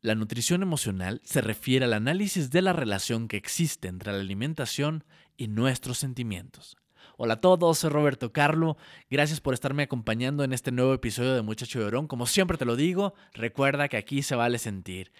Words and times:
La 0.00 0.14
nutrición 0.14 0.62
emocional 0.62 1.20
se 1.24 1.40
refiere 1.40 1.84
al 1.84 1.92
análisis 1.92 2.50
de 2.50 2.62
la 2.62 2.72
relación 2.72 3.26
que 3.26 3.36
existe 3.36 3.88
entre 3.88 4.12
la 4.12 4.20
alimentación 4.20 5.02
y 5.36 5.48
nuestros 5.48 5.98
sentimientos. 5.98 6.76
Hola 7.16 7.34
a 7.34 7.40
todos, 7.40 7.78
soy 7.78 7.90
Roberto 7.90 8.32
Carlo. 8.32 8.76
Gracias 9.10 9.40
por 9.40 9.54
estarme 9.54 9.82
acompañando 9.82 10.44
en 10.44 10.52
este 10.52 10.70
nuevo 10.70 10.94
episodio 10.94 11.34
de 11.34 11.42
Muchacho 11.42 11.80
Llorón. 11.80 12.06
Como 12.06 12.26
siempre 12.26 12.56
te 12.56 12.64
lo 12.64 12.76
digo, 12.76 13.14
recuerda 13.32 13.88
que 13.88 13.96
aquí 13.96 14.22
se 14.22 14.36
vale 14.36 14.58
sentir. 14.58 15.10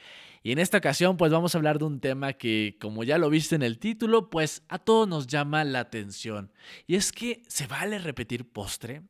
Y 0.42 0.52
en 0.52 0.58
esta 0.58 0.78
ocasión 0.78 1.16
pues 1.16 1.32
vamos 1.32 1.54
a 1.54 1.58
hablar 1.58 1.78
de 1.78 1.84
un 1.84 2.00
tema 2.00 2.32
que 2.32 2.76
como 2.80 3.04
ya 3.04 3.18
lo 3.18 3.30
viste 3.30 3.54
en 3.54 3.62
el 3.62 3.78
título 3.78 4.30
pues 4.30 4.62
a 4.68 4.78
todos 4.78 5.08
nos 5.08 5.26
llama 5.26 5.64
la 5.64 5.80
atención. 5.80 6.52
Y 6.86 6.96
es 6.96 7.12
que 7.12 7.42
se 7.48 7.66
vale 7.66 7.98
repetir 7.98 8.48
postre, 8.48 9.02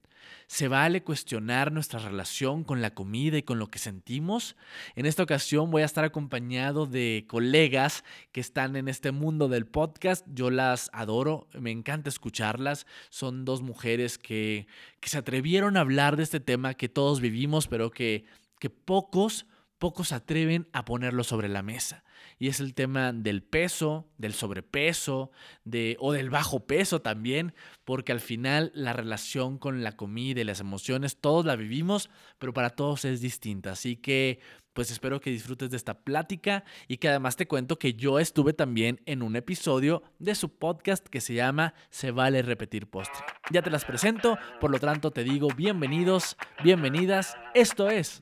se 0.47 0.69
vale 0.69 1.03
cuestionar 1.03 1.73
nuestra 1.73 2.01
relación 2.01 2.65
con 2.65 2.81
la 2.81 2.95
comida 2.95 3.37
y 3.37 3.43
con 3.43 3.59
lo 3.59 3.71
que 3.71 3.79
sentimos. 3.79 4.57
En 4.95 5.07
esta 5.07 5.23
ocasión 5.23 5.71
voy 5.71 5.83
a 5.83 5.85
estar 5.85 6.05
acompañado 6.05 6.87
de 6.87 7.27
colegas 7.29 8.05
que 8.33 8.41
están 8.41 8.77
en 8.77 8.89
este 8.89 9.13
mundo 9.13 9.49
del 9.49 9.67
podcast. 9.67 10.27
Yo 10.33 10.51
las 10.51 10.91
adoro, 10.93 11.49
me 11.59 11.71
encanta 11.71 12.09
escucharlas. 12.09 12.87
Son 13.11 13.45
dos 13.45 13.63
mujeres 13.63 14.19
que, 14.19 14.67
que 15.01 15.11
se 15.11 15.19
atrevieron 15.19 15.77
a 15.77 15.81
hablar 15.81 16.17
de 16.17 16.23
este 16.23 16.41
tema 16.41 16.75
que 16.75 16.89
todos 16.89 17.21
vivimos, 17.21 17.69
pero 17.69 17.91
que, 17.91 18.25
que 18.59 18.71
pocos 18.71 19.47
pocos 19.79 20.13
atreven 20.13 20.69
a 20.73 20.85
ponerlo 20.85 21.25
sobre 21.25 21.49
la 21.49 21.63
mesa. 21.63 22.05
Y 22.39 22.49
es 22.49 22.61
el 22.61 22.75
tema 22.75 23.13
del 23.13 23.43
peso, 23.43 24.09
del 24.19 24.35
sobrepeso, 24.35 25.31
de, 25.65 25.97
o 26.01 26.13
del 26.13 26.31
bajo 26.31 26.67
peso 26.67 27.01
también, 27.01 27.55
porque 27.85 28.13
al 28.13 28.21
final 28.21 28.71
la 28.75 28.93
relación 28.93 29.59
con 29.59 29.83
la 29.83 29.97
comida 29.97 30.41
y 30.41 30.45
las 30.45 30.61
emociones, 30.61 31.21
todos 31.21 31.45
la 31.45 31.57
vivimos, 31.57 32.11
pero 32.39 32.53
para 32.53 32.71
todos 32.71 33.05
es 33.05 33.21
distinta. 33.21 33.73
Así 33.73 33.97
que 33.97 34.41
pues 34.79 34.93
espero 34.93 35.21
que 35.21 35.31
disfrutes 35.31 35.71
de 35.71 35.77
esta 35.77 35.95
plática 35.95 36.63
y 36.87 36.99
que 36.99 37.09
además 37.09 37.35
te 37.35 37.49
cuento 37.49 37.81
que 37.81 37.95
yo 37.95 38.21
estuve 38.21 38.53
también 38.53 39.01
en 39.07 39.25
un 39.25 39.35
episodio 39.35 40.05
de 40.21 40.37
su 40.37 40.51
podcast 40.51 41.05
que 41.05 41.21
se 41.21 41.35
llama 41.35 41.75
Se 41.91 42.13
vale 42.13 42.43
repetir 42.43 42.89
postre. 42.89 43.25
Ya 43.51 43.61
te 43.61 43.71
las 43.71 43.85
presento, 43.85 44.39
por 44.61 44.71
lo 44.71 44.79
tanto 44.79 45.11
te 45.11 45.25
digo 45.25 45.49
bienvenidos, 45.57 46.37
bienvenidas, 46.63 47.37
esto 47.55 47.91
es 47.91 48.21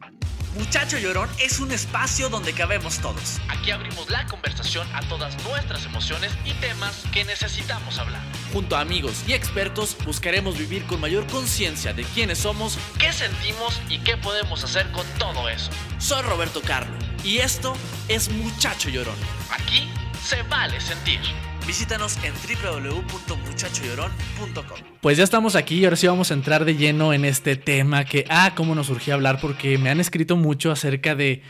Muchacho 0.57 0.97
Llorón 0.97 1.29
es 1.39 1.61
un 1.61 1.71
espacio 1.71 2.31
donde 2.31 2.55
cabemos 2.55 2.99
todos. 3.01 3.39
Aquí 3.49 3.71
abrimos 3.71 4.09
la 4.09 4.25
conversación 4.27 4.89
a 4.95 5.03
todas 5.03 5.37
nuestras 5.45 5.85
emociones 5.85 6.33
y 6.47 6.53
temas 6.55 7.05
que 7.13 7.25
necesitamos 7.25 7.99
hablar. 7.99 8.23
Junto 8.55 8.77
a 8.77 8.81
amigos 8.81 9.23
y 9.29 9.35
expertos 9.35 9.95
buscaremos 10.07 10.57
vivir 10.57 10.87
con 10.87 11.01
mayor 11.03 11.27
conciencia 11.27 11.93
de 11.93 12.05
quiénes 12.05 12.39
somos, 12.39 12.79
qué 12.99 13.13
sentimos 13.13 13.79
y 13.91 13.99
qué 13.99 14.17
podemos 14.17 14.65
hacer 14.65 14.91
con 14.93 15.05
todo 15.19 15.51
eso. 15.51 15.71
Soy 15.99 16.23
Roberto 16.23 16.61
Carlo 16.61 16.95
y 17.25 17.39
esto 17.39 17.73
es 18.09 18.31
Muchacho 18.31 18.91
Llorón. 18.91 19.17
Aquí 19.51 19.89
se 20.23 20.43
vale 20.43 20.79
sentir. 20.81 21.19
Visítanos 21.67 22.19
en 22.23 22.35
www.muchachollorón.com. 22.35 24.79
Pues 25.01 25.17
ya 25.17 25.25
estamos 25.25 25.57
aquí 25.57 25.77
y 25.77 25.85
ahora 25.85 25.97
sí 25.97 26.07
vamos 26.07 26.31
a 26.31 26.35
entrar 26.35 26.67
de 26.67 26.77
lleno 26.77 27.15
en 27.15 27.25
este 27.25 27.57
tema 27.57 28.05
que, 28.05 28.27
ah, 28.29 28.53
cómo 28.55 28.75
nos 28.75 28.89
surgió 28.89 29.15
hablar 29.15 29.41
porque 29.41 29.79
me 29.79 29.89
han 29.89 29.99
escrito 29.99 30.37
mucho 30.37 30.71
acerca 30.71 31.15
de 31.15 31.43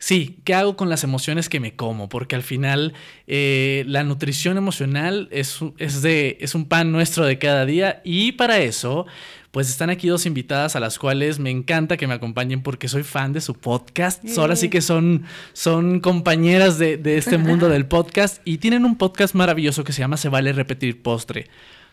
Sí, 0.00 0.38
¿qué 0.44 0.54
hago 0.54 0.76
con 0.76 0.88
las 0.88 1.02
emociones 1.02 1.48
que 1.48 1.58
me 1.58 1.74
como? 1.74 2.08
Porque 2.08 2.36
al 2.36 2.44
final 2.44 2.94
eh, 3.26 3.82
la 3.88 4.04
nutrición 4.04 4.56
emocional 4.56 5.28
es, 5.32 5.58
es, 5.78 6.02
de, 6.02 6.38
es 6.40 6.54
un 6.54 6.66
pan 6.66 6.92
nuestro 6.92 7.26
de 7.26 7.38
cada 7.38 7.66
día 7.66 8.00
y 8.04 8.32
para 8.32 8.58
eso 8.58 9.06
pues 9.50 9.68
están 9.68 9.90
aquí 9.90 10.08
dos 10.08 10.26
invitadas 10.26 10.76
a 10.76 10.80
las 10.80 10.98
cuales 10.98 11.38
me 11.38 11.50
encanta 11.50 11.96
que 11.96 12.06
me 12.06 12.14
acompañen 12.14 12.62
porque 12.62 12.88
soy 12.88 13.02
fan 13.02 13.32
de 13.32 13.40
su 13.40 13.54
podcast. 13.54 14.22
Ahora 14.36 14.56
sí 14.56 14.68
que 14.68 14.80
son, 14.80 15.24
son 15.52 16.00
compañeras 16.00 16.78
de, 16.78 16.96
de 16.96 17.18
este 17.18 17.38
mundo 17.38 17.68
del 17.70 17.86
podcast 17.86 18.42
y 18.44 18.58
tienen 18.58 18.84
un 18.84 18.96
podcast 18.96 19.34
maravilloso 19.34 19.84
que 19.84 19.92
se 19.92 20.00
llama 20.00 20.16
Se 20.16 20.28
vale 20.28 20.52
repetir 20.52 21.02
postre 21.02 21.46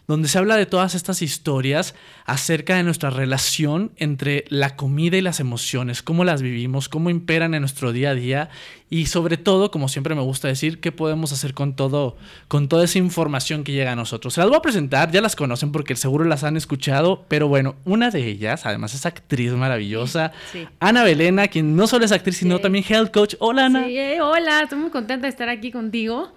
donde 0.08 0.28
se 0.28 0.38
habla 0.38 0.56
de 0.56 0.66
todas 0.66 0.96
estas 0.96 1.22
historias 1.22 1.96
acerca 2.26 2.76
de 2.76 2.84
nuestra 2.84 3.10
relación 3.10 3.92
entre 3.98 4.46
la 4.50 4.76
comida 4.76 5.18
y 5.18 5.22
las 5.22 5.40
emociones, 5.40 6.04
cómo 6.04 6.24
las 6.24 6.42
vivimos, 6.42 6.90
cómo 6.90 7.10
imperan 7.10 7.54
en 7.54 7.62
nuestro 7.62 7.92
día 7.92 8.12
a 8.12 8.16
día 8.16 8.50
y 8.90 9.08
sobre 9.08 9.38
todo, 9.38 9.72
como 9.72 9.90
siempre 9.90 10.14
me 10.14 10.22
gusta 10.22 10.48
decir, 10.48 10.80
qué 10.80 10.92
podemos 10.92 11.32
hacer 11.32 11.54
con 11.54 11.76
todo, 11.76 12.18
con 12.48 12.68
toda 12.68 12.86
esa 12.86 13.00
información 13.00 13.64
que 13.64 13.72
llega 13.72 13.92
a 13.92 13.96
nosotros. 13.96 14.36
Se 14.36 14.42
las 14.42 14.50
voy 14.50 14.58
a 14.58 14.62
presentar, 14.62 15.12
ya 15.12 15.22
las 15.22 15.36
conocen 15.36 15.72
porque 15.72 15.96
seguro 15.96 16.24
las 16.26 16.44
han 16.44 16.56
escuchado, 16.56 17.26
pero 17.28 17.48
bueno, 17.48 17.76
una 17.84 18.12
de 18.12 18.28
ellas, 18.28 18.66
además 18.66 18.94
es 18.94 19.06
actriz 19.06 19.52
maravillosa, 19.54 20.32
Ana 20.80 21.04
Belena, 21.04 21.48
quien 21.48 21.76
no 21.76 21.88
solo 21.88 22.06
es 22.06 22.12
actriz, 22.12 22.38
sino 22.38 22.60
también 22.60 22.86
health 22.88 23.12
coach. 23.12 23.36
Hola 23.40 23.66
Ana. 23.66 23.86
Sí, 23.86 23.98
hola, 24.22 24.62
estoy 24.62 24.80
muy 24.80 24.92
contenta 24.92 25.24
de 25.24 25.30
estar 25.30 25.50
aquí 25.50 25.72
contigo. 25.72 26.32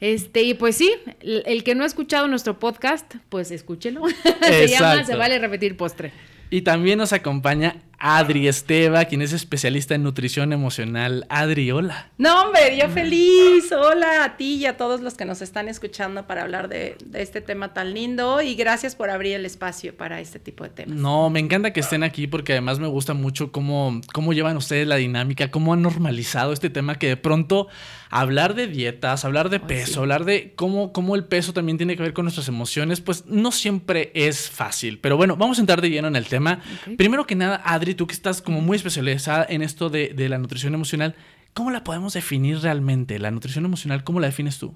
Este, 0.00 0.42
y 0.42 0.54
pues 0.54 0.76
sí, 0.76 0.92
el, 1.20 1.62
que 1.62 1.74
no 1.74 1.84
ha 1.84 1.86
escuchado 1.86 2.26
nuestro 2.26 2.58
podcast, 2.58 3.16
pues 3.28 3.50
escúchelo. 3.50 4.02
Se 4.42 4.68
llama 4.68 5.04
Se 5.04 5.14
vale 5.14 5.38
repetir 5.38 5.76
postre. 5.76 6.12
Y 6.48 6.62
también 6.62 6.98
nos 6.98 7.12
acompaña 7.12 7.76
Adri 8.02 8.48
Esteva, 8.48 9.04
quien 9.04 9.20
es 9.20 9.34
especialista 9.34 9.94
en 9.94 10.02
nutrición 10.02 10.54
emocional. 10.54 11.26
Adri, 11.28 11.70
hola. 11.70 12.10
No, 12.16 12.44
hombre, 12.44 12.78
yo 12.80 12.88
feliz. 12.88 13.70
Hola 13.72 14.24
a 14.24 14.38
ti 14.38 14.54
y 14.54 14.64
a 14.64 14.78
todos 14.78 15.02
los 15.02 15.14
que 15.14 15.26
nos 15.26 15.42
están 15.42 15.68
escuchando 15.68 16.26
para 16.26 16.40
hablar 16.40 16.68
de, 16.68 16.96
este 17.12 17.42
tema 17.42 17.74
tan 17.74 17.92
lindo. 17.92 18.40
Y 18.40 18.54
gracias 18.54 18.96
por 18.96 19.10
abrir 19.10 19.34
el 19.34 19.44
espacio 19.44 19.94
para 19.94 20.18
este 20.18 20.38
tipo 20.38 20.64
de 20.64 20.70
temas. 20.70 20.96
No, 20.96 21.28
me 21.28 21.40
encanta 21.40 21.74
que 21.74 21.80
estén 21.80 22.02
aquí 22.02 22.26
porque 22.26 22.52
además 22.52 22.78
me 22.78 22.86
gusta 22.86 23.12
mucho 23.12 23.52
cómo, 23.52 24.00
cómo 24.14 24.32
llevan 24.32 24.56
ustedes 24.56 24.86
la 24.86 24.96
dinámica, 24.96 25.50
cómo 25.50 25.74
han 25.74 25.82
normalizado 25.82 26.54
este 26.54 26.70
tema 26.70 26.94
que 26.94 27.08
de 27.08 27.16
pronto 27.18 27.68
hablar 28.08 28.54
de 28.54 28.66
dietas, 28.66 29.24
hablar 29.24 29.50
de 29.50 29.60
peso, 29.60 30.00
hablar 30.00 30.24
de 30.24 30.52
cómo, 30.56 30.92
cómo 30.92 31.14
el 31.14 31.24
peso 31.24 31.52
también 31.52 31.76
tiene 31.76 31.96
que 31.96 32.02
ver 32.02 32.12
con 32.12 32.24
nuestras 32.24 32.48
emociones, 32.48 33.00
pues 33.00 33.26
no 33.26 33.52
siempre 33.52 34.10
es 34.14 34.50
fácil. 34.50 34.98
Pero 34.98 35.16
bueno, 35.16 35.36
vamos 35.36 35.58
a 35.58 35.60
entrar 35.60 35.80
de 35.80 35.90
lleno 35.90 36.08
en 36.08 36.16
el 36.16 36.26
tema. 36.26 36.60
Primero 36.96 37.26
que 37.26 37.36
nada, 37.36 37.62
Adri, 37.64 37.89
tú 37.94 38.06
que 38.06 38.14
estás 38.14 38.42
como 38.42 38.60
muy 38.60 38.76
especializada 38.76 39.46
en 39.48 39.62
esto 39.62 39.90
de, 39.90 40.08
de 40.08 40.28
la 40.28 40.38
nutrición 40.38 40.74
emocional, 40.74 41.14
¿cómo 41.54 41.70
la 41.70 41.84
podemos 41.84 42.12
definir 42.12 42.58
realmente? 42.58 43.18
La 43.18 43.30
nutrición 43.30 43.64
emocional, 43.64 44.04
¿cómo 44.04 44.20
la 44.20 44.28
defines 44.28 44.58
tú? 44.58 44.74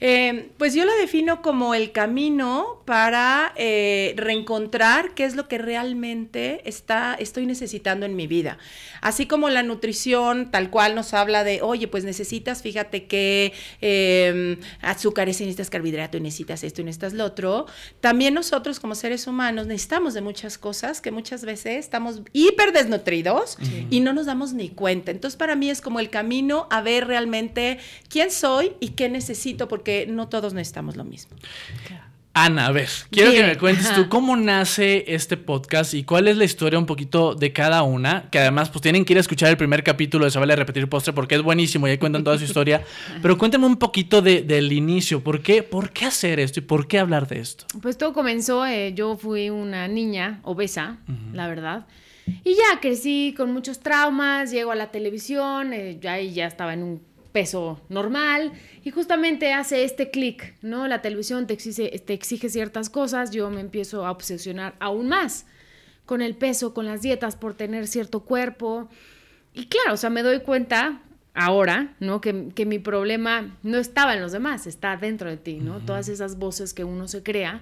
Eh, 0.00 0.50
pues 0.58 0.74
yo 0.74 0.84
la 0.84 0.94
defino 0.94 1.42
como 1.42 1.74
el 1.74 1.92
camino 1.92 2.82
para 2.84 3.52
eh, 3.56 4.14
reencontrar 4.16 5.14
qué 5.14 5.24
es 5.24 5.36
lo 5.36 5.48
que 5.48 5.58
realmente 5.58 6.68
está, 6.68 7.14
estoy 7.14 7.46
necesitando 7.46 8.06
en 8.06 8.16
mi 8.16 8.26
vida. 8.26 8.58
Así 9.00 9.26
como 9.26 9.48
la 9.48 9.62
nutrición 9.62 10.50
tal 10.50 10.70
cual 10.70 10.94
nos 10.94 11.14
habla 11.14 11.44
de, 11.44 11.62
oye, 11.62 11.88
pues 11.88 12.04
necesitas, 12.04 12.62
fíjate 12.62 13.06
que 13.06 13.52
eh, 13.80 14.58
azúcares, 14.80 15.40
necesitas 15.40 15.70
carbohidrato, 15.70 16.20
necesitas 16.20 16.62
esto 16.64 16.80
y 16.80 16.84
necesitas 16.84 17.12
lo 17.12 17.24
otro. 17.24 17.66
También 18.00 18.34
nosotros 18.34 18.80
como 18.80 18.94
seres 18.94 19.26
humanos 19.26 19.66
necesitamos 19.66 20.14
de 20.14 20.20
muchas 20.20 20.58
cosas 20.58 21.00
que 21.00 21.10
muchas 21.10 21.44
veces 21.44 21.78
estamos 21.78 22.22
hiper 22.32 22.72
desnutridos 22.72 23.58
y 23.90 24.00
no 24.00 24.12
nos 24.12 24.26
damos 24.26 24.52
ni 24.52 24.68
cuenta. 24.68 25.10
Entonces 25.10 25.36
para 25.36 25.56
mí 25.56 25.70
es 25.70 25.80
como 25.80 26.00
el 26.00 26.10
camino 26.10 26.66
a 26.70 26.80
ver 26.82 27.06
realmente 27.06 27.78
quién 28.08 28.30
soy 28.30 28.72
y 28.80 28.90
qué 28.90 29.08
necesito, 29.08 29.68
porque 29.68 29.85
que 29.86 30.04
no 30.08 30.28
todos 30.28 30.52
necesitamos 30.52 30.96
lo 30.96 31.04
mismo. 31.04 31.36
Ana, 32.34 32.66
a 32.66 32.72
ver, 32.72 32.88
quiero 33.08 33.30
que 33.30 33.44
me 33.44 33.56
cuentes 33.56 33.94
tú 33.94 34.08
cómo 34.08 34.36
nace 34.36 35.04
este 35.06 35.36
podcast 35.36 35.94
y 35.94 36.02
cuál 36.02 36.26
es 36.26 36.36
la 36.36 36.44
historia 36.44 36.76
un 36.76 36.86
poquito 36.86 37.36
de 37.36 37.52
cada 37.52 37.84
una, 37.84 38.28
que 38.28 38.40
además 38.40 38.68
pues 38.68 38.82
tienen 38.82 39.04
que 39.04 39.12
ir 39.12 39.18
a 39.18 39.20
escuchar 39.20 39.48
el 39.48 39.56
primer 39.56 39.84
capítulo 39.84 40.24
de 40.24 40.32
Se 40.32 40.40
vale 40.40 40.56
repetir 40.56 40.88
postre 40.88 41.12
porque 41.12 41.36
es 41.36 41.42
buenísimo 41.42 41.86
y 41.86 41.92
ahí 41.92 41.98
cuentan 41.98 42.24
toda 42.24 42.36
su 42.36 42.42
historia, 42.42 42.82
pero 43.22 43.38
cuéntame 43.38 43.64
un 43.64 43.76
poquito 43.76 44.22
del 44.22 44.72
inicio, 44.72 45.22
¿por 45.22 45.40
qué, 45.40 45.62
¿por 45.62 45.90
qué 45.90 46.06
hacer 46.06 46.40
esto 46.40 46.58
y 46.58 46.64
por 46.64 46.88
qué 46.88 46.98
hablar 46.98 47.28
de 47.28 47.38
esto? 47.38 47.64
Pues 47.80 47.96
todo 47.96 48.12
comenzó, 48.12 48.66
eh, 48.66 48.92
yo 48.92 49.16
fui 49.16 49.50
una 49.50 49.86
niña 49.86 50.40
obesa, 50.42 50.98
la 51.32 51.46
verdad, 51.46 51.86
y 52.26 52.54
ya 52.54 52.80
crecí 52.80 53.34
con 53.36 53.52
muchos 53.52 53.78
traumas, 53.78 54.50
llego 54.50 54.72
a 54.72 54.74
la 54.74 54.90
televisión, 54.90 55.72
eh, 55.72 55.98
ya, 56.02 56.20
ya 56.20 56.48
estaba 56.48 56.74
en 56.74 56.82
un 56.82 57.15
peso 57.36 57.82
normal 57.90 58.50
y 58.82 58.90
justamente 58.90 59.52
hace 59.52 59.84
este 59.84 60.10
clic, 60.10 60.54
¿no? 60.62 60.88
La 60.88 61.02
televisión 61.02 61.46
te 61.46 61.52
exige, 61.52 61.90
te 61.98 62.14
exige 62.14 62.48
ciertas 62.48 62.88
cosas, 62.88 63.30
yo 63.30 63.50
me 63.50 63.60
empiezo 63.60 64.06
a 64.06 64.10
obsesionar 64.10 64.74
aún 64.80 65.08
más 65.08 65.44
con 66.06 66.22
el 66.22 66.34
peso, 66.34 66.72
con 66.72 66.86
las 66.86 67.02
dietas, 67.02 67.36
por 67.36 67.52
tener 67.52 67.88
cierto 67.88 68.20
cuerpo. 68.20 68.88
Y 69.52 69.66
claro, 69.66 69.92
o 69.92 69.96
sea, 69.98 70.08
me 70.08 70.22
doy 70.22 70.40
cuenta 70.40 71.02
ahora, 71.34 71.94
¿no? 72.00 72.22
Que, 72.22 72.48
que 72.54 72.64
mi 72.64 72.78
problema 72.78 73.58
no 73.62 73.76
estaba 73.76 74.14
en 74.14 74.22
los 74.22 74.32
demás, 74.32 74.66
está 74.66 74.96
dentro 74.96 75.28
de 75.28 75.36
ti, 75.36 75.56
¿no? 75.56 75.80
Todas 75.80 76.08
esas 76.08 76.38
voces 76.38 76.72
que 76.72 76.84
uno 76.84 77.06
se 77.06 77.22
crea. 77.22 77.60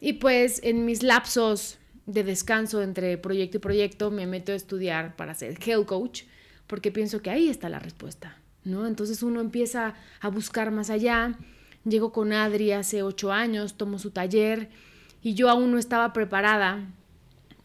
Y 0.00 0.12
pues 0.12 0.60
en 0.62 0.84
mis 0.84 1.02
lapsos 1.02 1.80
de 2.06 2.22
descanso 2.22 2.82
entre 2.82 3.18
proyecto 3.18 3.56
y 3.56 3.60
proyecto 3.60 4.12
me 4.12 4.28
meto 4.28 4.52
a 4.52 4.54
estudiar 4.54 5.16
para 5.16 5.34
ser 5.34 5.58
health 5.66 5.86
coach, 5.86 6.22
porque 6.68 6.92
pienso 6.92 7.20
que 7.20 7.30
ahí 7.30 7.48
está 7.48 7.68
la 7.68 7.80
respuesta. 7.80 8.37
¿No? 8.68 8.86
Entonces 8.86 9.22
uno 9.22 9.40
empieza 9.40 9.94
a 10.20 10.28
buscar 10.28 10.70
más 10.70 10.90
allá. 10.90 11.36
Llego 11.84 12.12
con 12.12 12.32
Adri 12.32 12.72
hace 12.72 13.02
ocho 13.02 13.32
años, 13.32 13.74
tomo 13.74 13.98
su 13.98 14.10
taller 14.10 14.68
y 15.22 15.34
yo 15.34 15.48
aún 15.48 15.72
no 15.72 15.78
estaba 15.78 16.12
preparada 16.12 16.86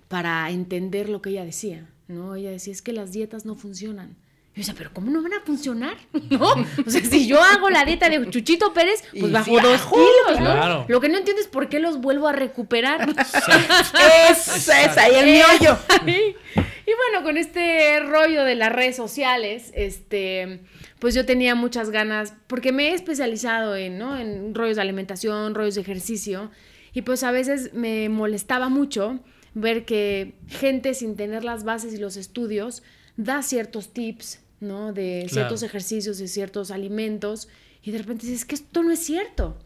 para 0.07 0.50
entender 0.50 1.09
lo 1.09 1.21
que 1.21 1.31
ella 1.31 1.45
decía, 1.45 1.88
¿no? 2.07 2.35
Ella 2.35 2.51
decía, 2.51 2.73
es 2.73 2.81
que 2.81 2.94
las 2.94 3.11
dietas 3.11 3.45
no 3.45 3.55
funcionan. 3.55 4.15
yo 4.53 4.59
decía, 4.59 4.75
pero 4.77 4.91
¿cómo 4.94 5.09
no 5.11 5.21
van 5.21 5.33
a 5.33 5.41
funcionar? 5.41 5.97
¿No? 6.29 6.51
O 6.51 6.89
sea, 6.89 7.03
si 7.03 7.27
yo 7.27 7.41
hago 7.41 7.69
la 7.69 7.83
dieta 7.85 8.09
de 8.09 8.29
Chuchito 8.29 8.73
Pérez, 8.73 9.03
pues 9.19 9.31
bajo 9.31 9.59
dos 9.59 9.81
kilos, 9.81 10.39
¿no? 10.39 10.85
Lo 10.88 11.01
que 11.01 11.09
no 11.09 11.17
entiendo 11.17 11.41
es 11.41 11.47
por 11.47 11.69
qué 11.69 11.79
los 11.79 11.99
vuelvo 11.99 12.27
a 12.27 12.33
recuperar. 12.33 13.09
es, 14.29 14.67
es 14.67 14.97
ahí 14.97 15.15
el 15.15 15.25
miollo. 15.25 15.77
y 16.85 16.91
bueno, 16.95 17.24
con 17.24 17.38
este 17.38 18.00
rollo 18.01 18.44
de 18.44 18.56
las 18.56 18.71
redes 18.71 18.95
sociales, 18.95 19.71
este, 19.74 20.62
pues 21.00 21.15
yo 21.15 21.25
tenía 21.25 21.56
muchas 21.56 21.89
ganas, 21.89 22.33
porque 22.47 22.71
me 22.71 22.89
he 22.89 22.94
especializado 22.94 23.75
en, 23.75 23.97
¿no? 23.97 24.18
En 24.18 24.53
rollos 24.53 24.75
de 24.75 24.81
alimentación, 24.81 25.56
rollos 25.56 25.75
de 25.75 25.81
ejercicio, 25.81 26.51
y 26.94 27.03
pues 27.03 27.24
a 27.24 27.31
veces 27.31 27.74
me 27.74 28.09
molestaba 28.09 28.69
mucho 28.69 29.19
ver 29.53 29.85
que 29.85 30.33
gente 30.47 30.94
sin 30.94 31.15
tener 31.15 31.44
las 31.44 31.63
bases 31.63 31.94
y 31.94 31.97
los 31.97 32.18
estudios 32.18 32.83
da 33.18 33.41
ciertos 33.44 33.94
tips, 33.94 34.39
¿no? 34.59 34.94
De 34.94 35.27
ciertos 35.30 35.63
ejercicios, 35.63 36.18
de 36.18 36.27
ciertos 36.27 36.71
alimentos, 36.71 37.47
y 37.83 37.91
de 37.91 38.00
repente 38.00 38.25
dices, 38.25 38.45
que 38.45 38.56
esto 38.56 38.83
no 38.83 38.91
es 38.91 39.00
cierto. 39.00 39.57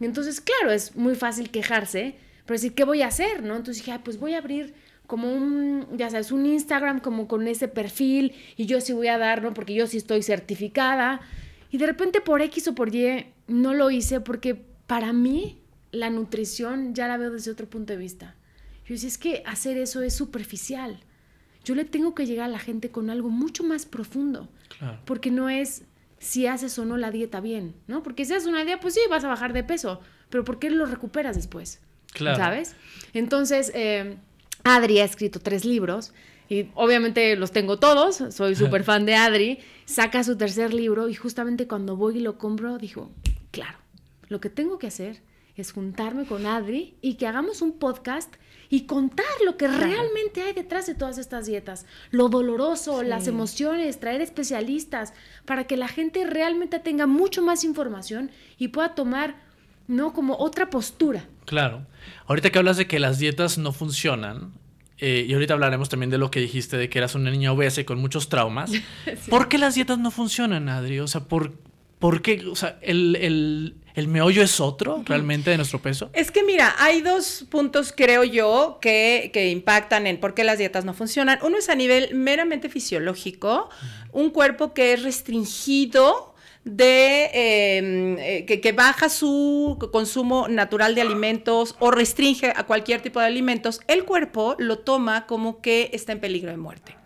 Y 0.00 0.04
entonces, 0.04 0.40
claro, 0.40 0.72
es 0.72 0.96
muy 0.96 1.14
fácil 1.14 1.50
quejarse, 1.50 2.16
pero 2.44 2.56
decir, 2.56 2.74
¿qué 2.74 2.84
voy 2.84 3.02
a 3.02 3.08
hacer? 3.08 3.42
¿no? 3.42 3.56
Entonces 3.56 3.84
dije, 3.84 3.98
pues 4.02 4.18
voy 4.18 4.34
a 4.34 4.38
abrir 4.38 4.74
como 5.12 5.30
un, 5.30 5.86
ya 5.94 6.08
sabes, 6.08 6.32
un 6.32 6.46
Instagram 6.46 7.00
como 7.00 7.28
con 7.28 7.46
ese 7.46 7.68
perfil, 7.68 8.32
y 8.56 8.64
yo 8.64 8.80
sí 8.80 8.94
voy 8.94 9.08
a 9.08 9.18
dar, 9.18 9.42
¿no? 9.42 9.52
Porque 9.52 9.74
yo 9.74 9.86
sí 9.86 9.98
estoy 9.98 10.22
certificada. 10.22 11.20
Y 11.70 11.76
de 11.76 11.86
repente 11.86 12.22
por 12.22 12.40
X 12.40 12.68
o 12.68 12.74
por 12.74 12.94
Y 12.94 13.26
no 13.46 13.74
lo 13.74 13.90
hice 13.90 14.20
porque 14.20 14.54
para 14.86 15.12
mí 15.12 15.60
la 15.90 16.08
nutrición 16.08 16.94
ya 16.94 17.08
la 17.08 17.18
veo 17.18 17.30
desde 17.30 17.50
otro 17.50 17.68
punto 17.68 17.92
de 17.92 17.98
vista. 17.98 18.36
Yo 18.86 18.94
decía, 18.94 19.08
es 19.08 19.18
que 19.18 19.42
hacer 19.44 19.76
eso 19.76 20.00
es 20.00 20.14
superficial 20.14 20.98
yo 21.64 21.74
le 21.74 21.84
tengo 21.84 22.14
que 22.14 22.26
llegar 22.26 22.46
a 22.46 22.52
la 22.52 22.58
gente 22.58 22.90
con 22.90 23.10
algo 23.10 23.28
mucho 23.28 23.64
más 23.64 23.86
profundo. 23.86 24.48
Porque 25.04 25.30
no 25.30 25.48
es 25.48 25.84
si 26.18 26.46
haces 26.46 26.78
o 26.78 26.84
no 26.84 26.96
la 26.96 27.10
dieta 27.10 27.40
bien, 27.40 27.74
¿no? 27.86 28.02
Porque 28.02 28.24
si 28.24 28.32
haces 28.32 28.48
una 28.48 28.64
dieta, 28.64 28.80
pues 28.80 28.94
sí, 28.94 29.00
vas 29.08 29.22
a 29.24 29.28
bajar 29.28 29.52
de 29.52 29.62
peso, 29.62 30.00
pero 30.28 30.44
¿por 30.44 30.58
qué 30.58 30.70
lo 30.70 30.86
recuperas 30.86 31.36
después? 31.36 31.80
Claro. 32.12 32.36
¿Sabes? 32.36 32.74
Entonces, 33.12 33.70
eh, 33.74 34.16
Adri 34.64 35.00
ha 35.00 35.04
escrito 35.04 35.40
tres 35.40 35.64
libros 35.64 36.12
y 36.48 36.68
obviamente 36.74 37.36
los 37.36 37.50
tengo 37.52 37.78
todos, 37.78 38.22
soy 38.30 38.54
súper 38.54 38.84
fan 38.84 39.06
de 39.06 39.14
Adri, 39.14 39.58
saca 39.86 40.22
su 40.22 40.36
tercer 40.36 40.74
libro 40.74 41.08
y 41.08 41.14
justamente 41.14 41.66
cuando 41.66 41.96
voy 41.96 42.18
y 42.18 42.20
lo 42.20 42.36
compro, 42.36 42.78
dijo, 42.78 43.10
claro, 43.50 43.78
lo 44.28 44.40
que 44.40 44.50
tengo 44.50 44.78
que 44.78 44.88
hacer 44.88 45.22
es 45.56 45.72
juntarme 45.72 46.26
con 46.26 46.46
Adri 46.46 46.96
y 47.00 47.14
que 47.14 47.26
hagamos 47.26 47.62
un 47.62 47.72
podcast 47.72 48.34
y 48.70 48.86
contar 48.86 49.26
lo 49.44 49.58
que 49.58 49.68
realmente 49.68 50.40
hay 50.40 50.54
detrás 50.54 50.86
de 50.86 50.94
todas 50.94 51.18
estas 51.18 51.44
dietas, 51.44 51.84
lo 52.10 52.30
doloroso, 52.30 53.02
las 53.02 53.26
emociones, 53.26 54.00
traer 54.00 54.22
especialistas 54.22 55.12
para 55.44 55.66
que 55.66 55.76
la 55.76 55.88
gente 55.88 56.24
realmente 56.24 56.78
tenga 56.78 57.06
mucho 57.06 57.42
más 57.42 57.64
información 57.64 58.30
y 58.56 58.68
pueda 58.68 58.94
tomar, 58.94 59.36
¿no? 59.92 60.12
Como 60.12 60.36
otra 60.36 60.70
postura. 60.70 61.26
Claro. 61.44 61.86
Ahorita 62.26 62.50
que 62.50 62.58
hablas 62.58 62.76
de 62.76 62.86
que 62.86 62.98
las 62.98 63.18
dietas 63.18 63.58
no 63.58 63.72
funcionan, 63.72 64.52
eh, 64.98 65.26
y 65.28 65.32
ahorita 65.32 65.54
hablaremos 65.54 65.88
también 65.88 66.10
de 66.10 66.18
lo 66.18 66.30
que 66.30 66.40
dijiste 66.40 66.76
de 66.76 66.88
que 66.88 66.98
eras 66.98 67.14
una 67.14 67.30
niña 67.30 67.52
obesa 67.52 67.80
y 67.80 67.84
con 67.84 67.98
muchos 67.98 68.28
traumas. 68.28 68.72
¿Por 69.30 69.48
qué 69.48 69.58
las 69.58 69.74
dietas 69.74 69.98
no 69.98 70.10
funcionan, 70.10 70.68
Adri? 70.68 71.00
O 71.00 71.08
sea, 71.08 71.22
¿por, 71.24 71.52
por 71.98 72.22
qué? 72.22 72.46
O 72.48 72.56
sea, 72.56 72.78
el 72.82 73.76
¿El 73.94 74.08
meollo 74.08 74.42
es 74.42 74.58
otro 74.58 75.02
realmente 75.04 75.50
de 75.50 75.56
nuestro 75.56 75.80
peso? 75.80 76.10
Es 76.14 76.30
que 76.30 76.42
mira, 76.42 76.74
hay 76.78 77.02
dos 77.02 77.44
puntos, 77.50 77.92
creo 77.94 78.24
yo, 78.24 78.78
que, 78.80 79.30
impactan 79.52 80.06
en 80.06 80.18
por 80.18 80.34
qué 80.34 80.44
las 80.44 80.58
dietas 80.58 80.84
no 80.84 80.94
funcionan. 80.94 81.38
Uno 81.42 81.58
es 81.58 81.68
a 81.68 81.74
nivel 81.74 82.14
meramente 82.14 82.70
fisiológico, 82.70 83.68
un 84.12 84.30
cuerpo 84.30 84.72
que 84.72 84.94
es 84.94 85.02
restringido 85.02 86.31
de 86.64 87.30
em, 87.32 88.18
eh, 88.18 88.44
que, 88.44 88.72
baja 88.72 89.08
su 89.08 89.78
consumo 89.92 90.46
natural 90.48 90.94
de 90.94 91.00
alimentos 91.00 91.74
o 91.80 91.90
restringe 91.90 92.52
a 92.54 92.64
cualquier 92.64 93.00
tipo 93.00 93.18
de 93.20 93.26
alimentos, 93.26 93.80
el 93.88 94.04
cuerpo 94.04 94.54
lo 94.58 94.78
toma 94.78 95.26
como 95.26 95.60
que 95.60 95.90
está 95.92 96.12
en 96.12 96.20
peligro 96.20 96.50
de 96.50 96.56
muerte. 96.56 96.96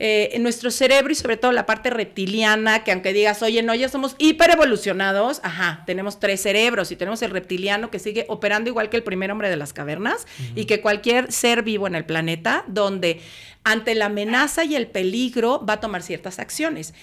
Eh, 0.00 0.36
en 0.36 0.44
nuestro 0.44 0.70
cerebro 0.70 1.10
y 1.10 1.16
sobre 1.16 1.36
todo 1.36 1.50
la 1.50 1.66
parte 1.66 1.90
reptiliana, 1.90 2.84
que 2.84 2.92
aunque 2.92 3.12
digas, 3.12 3.42
oye, 3.42 3.64
no, 3.64 3.74
ya 3.74 3.88
somos 3.88 4.14
hiperevolucionados, 4.18 5.40
ajá, 5.42 5.82
tenemos 5.86 6.20
tres 6.20 6.40
cerebros 6.40 6.92
y 6.92 6.96
tenemos 6.96 7.20
el 7.22 7.32
reptiliano 7.32 7.90
que 7.90 7.98
sigue 7.98 8.24
operando 8.28 8.70
igual 8.70 8.90
que 8.90 8.96
el 8.96 9.02
primer 9.02 9.32
hombre 9.32 9.50
de 9.50 9.56
las 9.56 9.72
cavernas 9.72 10.28
y 10.54 10.66
que 10.66 10.80
cualquier 10.80 11.32
ser 11.32 11.64
vivo 11.64 11.88
en 11.88 11.96
el 11.96 12.04
planeta, 12.04 12.64
donde 12.68 13.20
ante 13.64 13.96
la 13.96 14.06
amenaza 14.06 14.62
y 14.64 14.76
el 14.76 14.86
peligro 14.86 15.64
va 15.66 15.74
a 15.74 15.80
tomar 15.80 16.04
ciertas 16.04 16.38
acciones. 16.38 16.94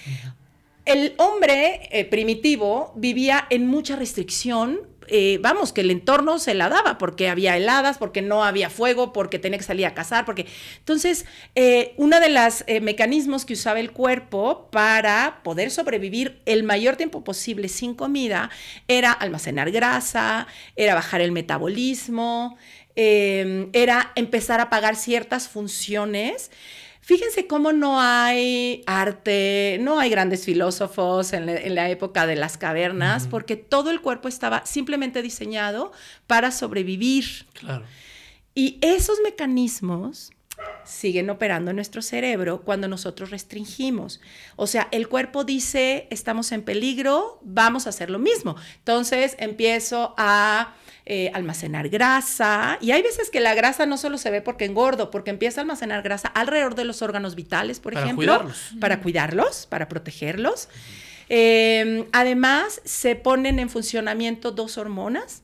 El 0.86 1.14
hombre 1.18 1.88
eh, 1.90 2.06
primitivo 2.06 2.92
vivía 2.96 3.46
en 3.50 3.66
mucha 3.66 3.96
restricción 3.96 4.96
eh, 5.08 5.38
vamos, 5.40 5.72
que 5.72 5.82
el 5.82 5.90
entorno 5.90 6.38
se 6.38 6.54
la 6.54 6.68
daba, 6.68 6.98
porque 6.98 7.28
había 7.28 7.56
heladas, 7.56 7.98
porque 7.98 8.22
no 8.22 8.44
había 8.44 8.70
fuego, 8.70 9.12
porque 9.12 9.38
tenía 9.38 9.58
que 9.58 9.64
salir 9.64 9.86
a 9.86 9.94
cazar, 9.94 10.24
porque... 10.24 10.46
Entonces, 10.78 11.26
eh, 11.54 11.94
uno 11.96 12.20
de 12.20 12.30
los 12.30 12.64
eh, 12.66 12.80
mecanismos 12.80 13.44
que 13.44 13.54
usaba 13.54 13.80
el 13.80 13.92
cuerpo 13.92 14.68
para 14.70 15.40
poder 15.42 15.70
sobrevivir 15.70 16.40
el 16.46 16.64
mayor 16.64 16.96
tiempo 16.96 17.22
posible 17.24 17.68
sin 17.68 17.94
comida 17.94 18.50
era 18.88 19.12
almacenar 19.12 19.70
grasa, 19.70 20.46
era 20.74 20.94
bajar 20.94 21.20
el 21.20 21.32
metabolismo, 21.32 22.56
era 22.96 24.12
empezar 24.16 24.60
a 24.60 24.70
pagar 24.70 24.96
ciertas 24.96 25.48
funciones 25.48 26.50
Fíjense 27.06 27.46
cómo 27.46 27.72
no 27.72 28.00
hay 28.00 28.82
arte, 28.84 29.78
no 29.80 30.00
hay 30.00 30.10
grandes 30.10 30.44
filósofos 30.44 31.32
en 31.34 31.46
la, 31.76 31.88
época 31.88 32.26
de 32.26 32.34
las 32.34 32.58
cavernas, 32.58 33.28
porque 33.28 33.54
todo 33.54 33.92
el 33.92 34.00
cuerpo 34.00 34.26
estaba 34.26 34.66
simplemente 34.66 35.22
diseñado 35.22 35.92
para 36.26 36.50
sobrevivir. 36.50 37.46
Claro. 37.52 37.84
Y 38.56 38.80
esos 38.80 39.20
mecanismos 39.22 40.32
siguen 40.84 41.30
operando 41.30 41.70
en 41.70 41.76
nuestro 41.76 42.02
cerebro 42.02 42.62
cuando 42.62 42.88
nosotros 42.88 43.30
restringimos. 43.30 44.20
O 44.56 44.66
sea, 44.66 44.88
el 44.90 45.06
cuerpo 45.06 45.44
dice, 45.44 46.08
estamos 46.10 46.50
en 46.50 46.62
peligro, 46.62 47.38
vamos 47.42 47.86
a 47.86 47.90
hacer 47.90 48.10
lo 48.10 48.18
mismo. 48.18 48.56
Entonces 48.78 49.36
empiezo 49.38 50.12
a 50.18 50.74
eh, 51.08 51.30
almacenar 51.34 51.88
grasa. 51.88 52.78
Y 52.80 52.90
hay 52.90 53.00
veces 53.00 53.30
que 53.30 53.38
la 53.38 53.54
grasa 53.54 53.86
no 53.86 53.96
solo 53.96 54.18
se 54.18 54.28
ve 54.32 54.42
porque 54.42 54.64
engordo, 54.64 55.12
porque 55.12 55.30
empieza 55.30 55.60
a 55.60 55.62
almacenar 55.62 56.02
grasa 56.02 56.26
alrededor 56.26 56.74
de 56.74 56.84
los 56.84 57.00
órganos 57.00 57.36
vitales, 57.36 57.78
por 57.78 57.94
ejemplo, 57.94 58.16
cuidarlos. 58.16 58.70
para 58.80 59.00
cuidarlos, 59.00 59.66
para 59.66 59.86
protegerlos. 59.86 60.68
Em, 61.28 62.06
además, 62.10 62.80
se 62.84 63.14
ponen 63.14 63.60
en 63.60 63.70
funcionamiento 63.70 64.50
dos 64.50 64.78
hormonas. 64.78 65.42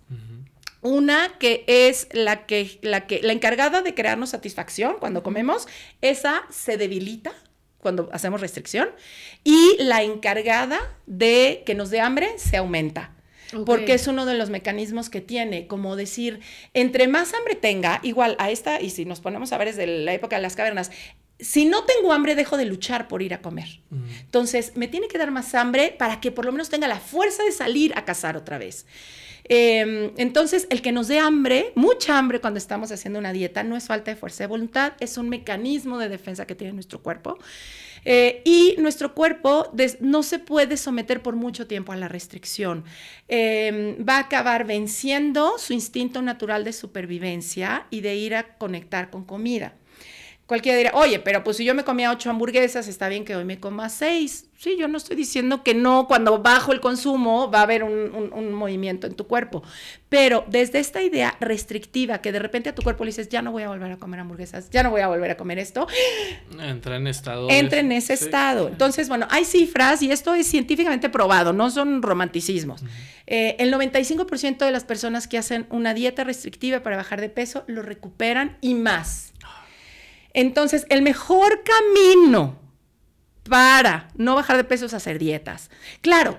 Una 0.80 1.28
que 1.38 1.64
es 1.68 2.08
la 2.10 2.44
que, 2.44 2.80
la 2.82 3.06
que, 3.06 3.22
la 3.22 3.32
encargada 3.32 3.82
de 3.82 3.94
crearnos 3.94 4.30
satisfacción 4.30 4.96
cuando 4.98 5.22
comemos, 5.22 5.68
esa 6.00 6.42
se 6.50 6.76
debilita 6.76 7.32
cuando 7.78 8.08
hacemos 8.12 8.40
restricción 8.40 8.90
y 9.44 9.76
la 9.78 10.02
encargada 10.02 10.80
de 11.06 11.62
que 11.64 11.76
nos 11.76 11.90
dé 11.90 12.00
hambre 12.00 12.32
se 12.36 12.56
aumenta. 12.56 13.12
Porque 13.66 13.94
es 13.94 14.06
uno 14.06 14.26
de 14.26 14.34
los 14.34 14.50
mecanismos 14.50 15.10
que 15.10 15.20
tiene, 15.20 15.66
como 15.66 15.96
decir, 15.96 16.40
entre 16.74 17.08
más 17.08 17.34
hambre 17.34 17.54
tenga, 17.54 18.00
igual 18.02 18.36
a 18.38 18.50
esta, 18.50 18.80
y 18.80 18.90
si 18.90 19.04
nos 19.04 19.20
ponemos 19.20 19.52
a 19.52 19.58
ver 19.58 19.68
desde 19.68 19.86
la 19.86 20.14
época 20.14 20.36
de 20.36 20.42
las 20.42 20.56
cavernas, 20.56 20.90
si 21.38 21.64
no 21.64 21.84
tengo 21.84 22.12
hambre, 22.12 22.34
dejo 22.34 22.56
de 22.56 22.64
luchar 22.64 23.08
por 23.08 23.20
ir 23.20 23.34
a 23.34 23.42
comer. 23.42 23.80
Mm. 23.90 24.04
Entonces, 24.20 24.72
me 24.76 24.88
tiene 24.88 25.08
que 25.08 25.18
dar 25.18 25.30
más 25.30 25.54
hambre 25.54 25.94
para 25.98 26.20
que 26.20 26.30
por 26.30 26.44
lo 26.44 26.52
menos 26.52 26.68
tenga 26.68 26.86
la 26.86 27.00
fuerza 27.00 27.42
de 27.42 27.52
salir 27.52 27.92
a 27.96 28.04
cazar 28.04 28.36
otra 28.36 28.58
vez. 28.58 28.86
Em, 29.44 30.12
entonces, 30.16 30.68
el 30.70 30.82
que 30.82 30.92
nos 30.92 31.08
dé 31.08 31.18
hambre, 31.18 31.72
mucha 31.74 32.16
hambre 32.16 32.40
cuando 32.40 32.58
estamos 32.58 32.92
haciendo 32.92 33.18
una 33.18 33.32
dieta, 33.32 33.64
no 33.64 33.76
es 33.76 33.86
falta 33.86 34.12
de 34.12 34.16
fuerza 34.16 34.44
de 34.44 34.48
voluntad, 34.48 34.92
es 35.00 35.18
un 35.18 35.28
mecanismo 35.28 35.98
de 35.98 36.08
defensa 36.08 36.46
que 36.46 36.54
tiene 36.54 36.72
nuestro 36.74 37.02
cuerpo. 37.02 37.38
Eh, 38.04 38.42
y 38.44 38.74
nuestro 38.78 39.14
cuerpo 39.14 39.72
no 40.00 40.22
se 40.22 40.38
puede 40.38 40.76
someter 40.76 41.22
por 41.22 41.36
mucho 41.36 41.66
tiempo 41.66 41.92
a 41.92 41.96
la 41.96 42.08
restricción. 42.08 42.84
Em, 43.28 43.96
va 44.06 44.16
a 44.16 44.20
acabar 44.20 44.66
venciendo 44.66 45.58
su 45.58 45.72
instinto 45.72 46.22
natural 46.22 46.64
de 46.64 46.72
supervivencia 46.72 47.86
y 47.90 48.00
de 48.00 48.16
ir 48.16 48.34
a 48.34 48.56
conectar 48.58 49.10
con 49.10 49.24
comida. 49.24 49.74
Cualquiera 50.46 50.76
dirá, 50.76 50.90
oye, 50.94 51.18
pero 51.20 51.44
pues 51.44 51.56
si 51.56 51.64
yo 51.64 51.74
me 51.74 51.84
comía 51.84 52.10
ocho 52.10 52.28
hamburguesas, 52.28 52.88
está 52.88 53.08
bien 53.08 53.24
que 53.24 53.36
hoy 53.36 53.44
me 53.44 53.60
coma 53.60 53.88
seis. 53.88 54.46
Sí, 54.58 54.76
yo 54.78 54.86
no 54.86 54.98
estoy 54.98 55.16
diciendo 55.16 55.62
que 55.64 55.74
no, 55.74 56.06
cuando 56.06 56.40
bajo 56.40 56.72
el 56.72 56.80
consumo 56.80 57.50
va 57.50 57.60
a 57.60 57.62
haber 57.62 57.82
un, 57.82 58.52
movimiento 58.52 59.06
en 59.06 59.14
tu 59.14 59.26
cuerpo. 59.26 59.62
Pero 60.08 60.44
desde 60.48 60.78
esta 60.78 61.02
idea 61.02 61.36
restrictiva, 61.40 62.20
que 62.20 62.32
de 62.32 62.38
repente 62.38 62.68
a 62.68 62.74
tu 62.74 62.82
cuerpo 62.82 63.04
le 63.04 63.08
dices, 63.08 63.28
ya 63.28 63.40
no 63.40 63.50
voy 63.50 63.62
a 63.62 63.68
volver 63.68 63.90
a 63.92 63.96
comer 63.96 64.20
hamburguesas, 64.20 64.68
ya 64.70 64.82
no 64.82 64.90
voy 64.90 65.00
a 65.00 65.08
volver 65.08 65.30
a 65.30 65.36
comer 65.36 65.58
esto. 65.58 65.86
Entra 66.60 66.96
en 66.96 67.06
estado. 67.06 67.48
Entra 67.48 67.80
en 67.80 67.90
ese 67.90 68.12
estado. 68.12 68.68
Entonces, 68.68 69.08
bueno, 69.08 69.26
hay 69.30 69.44
cifras 69.44 70.02
y 70.02 70.12
esto 70.12 70.34
es 70.34 70.46
científicamente 70.46 71.08
probado, 71.08 71.52
no 71.52 71.70
son 71.70 72.02
romanticismos. 72.02 72.84
Eh, 73.26 73.56
el 73.58 73.72
95% 73.72 74.58
de 74.58 74.70
las 74.70 74.84
personas 74.84 75.26
que 75.26 75.38
hacen 75.38 75.66
una 75.70 75.94
dieta 75.94 76.24
restrictiva 76.24 76.82
para 76.82 76.96
bajar 76.96 77.20
de 77.20 77.30
peso 77.30 77.64
lo 77.66 77.82
recuperan 77.82 78.58
y 78.60 78.74
más. 78.74 79.31
Entonces, 80.34 80.86
el 80.88 81.02
mejor 81.02 81.62
camino 81.62 82.58
para 83.48 84.08
no 84.16 84.34
bajar 84.34 84.56
de 84.56 84.64
peso 84.64 84.86
es 84.86 84.94
hacer 84.94 85.18
dietas. 85.18 85.70
Claro, 86.00 86.38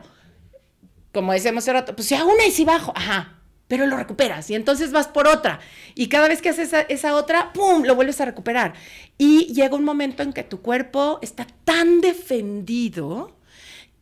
como 1.11 1.33
decíamos 1.33 1.63
hace 1.63 1.73
rato, 1.73 1.95
pues 1.95 2.07
si 2.07 2.15
hago 2.15 2.31
una 2.31 2.45
y 2.45 2.51
si 2.51 2.65
bajo, 2.65 2.93
ajá, 2.95 3.39
pero 3.67 3.85
lo 3.87 3.97
recuperas 3.97 4.49
y 4.49 4.55
entonces 4.55 4.91
vas 4.91 5.07
por 5.07 5.27
otra. 5.27 5.59
Y 5.95 6.07
cada 6.07 6.27
vez 6.27 6.41
que 6.41 6.49
haces 6.49 6.69
esa, 6.69 6.81
esa, 6.81 7.15
otra, 7.15 7.53
¡pum!, 7.53 7.83
lo 7.83 7.95
vuelves 7.95 8.19
a 8.21 8.25
recuperar. 8.25 8.73
Y 9.17 9.53
llega 9.53 9.75
un 9.75 9.83
momento 9.83 10.23
en 10.23 10.33
que 10.33 10.43
tu 10.43 10.61
cuerpo 10.61 11.19
está 11.21 11.47
tan 11.63 12.01
defendido 12.01 13.35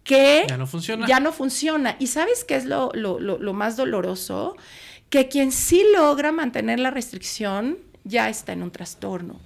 que 0.04 0.46
ya 0.48 0.58
no 0.58 0.68
funciona. 0.68 1.08
Ya 1.08 1.20
no 1.20 1.32
funciona. 1.32 1.96
¿Y 2.00 2.08
sabes 2.08 2.44
qué 2.44 2.56
es 2.56 2.66
lo, 2.66 2.92
lo, 2.94 3.20
lo, 3.20 3.38
lo 3.38 3.54
más 3.54 3.78
doloroso? 3.78 4.56
Que 5.10 5.28
quien 5.28 5.52
sí 5.52 5.84
logra 5.94 6.32
mantener 6.32 6.80
la 6.80 6.92
restricción 6.92 7.78
ya 8.04 8.30
está 8.30 8.54
en 8.54 8.64
un 8.64 8.72
trastorno. 8.72 9.40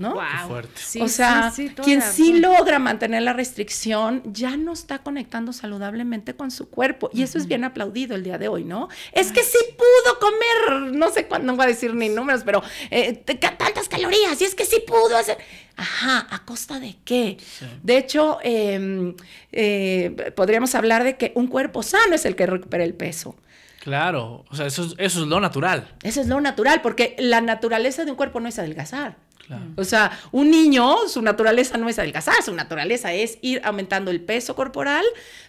¿No? 0.00 0.14
Qué 0.14 0.48
fuerte. 0.48 1.02
o 1.02 1.08
sea, 1.08 1.52
sí, 1.54 1.68
sí, 1.68 1.74
quien 1.74 2.00
sí 2.00 2.40
logra 2.40 2.78
mantener 2.78 3.22
la 3.22 3.34
restricción 3.34 4.22
ya 4.24 4.56
no 4.56 4.72
está 4.72 5.00
conectando 5.00 5.52
saludablemente 5.52 6.34
con 6.34 6.50
su 6.50 6.70
cuerpo. 6.70 7.10
Y 7.12 7.22
eso 7.22 7.38
es 7.38 7.46
bien 7.46 7.64
aplaudido 7.64 8.16
el 8.16 8.24
día 8.24 8.38
de 8.38 8.48
hoy, 8.48 8.64
¿no? 8.64 8.88
Es 9.12 9.30
que 9.30 9.42
sí 9.42 9.58
pudo 9.76 10.18
comer, 10.18 10.92
no 10.96 11.10
sé 11.10 11.26
cuándo, 11.26 11.52
no 11.52 11.56
voy 11.56 11.66
a 11.66 11.68
decir 11.68 11.94
ni 11.94 12.08
números, 12.08 12.42
pero 12.44 12.62
eh, 12.90 13.12
tantas 13.12 13.88
calorías, 13.88 14.40
y 14.40 14.44
es 14.44 14.54
que 14.54 14.64
sí 14.64 14.82
pudo 14.86 15.16
hacer. 15.16 15.38
Ajá, 15.76 16.26
¿a 16.30 16.44
costa 16.44 16.80
de 16.80 16.96
qué? 17.04 17.36
Sí. 17.38 17.66
De 17.82 17.98
hecho, 17.98 18.38
eh, 18.42 19.14
eh, 19.52 20.32
podríamos 20.34 20.74
hablar 20.74 21.04
de 21.04 21.16
que 21.16 21.32
un 21.34 21.46
cuerpo 21.46 21.82
sano 21.82 22.14
es 22.14 22.24
el 22.24 22.36
que 22.36 22.46
recupera 22.46 22.84
el 22.84 22.94
peso. 22.94 23.36
Claro, 23.80 24.44
o 24.50 24.56
sea, 24.56 24.66
eso 24.66 24.84
es, 24.84 24.94
eso 24.98 25.22
es 25.22 25.26
lo 25.26 25.40
natural. 25.40 25.88
Eso 26.02 26.20
es 26.20 26.26
lo 26.26 26.40
natural, 26.40 26.82
porque 26.82 27.16
la 27.18 27.40
naturaleza 27.40 28.04
de 28.04 28.10
un 28.10 28.16
cuerpo 28.16 28.38
no 28.38 28.48
es 28.48 28.58
adelgazar. 28.58 29.16
Claro. 29.50 29.64
O 29.74 29.82
sea, 29.82 30.16
un 30.30 30.48
niño, 30.48 31.08
su 31.08 31.22
naturaleza 31.22 31.76
no 31.76 31.88
es 31.88 31.98
adelgazar, 31.98 32.40
su 32.44 32.54
naturaleza 32.54 33.12
es 33.12 33.36
ir 33.42 33.60
aumentando 33.64 34.12
el 34.12 34.20
peso 34.20 34.54
corporal 34.54 35.04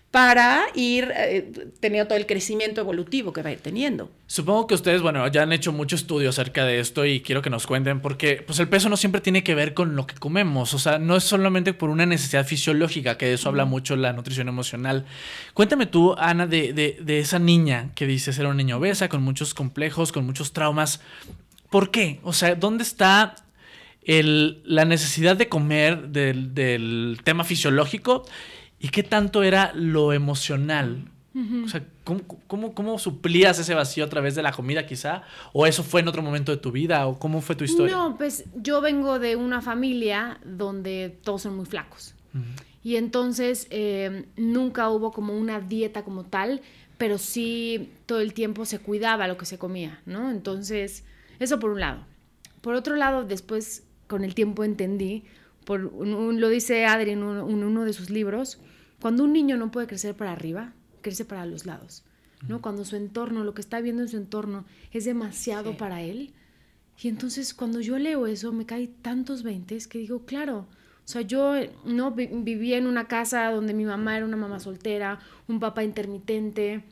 para 0.10 0.64
ir 0.74 1.14
eh, 1.16 1.70
teniendo 1.80 2.08
todo 2.08 2.18
el 2.18 2.26
crecimiento 2.26 2.82
evolutivo 2.82 3.32
que 3.32 3.44
va 3.44 3.50
a 3.50 3.54
ir 3.54 3.60
teniendo. 3.60 4.10
Supongo 4.26 4.66
que 4.66 4.74
ustedes, 4.74 5.04
bueno, 5.04 5.28
ya 5.28 5.44
han 5.44 5.54
hecho 5.54 5.72
mucho 5.72 5.96
estudio 5.96 6.30
acerca 6.30 6.66
de 6.66 6.80
esto 6.80 7.06
y 7.06 7.22
quiero 7.22 7.44
que 7.44 7.52
nos 7.52 7.68
cuenten 7.68 8.02
porque 8.02 8.44
pues 8.46 8.58
el 8.58 8.68
peso 8.68 8.90
no 8.90 8.98
siempre 8.98 9.22
tiene 9.22 9.44
que 9.44 9.54
ver 9.54 9.76
con 9.76 9.96
lo 9.96 10.08
que 10.08 10.16
comemos, 10.16 10.74
o 10.74 10.80
sea, 10.80 10.98
no 10.98 11.16
es 11.16 11.24
solamente 11.24 11.74
por 11.74 11.92
una 11.92 12.08
necesidad 12.08 12.44
fisiológica, 12.44 13.20
que 13.20 13.28
de 13.28 13.34
eso 13.34 13.50
habla 13.50 13.66
mucho 13.66 13.96
la 13.96 14.14
nutrición 14.14 14.48
emocional. 14.48 15.06
Cuéntame 15.54 15.86
tú, 15.86 16.16
Ana, 16.18 16.48
de, 16.48 16.74
de, 16.74 16.98
de 17.00 17.20
esa 17.20 17.38
niña 17.38 17.92
que 17.94 18.08
dices 18.08 18.40
era 18.40 18.50
una 18.50 18.58
niña 18.58 18.78
obesa, 18.78 19.10
con 19.10 19.22
muchos 19.22 19.54
complejos, 19.54 20.12
con 20.12 20.26
muchos 20.26 20.54
traumas. 20.54 21.02
¿Por 21.70 21.90
qué? 21.90 22.20
O 22.24 22.34
sea, 22.34 22.56
¿dónde 22.56 22.84
está 22.84 23.36
el, 24.04 24.62
la 24.66 24.86
necesidad 24.86 25.36
de 25.36 25.48
comer 25.48 26.10
del, 26.10 26.54
del, 26.54 27.20
tema 27.24 27.44
fisiológico 27.44 28.26
y 28.80 28.90
qué 28.90 29.04
tanto 29.04 29.44
era 29.44 29.72
lo 29.76 30.14
emocional. 30.14 31.06
Uh 31.34 31.40
-huh. 31.40 31.66
O 31.66 31.70
sea, 31.70 31.86
¿cómo, 32.04 32.22
¿cómo, 32.48 32.74
cómo, 32.74 33.00
suplías 33.00 33.58
ese 33.60 33.74
vacío 33.74 34.04
a 34.04 34.10
través 34.10 34.36
de 34.36 34.42
la 34.42 34.52
comida 34.52 34.86
quizá? 34.86 35.24
¿O 35.54 35.66
eso 35.66 35.84
fue 35.84 36.02
en 36.02 36.08
otro 36.08 36.22
momento 36.22 36.52
de 36.52 36.58
tu 36.58 36.72
vida? 36.72 37.08
¿O 37.08 37.20
cómo 37.20 37.42
fue 37.42 37.56
tu 37.56 37.64
historia? 37.64 37.96
No, 37.96 38.18
pues 38.18 38.46
yo 38.56 38.82
vengo 38.82 39.20
de 39.20 39.36
una 39.36 39.62
familia 39.62 40.40
donde 40.44 41.18
todos 41.24 41.44
son 41.44 41.56
muy 41.56 41.66
flacos. 41.66 42.16
Uh 42.34 42.40
-huh. 42.40 42.72
Y 42.84 42.96
entonces 42.96 43.68
eh, 43.70 44.26
nunca 44.36 44.90
hubo 44.90 45.12
como 45.12 45.38
una 45.38 45.60
dieta 45.60 46.04
como 46.04 46.26
tal, 46.26 46.62
pero 46.98 47.18
sí 47.18 47.92
todo 48.06 48.22
el 48.22 48.34
tiempo 48.34 48.66
se 48.66 48.80
cuidaba 48.80 49.28
lo 49.28 49.38
que 49.38 49.46
se 49.46 49.58
comía, 49.58 50.02
¿no? 50.06 50.32
Entonces, 50.32 51.04
eso 51.40 51.60
por 51.60 51.72
un 51.72 51.80
lado. 51.80 52.06
Por 52.62 52.76
otro 52.76 52.96
lado, 52.96 53.24
después 53.24 53.84
con 54.12 54.26
el 54.26 54.36
tiempo 54.36 54.66
entendí, 54.66 55.24
por 55.64 55.86
un, 55.86 56.42
lo 56.42 56.50
dice 56.50 56.86
Adri 56.86 57.12
en 57.12 57.24
uno, 57.24 57.48
en 57.48 57.64
uno, 57.64 57.86
de 57.86 57.94
sus 57.94 58.10
libros, 58.10 58.60
cuando 59.00 59.24
un 59.24 59.32
niño 59.32 59.56
no 59.56 59.72
puede 59.72 59.88
crecer 59.88 60.16
para 60.16 60.34
arriba, 60.34 60.74
crece 61.00 61.24
para 61.24 61.46
los 61.46 61.66
lados. 61.66 62.04
¿no? 62.46 62.62
Cuando 62.62 62.84
su 62.84 62.98
entorno, 62.98 63.46
lo 63.46 63.54
que 63.54 63.62
está 63.62 63.80
viendo 63.80 64.02
en 64.02 64.10
su 64.10 64.18
entorno, 64.18 64.66
es 64.92 65.06
demasiado 65.06 65.72
sí. 65.72 65.78
para 65.78 66.02
él. 66.02 66.34
Y 67.02 67.08
entonces 67.08 67.54
cuando 67.54 67.80
yo 67.80 67.98
leo 67.98 68.28
eso, 68.28 68.52
me 68.52 68.66
cae 68.66 68.88
tantos 69.02 69.44
veintes 69.44 69.88
que 69.88 70.00
digo, 70.00 70.26
claro, 70.26 70.68
o 71.06 71.08
sea, 71.08 71.22
yo 71.22 71.54
no 71.86 72.12
vivía 72.12 72.78
en 72.78 72.86
una 72.86 73.08
casa 73.08 73.50
donde 73.50 73.74
mi 73.74 73.86
mamá 73.86 74.18
era 74.18 74.26
una 74.26 74.38
mamá 74.38 74.60
soltera, 74.60 75.20
un 75.48 75.62
papá 75.62 75.86
intermitente. 75.86 76.84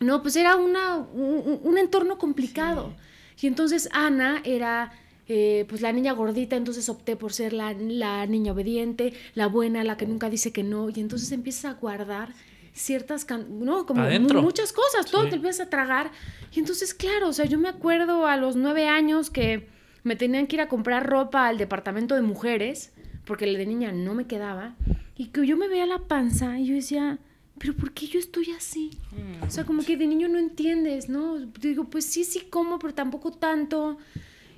No, 0.00 0.20
pues 0.20 0.34
era 0.34 0.56
una, 0.56 0.96
un, 0.96 1.60
un 1.62 1.78
entorno 1.78 2.18
complicado. 2.18 2.92
Sí. 3.36 3.46
Y 3.46 3.48
entonces 3.48 3.88
Ana 3.92 4.42
era 4.44 4.90
eh, 5.28 5.64
pues 5.68 5.80
la 5.80 5.92
niña 5.92 6.12
gordita, 6.12 6.56
entonces 6.56 6.88
opté 6.88 7.16
por 7.16 7.32
ser 7.32 7.52
la, 7.52 7.72
la, 7.72 8.26
niña 8.26 8.52
obediente, 8.52 9.12
la 9.34 9.48
buena, 9.48 9.82
la 9.84 9.96
que 9.96 10.06
nunca 10.06 10.30
dice 10.30 10.52
que 10.52 10.62
no, 10.62 10.88
y 10.90 11.00
entonces 11.00 11.32
empiezas 11.32 11.64
a 11.66 11.74
guardar 11.74 12.32
ciertas, 12.72 13.26
no, 13.48 13.86
como 13.86 14.02
Adentro. 14.02 14.42
muchas 14.42 14.72
cosas, 14.72 15.06
todo 15.10 15.24
sí. 15.24 15.30
te 15.30 15.36
empiezas 15.36 15.66
a 15.66 15.70
tragar, 15.70 16.12
y 16.54 16.60
entonces, 16.60 16.94
claro, 16.94 17.28
o 17.28 17.32
sea, 17.32 17.46
yo 17.46 17.58
me 17.58 17.68
acuerdo 17.68 18.26
a 18.26 18.36
los 18.36 18.54
nueve 18.54 18.86
años 18.86 19.30
que 19.30 19.68
me 20.04 20.14
tenían 20.14 20.46
que 20.46 20.56
ir 20.56 20.62
a 20.62 20.68
comprar 20.68 21.08
ropa 21.08 21.48
al 21.48 21.58
departamento 21.58 22.14
de 22.14 22.22
mujeres, 22.22 22.92
porque 23.24 23.46
el 23.46 23.56
de 23.56 23.66
niña 23.66 23.92
no 23.92 24.14
me 24.14 24.26
quedaba, 24.26 24.76
y 25.16 25.28
que 25.28 25.46
yo 25.46 25.56
me 25.56 25.68
veía 25.68 25.86
la 25.86 26.06
panza, 26.06 26.60
y 26.60 26.66
yo 26.66 26.74
decía, 26.74 27.18
pero 27.58 27.74
¿por 27.74 27.92
qué 27.92 28.06
yo 28.06 28.18
estoy 28.18 28.50
así? 28.50 28.90
Mm. 29.12 29.44
O 29.44 29.50
sea, 29.50 29.64
como 29.64 29.82
que 29.82 29.96
de 29.96 30.06
niño 30.06 30.28
no 30.28 30.38
entiendes, 30.38 31.08
¿no? 31.08 31.38
Digo, 31.38 31.84
pues 31.84 32.04
sí, 32.04 32.24
sí 32.24 32.40
como, 32.50 32.78
pero 32.78 32.94
tampoco 32.94 33.32
tanto. 33.32 33.98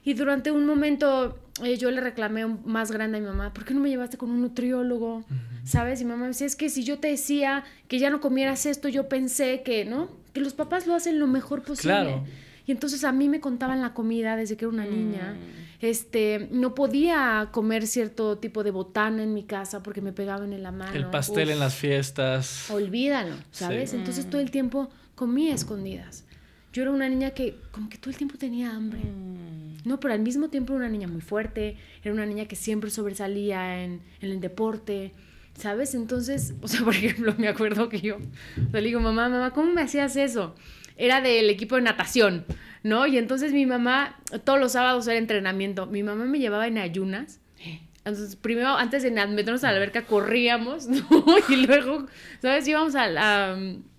Y 0.08 0.14
durante 0.14 0.50
un 0.50 0.64
momento 0.64 1.38
eh, 1.62 1.76
yo 1.76 1.90
le 1.90 2.00
reclamé 2.00 2.46
más 2.46 2.90
grande 2.90 3.18
a 3.18 3.20
mi 3.20 3.26
mamá, 3.26 3.52
¿por 3.52 3.66
qué 3.66 3.74
no 3.74 3.80
me 3.80 3.90
llevaste 3.90 4.16
con 4.16 4.30
un 4.30 4.40
nutriólogo? 4.40 5.16
Uh 5.16 5.20
-huh. 5.20 5.66
¿Sabes? 5.66 6.00
Y 6.00 6.06
mi 6.06 6.12
mamá 6.12 6.22
me 6.22 6.28
decía, 6.28 6.46
es 6.46 6.56
que 6.56 6.70
si 6.70 6.82
yo 6.82 6.98
te 6.98 7.08
decía 7.08 7.62
que 7.88 7.98
ya 7.98 8.08
no 8.08 8.22
comieras 8.22 8.64
esto, 8.64 8.88
yo 8.88 9.06
pensé 9.06 9.60
que, 9.62 9.84
¿no? 9.84 10.08
Que 10.32 10.40
los 10.40 10.54
papás 10.54 10.86
lo 10.86 10.94
hacen 10.94 11.18
lo 11.18 11.26
mejor 11.26 11.60
posible. 11.60 11.92
Claro. 11.92 12.24
Y 12.66 12.72
entonces 12.72 13.04
a 13.04 13.12
mí 13.12 13.28
me 13.28 13.40
contaban 13.40 13.82
la 13.82 13.92
comida 13.92 14.34
desde 14.34 14.56
que 14.56 14.64
era 14.64 14.72
una 14.72 14.86
mm. 14.86 14.90
niña. 14.90 15.36
Este, 15.82 16.48
no 16.52 16.74
podía 16.74 17.50
comer 17.52 17.86
cierto 17.86 18.38
tipo 18.38 18.64
de 18.64 18.70
botana 18.70 19.22
en 19.22 19.34
mi 19.34 19.42
casa 19.42 19.82
porque 19.82 20.00
me 20.00 20.14
pegaban 20.14 20.54
en 20.54 20.62
la 20.62 20.72
mano. 20.72 20.94
El 20.94 21.10
pastel 21.10 21.48
Uf. 21.48 21.52
en 21.52 21.58
las 21.58 21.74
fiestas. 21.74 22.70
Olvídalo, 22.70 23.34
¿sabes? 23.50 23.90
Sí. 23.90 23.96
Entonces 23.96 24.24
todo 24.30 24.40
el 24.40 24.50
tiempo 24.50 24.88
comía 25.14 25.54
escondidas. 25.54 26.24
Yo 26.72 26.80
era 26.80 26.92
una 26.92 27.10
niña 27.10 27.32
que 27.32 27.58
como 27.72 27.90
que 27.90 27.98
todo 27.98 28.10
el 28.10 28.16
tiempo 28.16 28.38
tenía 28.38 28.74
hambre. 28.74 29.00
Mm. 29.00 29.67
No, 29.88 29.98
pero 30.00 30.12
al 30.12 30.20
mismo 30.20 30.50
tiempo 30.50 30.74
era 30.74 30.80
una 30.80 30.90
niña 30.90 31.08
muy 31.08 31.22
fuerte, 31.22 31.78
era 32.04 32.12
una 32.12 32.26
niña 32.26 32.44
que 32.44 32.56
siempre 32.56 32.90
sobresalía 32.90 33.82
en, 33.82 34.02
en, 34.20 34.30
el 34.30 34.38
deporte, 34.38 35.12
¿sabes? 35.54 35.94
Entonces, 35.94 36.52
o 36.60 36.68
sea, 36.68 36.84
por 36.84 36.94
ejemplo, 36.94 37.34
me 37.38 37.48
acuerdo 37.48 37.88
que 37.88 38.02
yo 38.02 38.16
o 38.16 38.70
sea, 38.70 38.82
le 38.82 38.88
digo, 38.88 39.00
mamá, 39.00 39.30
mamá, 39.30 39.52
¿cómo 39.52 39.72
me 39.72 39.80
hacías 39.80 40.14
eso? 40.16 40.54
Era 40.98 41.22
del 41.22 41.48
equipo 41.48 41.76
de 41.76 41.82
natación, 41.82 42.44
¿no? 42.82 43.06
Y 43.06 43.16
entonces 43.16 43.54
mi 43.54 43.64
mamá, 43.64 44.20
todos 44.44 44.60
los 44.60 44.72
sábados 44.72 45.08
era 45.08 45.16
entrenamiento, 45.16 45.86
mi 45.86 46.02
mamá 46.02 46.26
me 46.26 46.38
llevaba 46.38 46.66
en 46.66 46.76
ayunas. 46.76 47.40
Entonces, 48.04 48.36
primero, 48.36 48.76
antes 48.76 49.02
de 49.02 49.10
meternos 49.10 49.64
a 49.64 49.70
la 49.70 49.76
alberca, 49.78 50.04
corríamos, 50.04 50.86
¿no? 50.88 51.08
Y 51.48 51.66
luego, 51.66 52.06
¿sabes? 52.42 52.68
Íbamos 52.68 52.94
a, 52.94 53.04
a, 53.04 53.56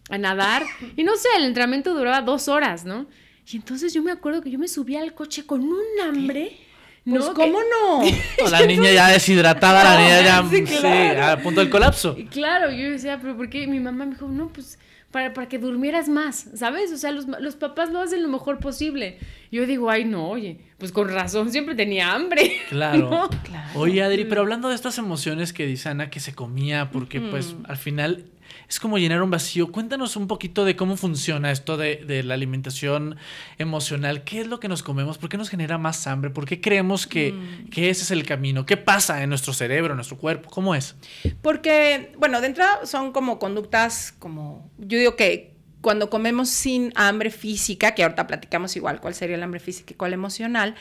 a 0.10 0.18
nadar. 0.20 0.64
Y 0.96 1.04
no 1.04 1.16
sé, 1.16 1.30
el 1.38 1.46
entrenamiento 1.46 1.96
duraba 1.96 2.22
dos 2.22 2.48
horas, 2.48 2.86
¿no? 2.86 3.08
Y 3.52 3.56
entonces 3.58 3.94
yo 3.94 4.04
me 4.04 4.12
acuerdo 4.12 4.42
que 4.42 4.52
yo 4.52 4.60
me 4.60 4.68
subía 4.68 5.02
al 5.02 5.14
coche 5.14 5.46
con 5.46 5.62
un 5.62 5.84
hambre. 6.04 6.58
Pues, 7.04 7.26
¿no? 7.26 7.34
¿cómo 7.34 7.60
no? 7.60 8.04
no? 8.44 8.50
La 8.50 8.66
niña 8.66 8.92
ya 8.92 9.08
deshidratada, 9.08 9.84
la 9.84 9.98
niña 10.02 10.22
ya 10.22 10.50
sí, 10.50 10.64
claro. 10.64 10.82
sí, 10.82 11.22
a 11.22 11.42
punto 11.42 11.60
del 11.62 11.70
colapso. 11.70 12.16
Y 12.18 12.26
claro, 12.26 12.72
yo 12.72 12.92
decía, 12.92 13.18
pero 13.20 13.36
¿por 13.36 13.50
qué? 13.50 13.66
Mi 13.66 13.80
mamá 13.80 14.06
me 14.06 14.12
dijo, 14.12 14.28
no, 14.28 14.50
pues 14.50 14.78
para, 15.12 15.34
para 15.34 15.50
que 15.50 15.58
durmieras 15.58 16.08
más, 16.08 16.50
¿sabes? 16.54 16.92
O 16.92 16.98
sea, 16.98 17.12
los, 17.12 17.26
los 17.26 17.56
papás 17.56 17.90
lo 17.92 18.00
hacen 18.00 18.22
lo 18.22 18.30
mejor 18.30 18.60
posible. 18.60 19.18
Yo 19.52 19.66
digo, 19.66 19.90
ay, 19.90 20.06
no, 20.06 20.30
oye, 20.30 20.60
pues 20.78 20.92
con 20.92 21.10
razón, 21.10 21.52
siempre 21.52 21.74
tenía 21.76 22.14
hambre. 22.14 22.58
Claro. 22.70 23.10
¿no? 23.10 23.30
claro. 23.30 23.80
Oye, 23.80 24.04
Adri, 24.04 24.26
pero 24.26 24.42
hablando 24.42 24.70
de 24.70 24.76
estas 24.76 25.00
emociones 25.00 25.54
que 25.54 25.66
dice 25.66 25.90
Ana 25.90 26.12
que 26.12 26.20
se 26.20 26.36
comía, 26.36 26.92
porque 26.92 27.20
mm. 27.20 27.30
pues 27.32 27.56
al 27.68 27.78
final 27.78 28.26
es 28.70 28.80
como 28.80 29.00
llenar 29.00 29.24
un 29.24 29.32
vacío. 29.32 29.72
Cuéntanos 29.72 30.16
un 30.16 30.28
poquito 30.28 30.64
de 30.64 30.76
cómo 30.76 30.96
funciona 30.96 31.50
esto 31.52 31.76
de, 31.76 31.98
de, 32.06 32.22
la 32.22 32.36
alimentación 32.36 33.18
emocional. 33.58 34.24
¿Qué 34.24 34.42
es 34.42 34.48
lo 34.48 34.60
que 34.60 34.68
nos 34.68 34.84
comemos? 34.84 35.18
¿Por 35.18 35.28
qué 35.28 35.38
nos 35.38 35.50
genera 35.50 35.80
más 35.80 36.06
hambre? 36.06 36.30
¿Por 36.30 36.46
qué 36.46 36.62
creemos 36.62 37.08
que, 37.08 37.32
mm. 37.32 37.70
que 37.72 37.90
ese 37.90 38.04
es 38.04 38.12
el 38.12 38.24
camino? 38.26 38.68
¿Qué 38.68 38.78
pasa 38.78 39.24
en 39.24 39.30
nuestro 39.30 39.54
cerebro, 39.54 39.94
en 39.94 39.98
nuestro 39.98 40.18
cuerpo? 40.18 40.52
¿Cómo 40.52 40.76
es? 40.76 40.96
Porque, 41.42 42.14
bueno, 42.20 42.42
de 42.42 42.48
entrada 42.48 42.86
son 42.86 43.12
como 43.12 43.40
conductas, 43.40 44.14
como 44.20 44.70
yo 44.78 45.00
digo 45.00 45.16
que 45.16 45.56
cuando 45.82 46.12
comemos 46.12 46.50
sin 46.50 46.94
hambre 46.96 47.32
física, 47.32 47.96
que 47.96 48.04
ahorita 48.04 48.28
platicamos 48.28 48.76
igual 48.76 49.02
cuál 49.02 49.16
sería 49.16 49.36
el 49.36 49.42
hambre 49.42 49.60
física 49.60 49.94
y 49.94 49.96
cuál 49.96 50.14
emocional, 50.14 50.76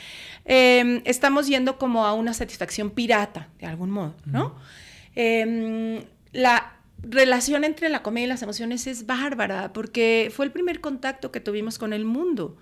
eh, 0.45 1.01
estamos 1.07 1.47
yendo 1.47 1.79
como 1.79 2.05
a 2.05 2.13
una 2.13 2.35
satisfacción 2.35 2.91
pirata, 2.91 3.49
de 3.61 3.67
algún 3.67 3.91
modo, 3.91 4.15
¿no? 4.27 4.49
Mm. 4.49 4.53
Eh, 5.15 6.07
la 6.33 6.78
relación 7.03 7.65
entre 7.65 7.89
la 7.89 8.03
comida 8.03 8.25
y 8.25 8.29
las 8.29 8.43
emociones 8.43 8.87
es 8.87 9.07
bárbara, 9.07 9.73
porque 9.73 10.33
fue 10.35 10.45
el 10.45 10.53
primer 10.53 10.81
contacto 10.81 11.31
que 11.31 11.41
tuvimos 11.41 11.79
con 11.79 11.93
el 11.93 12.05
mundo, 12.05 12.57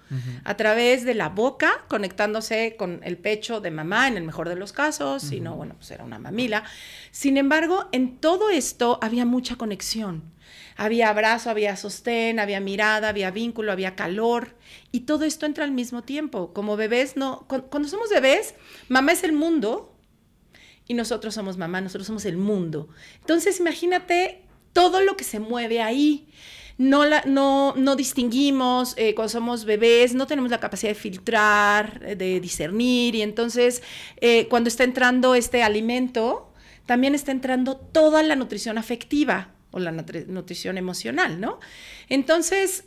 a 0.45 0.57
través 0.57 1.05
de 1.05 1.15
la 1.15 1.29
boca, 1.29 1.85
conectándose 1.89 2.77
con 2.77 3.01
el 3.03 3.17
pecho 3.17 3.61
de 3.61 3.71
mamá, 3.71 4.09
en 4.09 4.17
el 4.17 4.25
mejor 4.25 4.49
de 4.49 4.57
los 4.57 4.73
casos, 4.73 5.23
si 5.23 5.41
no, 5.41 5.57
bueno, 5.57 5.75
pues 5.77 5.91
era 5.91 6.05
una 6.05 6.19
mamila. 6.19 6.65
Sin 7.11 7.37
embargo, 7.37 7.89
en 7.93 8.19
todo 8.19 8.51
esto 8.51 8.99
había 9.03 9.25
mucha 9.25 9.57
conexión. 9.57 10.23
Había 10.77 11.09
abrazo, 11.09 11.49
había 11.49 11.75
sostén, 11.75 12.39
había 12.39 12.61
mirada, 12.61 13.09
había 13.09 13.31
vínculo, 13.31 13.73
había 13.73 13.97
calor. 13.97 14.57
Y 14.93 15.01
todo 15.01 15.25
esto 15.25 15.47
entra 15.47 15.65
al 15.65 15.71
mismo 15.71 16.03
tiempo. 16.03 16.53
Como 16.53 16.77
bebés, 16.77 17.17
no. 17.17 17.47
Cuando 17.49 17.89
somos 17.89 18.11
bebés, 18.11 18.55
mamá 18.89 19.13
es 19.13 19.25
el 19.25 19.33
mundo, 19.33 19.96
y 20.89 20.95
nosotros 20.95 21.35
somos 21.35 21.57
mamá, 21.57 21.81
nosotros 21.81 22.07
somos 22.07 22.25
el 22.25 22.37
mundo. 22.37 22.89
Entonces, 23.21 23.59
imagínate 23.61 24.43
todo 24.73 25.01
lo 25.01 25.17
que 25.17 25.25
se 25.25 25.41
mueve 25.41 25.83
ahí. 25.83 26.29
No, 26.79 27.07
la, 27.07 27.23
no, 27.25 27.75
no 27.77 27.97
distinguimos 27.97 28.93
eh, 28.99 29.15
cuando 29.15 29.31
somos 29.31 29.65
bebés, 29.65 30.15
no 30.15 30.27
tenemos 30.27 30.51
la 30.51 30.61
capacidad 30.61 30.91
de 30.91 30.95
filtrar, 30.95 32.03
eh, 32.05 32.17
de 32.17 32.39
discernir, 32.39 33.15
y 33.15 33.23
entonces 33.23 33.83
eh, 34.21 34.47
cuando 34.49 34.69
está 34.69 34.85
entrando 34.85 35.35
este 35.35 35.63
alimento, 35.63 36.53
también 36.85 37.15
está 37.15 37.33
entrando 37.33 37.77
toda 37.77 38.23
la 38.23 38.37
nutrición 38.37 38.77
afectiva 38.77 39.55
o 39.71 39.79
la 39.79 39.91
nutrición 39.91 40.77
emocional, 40.77 41.41
¿no? 41.41 41.61
Entonces, 42.11 42.85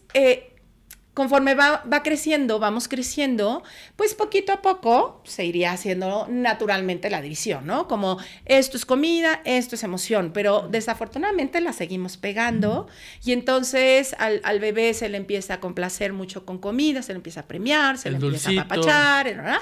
conforme 1.13 1.53
va, 1.53 1.83
creciendo, 2.03 2.59
vamos 2.59 2.87
creciendo, 2.87 3.63
pues 3.95 4.13
poquito 4.13 4.53
a 4.53 4.61
poco 4.61 5.21
se 5.25 5.43
iría 5.45 5.71
haciendo 5.71 6.27
naturalmente 6.29 7.09
la 7.09 7.21
división, 7.21 7.65
¿no? 7.67 7.87
Como 7.87 8.17
esto 8.45 8.77
es 8.77 8.85
comida, 8.85 9.41
esto 9.43 9.75
es 9.75 9.83
emoción, 9.83 10.31
pero 10.33 10.67
desafortunadamente 10.69 11.59
la 11.61 11.73
seguimos 11.73 12.17
pegando 12.17 12.87
y 13.23 13.33
entonces 13.33 14.15
al, 14.17 14.59
bebé 14.59 14.93
se 14.93 15.09
le 15.09 15.17
empieza 15.17 15.55
a 15.55 15.59
complacer 15.59 16.13
mucho 16.13 16.45
con 16.45 16.57
comida, 16.57 17.01
se 17.01 17.11
le 17.13 17.17
empieza 17.17 17.41
a 17.41 17.47
premiar, 17.47 17.97
se 17.97 18.09
le 18.11 18.17
empieza 18.17 18.51
a 18.51 18.61
apapachar, 18.61 19.25
¿verdad? 19.25 19.59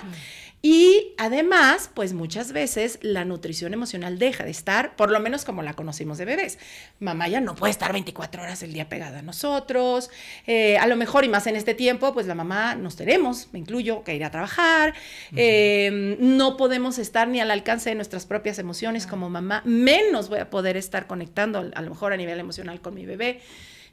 Y 0.62 1.14
además, 1.18 1.92
pues 1.94 2.14
muchas 2.14 2.52
veces 2.52 2.98
la 3.04 3.26
nutrición 3.26 3.74
emocional 3.74 4.18
deja 4.18 4.44
de 4.44 4.50
estar, 4.50 4.96
por 4.96 5.12
lo 5.12 5.20
menos 5.20 5.46
como 5.46 5.62
la 5.62 5.74
conocimos 5.74 6.18
de 6.18 6.26
bebés. 6.26 6.58
Mamá 7.00 7.28
ya 7.28 7.40
no 7.42 7.56
puede 7.56 7.72
estar 7.72 7.94
24 7.94 8.42
horas 8.42 8.64
el 8.64 8.74
día 8.74 8.90
pegada 8.90 9.20
a 9.20 9.22
nosotros. 9.22 10.10
Eh, 10.48 10.78
a 10.80 10.88
lo 10.88 10.96
mejor, 10.96 11.24
y 11.26 11.30
más 11.30 11.46
en 11.46 11.56
este 11.56 11.76
tiempo, 11.76 12.12
pues 12.12 12.26
la 12.26 12.34
mamá 12.34 12.74
nos 12.74 12.96
tenemos, 12.96 13.50
me 13.54 13.60
incluyo, 13.60 14.04
que 14.04 14.16
ir 14.16 14.24
a 14.24 14.32
trabajar. 14.32 14.96
Eh, 15.36 16.18
no 16.20 16.58
podemos 16.58 16.98
estar 16.98 17.28
ni 17.28 17.40
al 17.40 17.52
alcance 17.52 17.92
de 17.92 17.96
nuestras 17.96 18.26
propias 18.26 18.58
emociones 18.58 19.06
como 19.06 19.30
mamá, 19.30 19.62
menos 19.64 20.28
voy 20.28 20.40
a 20.40 20.50
poder 20.50 20.76
estar 20.76 21.06
conectando 21.06 21.70
a 21.74 21.82
lo 21.82 21.90
mejor 21.90 22.14
a 22.14 22.18
nivel 22.18 22.40
emocional 22.40 22.82
con 22.82 22.96
mi 22.96 23.06
bebé. 23.06 23.42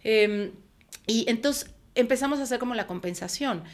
Em, 0.02 0.52
y 1.06 1.24
entonces 1.28 1.70
empezamos 1.94 2.40
a 2.40 2.44
hacer 2.44 2.58
como 2.58 2.74
la 2.74 2.86
compensación 2.86 3.64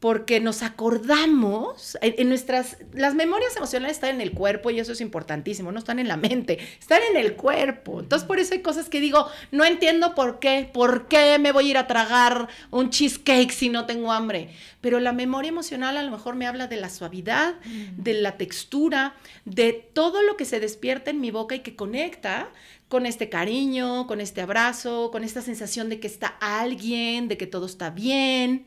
porque 0.00 0.38
nos 0.38 0.62
acordamos, 0.62 1.98
en, 2.02 2.28
nuestras, 2.28 2.76
las 2.92 3.16
memorias 3.16 3.56
emocionales 3.56 3.96
están 3.96 4.14
en 4.14 4.20
el 4.20 4.30
cuerpo 4.30 4.70
y 4.70 4.78
eso 4.78 4.92
es 4.92 5.00
importantísimo, 5.00 5.72
no 5.72 5.78
están 5.80 5.98
en 5.98 6.06
la 6.06 6.16
mente, 6.16 6.58
están 6.78 7.00
en 7.10 7.16
el 7.16 7.34
cuerpo. 7.34 7.98
Entonces 7.98 8.26
por 8.26 8.38
eso 8.38 8.54
hay 8.54 8.62
cosas 8.62 8.88
que 8.88 9.00
digo, 9.00 9.26
no 9.50 9.64
entiendo 9.64 10.14
por 10.14 10.38
qué, 10.38 10.70
por 10.72 11.08
qué 11.08 11.38
me 11.40 11.50
voy 11.50 11.66
a 11.66 11.70
ir 11.70 11.78
a 11.78 11.88
tragar 11.88 12.46
un 12.70 12.90
cheesecake 12.90 13.50
si 13.50 13.70
no 13.70 13.86
tengo 13.86 14.12
hambre. 14.12 14.50
Pero 14.80 15.00
la 15.00 15.12
memoria 15.12 15.48
emocional 15.48 15.96
a 15.96 16.02
lo 16.04 16.12
mejor 16.12 16.36
me 16.36 16.46
habla 16.46 16.68
de 16.68 16.76
la 16.76 16.90
suavidad, 16.90 17.56
mm. 17.64 18.00
de 18.00 18.14
la 18.14 18.36
textura, 18.36 19.16
de 19.44 19.72
todo 19.72 20.22
lo 20.22 20.36
que 20.36 20.44
se 20.44 20.60
despierta 20.60 21.10
en 21.10 21.20
mi 21.20 21.32
boca 21.32 21.56
y 21.56 21.60
que 21.60 21.74
conecta 21.74 22.50
con 22.86 23.04
este 23.04 23.28
cariño, 23.28 24.06
con 24.06 24.20
este 24.20 24.42
abrazo, 24.42 25.10
con 25.10 25.24
esta 25.24 25.42
sensación 25.42 25.88
de 25.88 25.98
que 25.98 26.06
está 26.06 26.28
alguien, 26.40 27.26
de 27.26 27.36
que 27.36 27.48
todo 27.48 27.66
está 27.66 27.90
bien. 27.90 28.66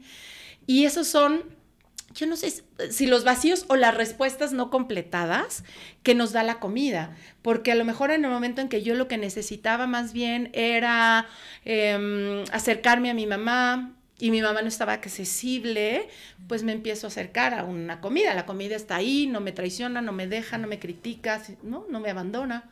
Y 0.68 0.86
esos 0.86 1.08
son, 1.08 1.44
yo 2.14 2.28
no 2.28 2.36
sé 2.36 2.64
si 2.92 3.08
los 3.08 3.24
vacíos 3.24 3.66
o 3.68 3.76
las 3.76 3.96
respuestas 3.96 4.54
no 4.54 4.70
completadas 4.70 5.64
que 6.04 6.16
nos 6.16 6.32
da 6.32 6.44
la 6.44 6.60
comida, 6.60 7.16
porque 7.42 7.72
a 7.72 7.76
lo 7.76 7.86
mejor 7.86 8.12
en 8.12 8.26
el 8.26 8.32
momento 8.32 8.62
en 8.62 8.70
que 8.70 8.84
yo 8.84 8.96
lo 8.96 9.08
que 9.08 9.18
necesitaba 9.18 9.88
más 9.88 10.14
bien 10.14 10.50
era 10.54 11.28
em, 11.66 12.44
acercarme 12.52 13.10
a 13.10 13.14
mi 13.14 13.28
mamá, 13.28 13.96
y 14.22 14.30
mi 14.30 14.40
mamá 14.44 14.62
no 14.62 14.68
estaba 14.68 14.94
accesible, 14.94 16.08
pues 16.48 16.62
me 16.62 16.74
empiezo 16.74 17.08
a 17.08 17.10
acercar 17.10 17.56
a 17.56 17.64
una 17.64 18.02
comida. 18.02 18.36
La 18.36 18.46
comida 18.46 18.76
está 18.76 18.98
ahí, 18.98 19.26
no 19.26 19.42
me 19.42 19.52
traiciona, 19.52 20.00
no 20.00 20.12
me 20.12 20.28
deja, 20.28 20.60
no 20.60 20.68
me 20.68 20.78
critica, 20.78 21.42
no, 21.64 21.88
no 21.90 22.00
me 22.00 22.12
abandona. 22.12 22.70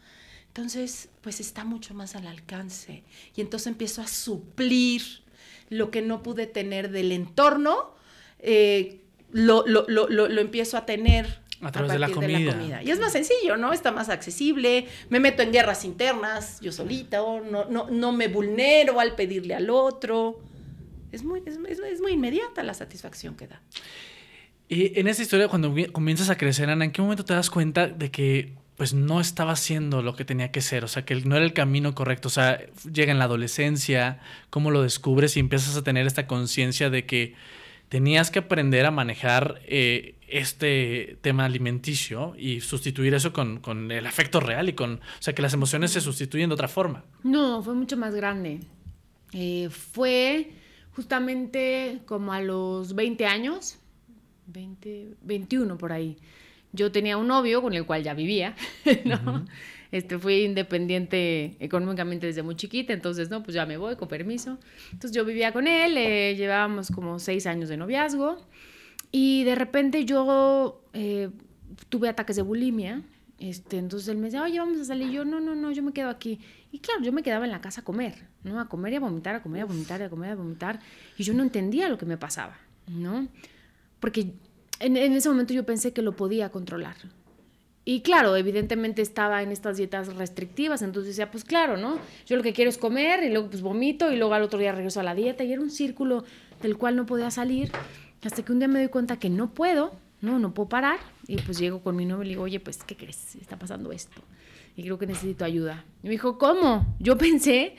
Entonces, 0.49 1.09
pues 1.21 1.39
está 1.39 1.65
mucho 1.65 1.95
más 1.95 2.15
al 2.15 2.27
alcance. 2.27 3.03
Y 3.35 3.41
entonces 3.41 3.65
empiezo 3.65 4.03
a 4.03 4.07
suplir 4.07 5.01
lo 5.69 5.91
que 5.91 6.01
no 6.01 6.23
pude 6.23 6.47
tener 6.47 6.89
del 6.91 7.11
entorno, 7.11 7.93
eh, 8.39 9.01
lo, 9.31 9.65
empiezo 10.39 10.77
a 10.77 10.85
tener 10.85 11.39
a 11.61 11.71
través 11.71 11.91
de, 11.91 11.99
la 11.99 12.09
comida. 12.09 12.81
Y 12.81 12.89
es 12.89 12.99
más 12.99 13.11
sencillo, 13.11 13.57
¿no? 13.57 13.73
Está 13.73 13.91
más 13.91 14.09
accesible, 14.09 14.87
me 15.09 15.19
meto 15.19 15.43
en 15.43 15.51
guerras 15.51 15.83
internas 15.85 16.59
yo 16.61 16.71
solita, 16.71 17.17
no, 17.17 17.65
no, 17.65 17.89
no 17.89 18.11
me 18.11 18.27
vulnero 18.27 18.99
al 18.99 19.15
pedirle 19.15 19.55
al 19.55 19.69
otro. 19.69 20.39
Es 21.11 21.23
muy, 21.23 21.41
es, 21.45 22.01
muy 22.01 22.13
inmediata 22.13 22.63
la 22.63 22.73
satisfacción 22.73 23.35
que 23.35 23.47
da. 23.47 23.61
Y 24.67 24.99
en 24.99 25.07
esa 25.07 25.23
historia, 25.23 25.47
cuando 25.47 25.73
comienzas 25.91 26.29
a 26.29 26.37
crecer, 26.37 26.69
Ana, 26.69 26.85
¿en 26.85 26.91
qué 26.91 27.01
momento 27.01 27.25
te 27.25 27.33
das 27.33 27.49
cuenta 27.49 27.87
de 27.87 28.11
que 28.11 28.53
pues 28.79 28.93
no 28.93 29.19
estaba 29.19 29.51
haciendo 29.51 30.01
lo 30.01 30.15
que 30.15 30.23
tenía 30.23 30.53
que 30.53 30.61
ser, 30.61 30.85
o 30.85 30.87
sea, 30.87 31.03
que 31.03 31.13
no 31.13 31.35
era 31.35 31.43
el 31.43 31.51
camino 31.51 31.93
correcto, 31.93 32.29
o 32.29 32.31
sea, 32.31 32.61
llega 32.89 33.11
en 33.11 33.19
la 33.19 33.25
adolescencia, 33.25 34.21
cómo 34.49 34.71
lo 34.71 34.81
descubres 34.81 35.35
y 35.35 35.41
empiezas 35.41 35.75
a 35.75 35.83
tener 35.83 36.07
esta 36.07 36.27
conciencia 36.27 36.89
de 36.89 37.05
que 37.05 37.35
tenías 37.89 38.31
que 38.31 38.39
aprender 38.39 38.85
a 38.85 38.91
manejar 38.91 39.59
eh, 39.65 40.15
este 40.29 41.17
tema 41.19 41.43
alimenticio 41.43 42.35
y 42.37 42.61
sustituir 42.61 43.13
eso 43.13 43.33
con, 43.33 43.91
el 43.91 44.07
afecto 44.07 44.39
real 44.39 44.69
y 44.69 44.73
con, 44.73 44.93
o 44.93 45.21
sea, 45.21 45.35
que 45.35 45.41
las 45.41 45.53
emociones 45.53 45.91
se 45.91 45.99
sustituyen 45.99 46.47
de 46.47 46.53
otra 46.53 46.69
forma. 46.69 47.03
No, 47.21 47.61
fue 47.61 47.73
mucho 47.73 47.97
más 47.97 48.15
grande. 48.15 48.61
Eh, 49.33 49.67
fue 49.69 50.53
justamente 50.95 51.99
como 52.05 52.31
a 52.31 52.39
los 52.39 52.95
20 52.95 53.25
años, 53.25 53.77
20, 54.47 55.15
21 55.21 55.77
por 55.77 55.91
ahí 55.91 56.15
yo 56.71 56.91
tenía 56.91 57.17
un 57.17 57.27
novio 57.27 57.61
con 57.61 57.73
el 57.73 57.85
cual 57.85 58.03
ya 58.03 58.13
vivía, 58.13 58.55
¿no? 59.05 59.45
Este, 59.91 60.19
fui 60.19 60.43
independiente 60.43 61.57
económicamente 61.59 62.27
desde 62.27 62.43
muy 62.43 62.55
chiquita, 62.55 62.93
entonces, 62.93 63.29
no, 63.29 63.41
pues 63.41 63.55
ya 63.55 63.65
me 63.65 63.77
voy, 63.77 63.95
con 63.95 64.07
permiso. 64.07 64.59
Entonces 64.91 65.11
yo 65.11 65.25
vivía 65.25 65.51
con 65.51 65.67
él, 65.67 65.97
eh, 65.97 66.35
llevábamos 66.35 66.91
como 66.91 67.17
seis 67.17 67.47
años 67.47 67.69
de 67.69 67.77
noviazgo 67.77 68.37
y 69.11 69.43
de 69.45 69.55
repente 69.55 70.05
yo 70.05 70.83
eh, 70.93 71.29
tuve 71.89 72.09
ataques 72.09 72.35
de 72.35 72.43
bulimia. 72.43 73.01
Este, 73.39 73.77
entonces 73.77 74.09
él 74.09 74.17
me 74.17 74.25
decía, 74.25 74.43
oye, 74.43 74.59
vamos 74.59 74.79
a 74.79 74.85
salir. 74.85 75.09
Y 75.09 75.13
yo, 75.13 75.25
no, 75.25 75.39
no, 75.39 75.55
no, 75.55 75.71
yo 75.71 75.81
me 75.81 75.93
quedo 75.93 76.09
aquí. 76.09 76.39
Y 76.71 76.79
claro, 76.79 77.01
yo 77.01 77.11
me 77.11 77.23
quedaba 77.23 77.45
en 77.45 77.51
la 77.51 77.61
casa 77.61 77.81
a 77.81 77.83
comer, 77.83 78.27
¿no? 78.43 78.59
A 78.59 78.67
comer 78.67 78.93
y 78.93 78.95
a 78.97 78.99
vomitar, 78.99 79.35
a 79.35 79.41
comer, 79.41 79.63
a 79.63 79.65
vomitar, 79.65 80.01
a 80.03 80.09
comer, 80.09 80.31
a 80.31 80.35
vomitar. 80.35 80.79
Y 81.17 81.23
yo 81.23 81.33
no 81.33 81.41
entendía 81.41 81.89
lo 81.89 81.97
que 81.97 82.05
me 82.05 82.17
pasaba, 82.17 82.57
¿no? 82.87 83.27
Porque 83.99 84.33
en, 84.79 84.97
ese 84.97 85.29
momento 85.29 85.53
yo 85.53 85.65
pensé 85.65 85.93
que 85.93 86.01
lo 86.01 86.15
podía 86.15 86.49
controlar. 86.49 86.95
Y 87.85 88.01
claro, 88.01 88.35
evidentemente 88.35 89.01
estaba 89.01 89.41
en 89.41 89.51
estas 89.51 89.77
dietas 89.77 90.15
restrictivas, 90.15 90.81
entonces 90.81 91.15
decía, 91.15 91.31
pues 91.31 91.43
claro, 91.43 91.77
¿no? 91.77 91.97
Yo 92.25 92.37
lo 92.37 92.43
que 92.43 92.53
quiero 92.53 92.69
es 92.69 92.77
comer 92.77 93.23
y 93.23 93.29
luego 93.29 93.49
pues 93.49 93.61
vomito 93.61 94.11
y 94.11 94.17
luego 94.17 94.33
al 94.33 94.43
otro 94.43 94.59
día 94.59 94.71
regreso 94.71 94.99
a 94.99 95.03
la 95.03 95.15
dieta 95.15 95.43
y 95.43 95.53
era 95.53 95.61
un 95.61 95.71
círculo 95.71 96.23
del 96.61 96.77
cual 96.77 96.95
no 96.95 97.05
podía 97.05 97.31
salir 97.31 97.71
hasta 98.23 98.43
que 98.43 98.51
un 98.51 98.59
día 98.59 98.67
me 98.67 98.79
doy 98.79 98.89
cuenta 98.89 99.17
que 99.17 99.29
no 99.29 99.53
puedo, 99.53 99.93
no, 100.21 100.37
no 100.39 100.53
puedo 100.53 100.69
parar 100.69 100.99
y 101.25 101.37
pues 101.37 101.57
llego 101.57 101.81
con 101.81 101.95
mi 101.95 102.05
novio 102.05 102.25
y 102.25 102.29
digo, 102.29 102.43
oye, 102.43 102.59
pues, 102.59 102.83
¿qué 102.83 102.95
crees? 102.95 103.35
Está 103.35 103.57
pasando 103.57 103.91
esto 103.91 104.21
y 104.75 104.83
creo 104.83 104.97
que 104.97 105.07
necesito 105.07 105.43
ayuda. 105.43 105.83
Y 106.03 106.07
me 106.07 106.11
dijo, 106.11 106.37
¿cómo? 106.37 106.95
Yo 106.99 107.17
pensé 107.17 107.75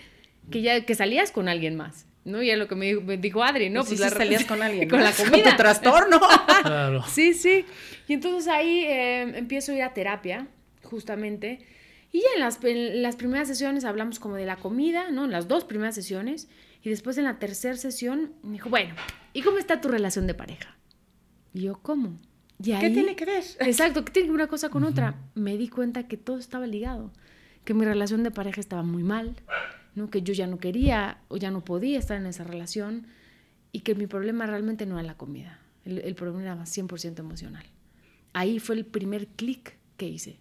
que 0.51 0.63
ya 0.63 0.85
que 0.85 0.95
salías 0.95 1.31
con 1.31 1.49
alguien 1.49 1.77
más. 1.77 2.07
¿No? 2.25 2.43
Y 2.43 2.51
es 2.51 2.59
lo 2.59 2.69
que 2.69 2.75
me 2.75 2.95
dijo, 3.17 3.43
Adri, 3.43 3.71
¿no? 3.71 3.81
Pues, 3.81 3.99
pues 3.99 4.01
la 4.01 4.11
salías 4.11 4.45
con 4.45 4.63
alguien. 4.63 4.89
con 4.91 5.03
la 5.03 5.13
comida. 5.13 5.51
tu 5.51 5.57
trastorno. 5.57 6.21
claro. 6.63 7.05
Sí, 7.09 7.35
sí. 7.35 7.65
Y 8.09 8.15
entonces 8.15 8.49
ahí 8.49 8.85
em, 8.87 9.35
empiezo 9.35 9.73
a 9.73 9.75
ir 9.77 9.83
a 9.83 9.95
terapia, 9.95 10.49
justamente. 10.83 11.61
Y 12.13 12.21
ya 12.21 12.29
en 12.35 12.41
las, 12.41 12.63
en 12.65 13.03
las, 13.03 13.17
primeras 13.17 13.49
sesiones 13.49 13.85
hablamos 13.85 14.19
como 14.19 14.35
de 14.35 14.45
la 14.45 14.57
comida, 14.57 15.11
¿no? 15.11 15.25
En 15.25 15.31
las 15.31 15.49
dos 15.49 15.65
primeras 15.65 15.95
sesiones. 15.95 16.49
Y 16.83 16.91
después 16.91 17.19
en 17.19 17.25
la 17.25 17.39
tercera 17.39 17.77
sesión 17.77 18.33
me 18.43 18.53
dijo, 18.53 18.71
bueno, 18.71 18.95
¿y 19.33 19.43
cómo 19.43 19.59
está 19.59 19.81
tu 19.81 19.89
relación 19.89 20.27
de 20.27 20.35
pareja? 20.35 20.77
Y 21.53 21.63
yo, 21.63 21.79
¿cómo? 21.83 22.19
¿Qué 22.63 22.91
tiene 22.91 23.17
que 23.17 23.25
ver? 23.25 23.45
Exacto, 23.61 24.05
¿qué 24.05 24.13
tiene 24.13 24.27
que 24.27 24.33
ver 24.33 24.41
una 24.41 24.49
cosa 24.49 24.69
con 24.69 24.85
otra? 24.85 25.15
Me 25.35 25.57
di 25.57 25.69
cuenta 25.69 26.07
que 26.07 26.17
todo 26.17 26.39
estaba 26.39 26.67
ligado, 26.67 27.13
que 27.65 27.75
mi 27.75 27.85
relación 27.85 28.23
de 28.23 28.31
pareja 28.31 28.61
estaba 28.61 28.83
muy 28.83 29.03
mal, 29.03 29.37
¿no? 30.01 30.11
que 30.11 30.23
yo 30.23 30.33
ya 30.35 30.47
no 30.47 30.59
quería 30.59 31.19
o 31.29 31.37
ya 31.37 31.51
no 31.51 31.65
podía 31.65 31.99
estar 31.99 32.17
en 32.17 32.27
esa 32.27 32.45
relación 32.45 33.07
y 33.73 33.81
que 33.81 33.95
mi 33.95 34.07
problema 34.07 34.47
realmente 34.47 34.87
no 34.87 34.99
era 34.99 35.07
la 35.07 35.17
comida, 35.17 35.61
el, 35.85 36.15
problema 36.15 36.43
era 36.43 36.57
100% 36.57 37.19
emocional. 37.19 37.65
Ahí 38.33 38.59
fue 38.59 38.77
el 38.77 38.85
primer 38.85 39.29
clic 39.29 39.77
que 39.97 40.09
hice. 40.09 40.39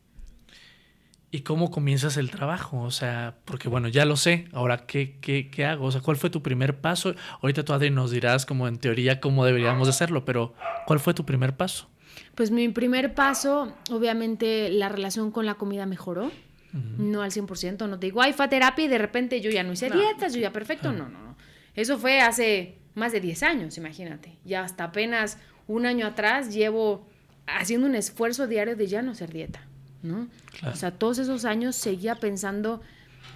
¿Y 1.31 1.41
cómo 1.41 1.69
comienzas 1.69 2.17
el 2.17 2.31
trabajo? 2.31 2.81
O 2.81 2.89
sea, 2.89 3.37
porque 3.45 3.69
bueno, 3.69 3.87
ya 3.87 4.05
lo 4.05 4.15
sé, 4.15 4.47
ahora, 4.51 4.87
¿qué, 4.87 5.17
qué, 5.21 5.51
qué 5.51 5.65
hago? 5.65 5.85
O 5.85 5.91
sea, 5.91 6.01
¿cuál 6.01 6.17
fue 6.17 6.31
tu 6.31 6.41
primer 6.41 6.81
paso? 6.81 7.13
Ahorita 7.41 7.63
tú, 7.63 7.73
Adri, 7.73 7.91
nos 7.91 8.09
dirás 8.09 8.47
como 8.47 8.67
en 8.67 8.77
teoría 8.77 9.19
cómo 9.19 9.45
deberíamos 9.45 9.87
hacerlo, 9.87 10.25
pero 10.25 10.55
¿cuál 10.87 10.99
fue 10.99 11.13
tu 11.13 11.25
primer 11.25 11.55
paso? 11.55 11.87
Pues 12.33 12.49
mi 12.49 12.67
primer 12.69 13.13
paso, 13.13 13.73
obviamente 13.91 14.69
la 14.69 14.89
relación 14.89 15.31
con 15.31 15.45
la 15.45 15.55
comida 15.55 15.85
mejoró, 15.85 16.31
no 16.73 17.21
al 17.21 17.31
100%, 17.31 17.87
no 17.87 17.99
te 17.99 18.07
digo, 18.07 18.21
ay, 18.21 18.33
fue 18.33 18.45
a 18.45 18.49
terapia 18.49 18.85
y 18.85 18.87
de 18.87 18.97
repente 18.97 19.41
yo 19.41 19.49
ya 19.49 19.63
no 19.63 19.73
hice 19.73 19.89
dietas, 19.89 20.33
yo 20.33 20.39
ya 20.39 20.51
perfecto, 20.51 20.91
no, 20.91 21.09
no, 21.09 21.19
no. 21.19 21.35
Eso 21.75 21.97
fue 21.97 22.21
hace 22.21 22.77
más 22.95 23.11
de 23.11 23.21
10 23.21 23.43
años, 23.43 23.77
imagínate. 23.77 24.37
Ya 24.45 24.63
hasta 24.63 24.85
apenas 24.85 25.37
un 25.67 25.85
año 25.85 26.05
atrás 26.05 26.53
llevo 26.53 27.07
haciendo 27.47 27.87
un 27.87 27.95
esfuerzo 27.95 28.47
diario 28.47 28.75
de 28.75 28.87
ya 28.87 29.01
no 29.01 29.11
hacer 29.11 29.31
dieta. 29.31 29.61
¿no? 30.01 30.27
O 30.65 30.75
sea, 30.75 30.91
todos 30.91 31.19
esos 31.19 31.45
años 31.45 31.75
seguía 31.75 32.15
pensando, 32.15 32.81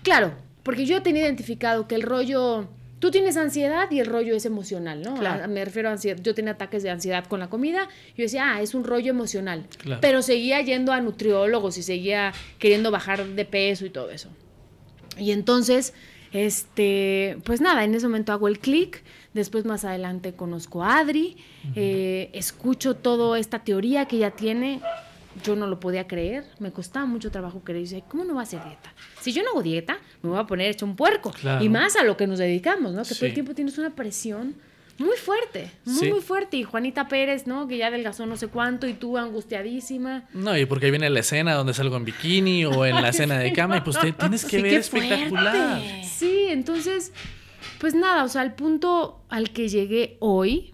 claro, 0.01 0.33
porque 0.63 0.85
yo 0.85 1.01
tenía 1.01 1.23
identificado 1.23 1.87
que 1.87 1.95
el 1.95 2.03
rollo, 2.03 2.69
tú 3.03 3.11
tienes 3.11 3.35
ansiedad 3.35 3.91
y 3.91 3.99
el 3.99 4.05
rollo 4.05 4.33
es 4.33 4.45
emocional, 4.45 5.01
¿no? 5.01 5.15
Claro. 5.15 5.45
me 5.49 5.65
refiero 5.65 5.89
a 5.89 5.91
ansiedad, 5.91 6.21
yo 6.23 6.33
tenía 6.33 6.51
ataques 6.53 6.83
de 6.83 6.89
ansiedad 6.89 7.25
con 7.25 7.41
la 7.41 7.49
comida, 7.49 7.89
yo 8.15 8.23
decía, 8.23 8.53
ah, 8.53 8.61
es 8.61 8.73
un 8.73 8.85
rollo 8.85 9.09
emocional, 9.09 9.65
pero 9.99 10.21
seguía 10.21 10.61
yendo 10.61 10.93
a 10.93 11.01
nutriólogos 11.01 11.77
y 11.77 11.83
seguía 11.83 12.31
queriendo 12.59 12.91
bajar 12.91 13.25
de 13.25 13.43
peso 13.43 13.85
y 13.85 13.89
todo 13.89 14.09
eso. 14.09 14.29
Y 15.17 15.31
entonces, 15.31 15.93
este, 16.31 17.39
pues 17.43 17.59
nada, 17.59 17.83
en 17.83 17.93
ese 17.93 18.07
momento 18.07 18.31
hago 18.31 18.47
el 18.47 18.59
clic, 18.59 19.03
después 19.33 19.65
más 19.65 19.83
adelante 19.83 20.31
conozco 20.31 20.81
a 20.81 20.99
Adri, 20.99 21.35
eh, 21.75 22.29
escucho 22.31 22.95
toda 22.95 23.37
esta 23.37 23.65
teoría 23.65 24.05
que 24.05 24.15
ella 24.15 24.31
tiene, 24.31 24.79
yo 25.43 25.55
no 25.55 25.67
lo 25.67 25.79
podía 25.79 26.07
creer, 26.07 26.45
me 26.59 26.71
costaba 26.71 27.05
mucho 27.05 27.31
trabajo 27.31 27.61
creer. 27.63 27.81
Dice, 27.81 28.03
¿cómo 28.07 28.23
no 28.23 28.35
va 28.35 28.41
a 28.41 28.43
hacer 28.43 28.63
dieta? 28.63 28.93
Si 29.19 29.31
yo 29.33 29.43
no 29.43 29.49
hago 29.49 29.63
dieta, 29.63 29.97
me 30.21 30.29
voy 30.29 30.39
a 30.39 30.45
poner 30.45 30.71
hecho 30.71 30.85
un 30.85 30.95
puerco. 30.95 31.33
Y 31.61 31.69
más 31.69 31.95
a 31.95 32.03
lo 32.03 32.17
que 32.17 32.27
nos 32.27 32.39
dedicamos, 32.39 32.93
¿no? 32.93 33.03
Que 33.03 33.15
todo 33.15 33.25
el 33.25 33.33
tiempo 33.33 33.53
tienes 33.53 33.77
una 33.77 33.95
presión 33.95 34.55
muy 34.97 35.17
fuerte, 35.17 35.71
muy, 35.85 36.11
muy 36.11 36.21
fuerte. 36.21 36.57
Y 36.57 36.63
Juanita 36.63 37.07
Pérez, 37.07 37.47
¿no? 37.47 37.67
Que 37.67 37.77
ya 37.77 37.87
adelgazó 37.87 38.25
no 38.25 38.37
sé 38.37 38.47
cuánto 38.47 38.87
y 38.87 38.93
tú 38.93 39.17
angustiadísima. 39.17 40.25
No, 40.33 40.57
y 40.57 40.65
porque 40.65 40.85
ahí 40.85 40.91
viene 40.91 41.09
la 41.09 41.19
escena 41.19 41.53
donde 41.55 41.73
salgo 41.73 41.97
en 41.97 42.05
bikini 42.05 42.65
o 42.65 42.85
en 42.85 43.01
la 43.01 43.09
escena 43.09 43.39
de 43.39 43.51
cama 43.53 43.77
y 43.77 43.81
pues 43.81 43.99
te 43.99 44.11
tienes 44.11 44.45
que 44.45 44.61
ver 44.61 44.75
espectacular. 44.75 45.81
Sí, 46.03 46.45
entonces, 46.49 47.11
pues 47.79 47.95
nada, 47.95 48.23
o 48.23 48.29
sea, 48.29 48.41
al 48.41 48.53
punto 48.53 49.23
al 49.29 49.49
que 49.51 49.67
llegué 49.67 50.17
hoy, 50.19 50.72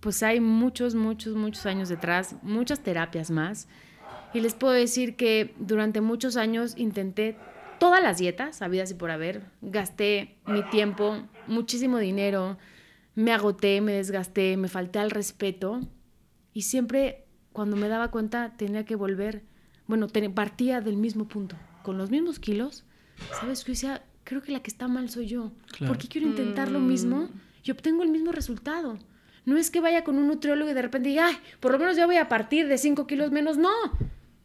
pues 0.00 0.22
hay 0.22 0.40
muchos, 0.40 0.94
muchos, 0.94 1.34
muchos 1.34 1.66
años 1.66 1.88
detrás, 1.88 2.36
muchas 2.42 2.80
terapias 2.80 3.30
más. 3.30 3.68
Y 4.34 4.40
les 4.40 4.54
puedo 4.54 4.74
decir 4.74 5.16
que 5.16 5.54
durante 5.58 6.00
muchos 6.00 6.36
años 6.36 6.74
intenté 6.76 7.36
todas 7.78 8.02
las 8.02 8.18
dietas, 8.18 8.62
habidas 8.62 8.90
y 8.90 8.94
por 8.94 9.10
haber. 9.10 9.42
Gasté 9.62 10.36
mi 10.46 10.62
tiempo, 10.70 11.16
muchísimo 11.46 11.98
dinero, 11.98 12.58
me 13.14 13.32
agoté, 13.32 13.80
me 13.80 13.92
desgasté, 13.92 14.56
me 14.56 14.68
falté 14.68 14.98
al 14.98 15.10
respeto. 15.10 15.80
Y 16.52 16.62
siempre 16.62 17.24
cuando 17.52 17.76
me 17.76 17.88
daba 17.88 18.10
cuenta 18.10 18.54
tenía 18.56 18.84
que 18.84 18.96
volver, 18.96 19.42
bueno, 19.86 20.06
partía 20.34 20.80
del 20.80 20.96
mismo 20.96 21.26
punto, 21.26 21.56
con 21.82 21.98
los 21.98 22.10
mismos 22.10 22.38
kilos. 22.38 22.84
¿Sabes? 23.40 23.64
Yo 23.64 23.72
decía, 23.72 24.04
creo 24.22 24.42
que 24.42 24.52
la 24.52 24.60
que 24.60 24.70
está 24.70 24.86
mal 24.86 25.08
soy 25.10 25.26
yo. 25.26 25.50
¿Por 25.86 25.98
qué 25.98 26.06
quiero 26.06 26.28
intentar 26.28 26.70
lo 26.70 26.78
mismo 26.78 27.22
mm. 27.22 27.30
y 27.64 27.70
obtengo 27.70 28.02
el 28.02 28.10
mismo 28.10 28.30
resultado? 28.30 28.98
No 29.48 29.56
es 29.56 29.70
que 29.70 29.80
vaya 29.80 30.04
con 30.04 30.18
un 30.18 30.26
nutriólogo 30.26 30.70
y 30.70 30.74
de 30.74 30.82
repente 30.82 31.08
diga, 31.08 31.28
ay, 31.28 31.38
por 31.58 31.72
lo 31.72 31.78
menos 31.78 31.96
ya 31.96 32.04
voy 32.04 32.18
a 32.18 32.28
partir 32.28 32.68
de 32.68 32.76
5 32.76 33.06
kilos 33.06 33.30
menos. 33.30 33.56
No. 33.56 33.72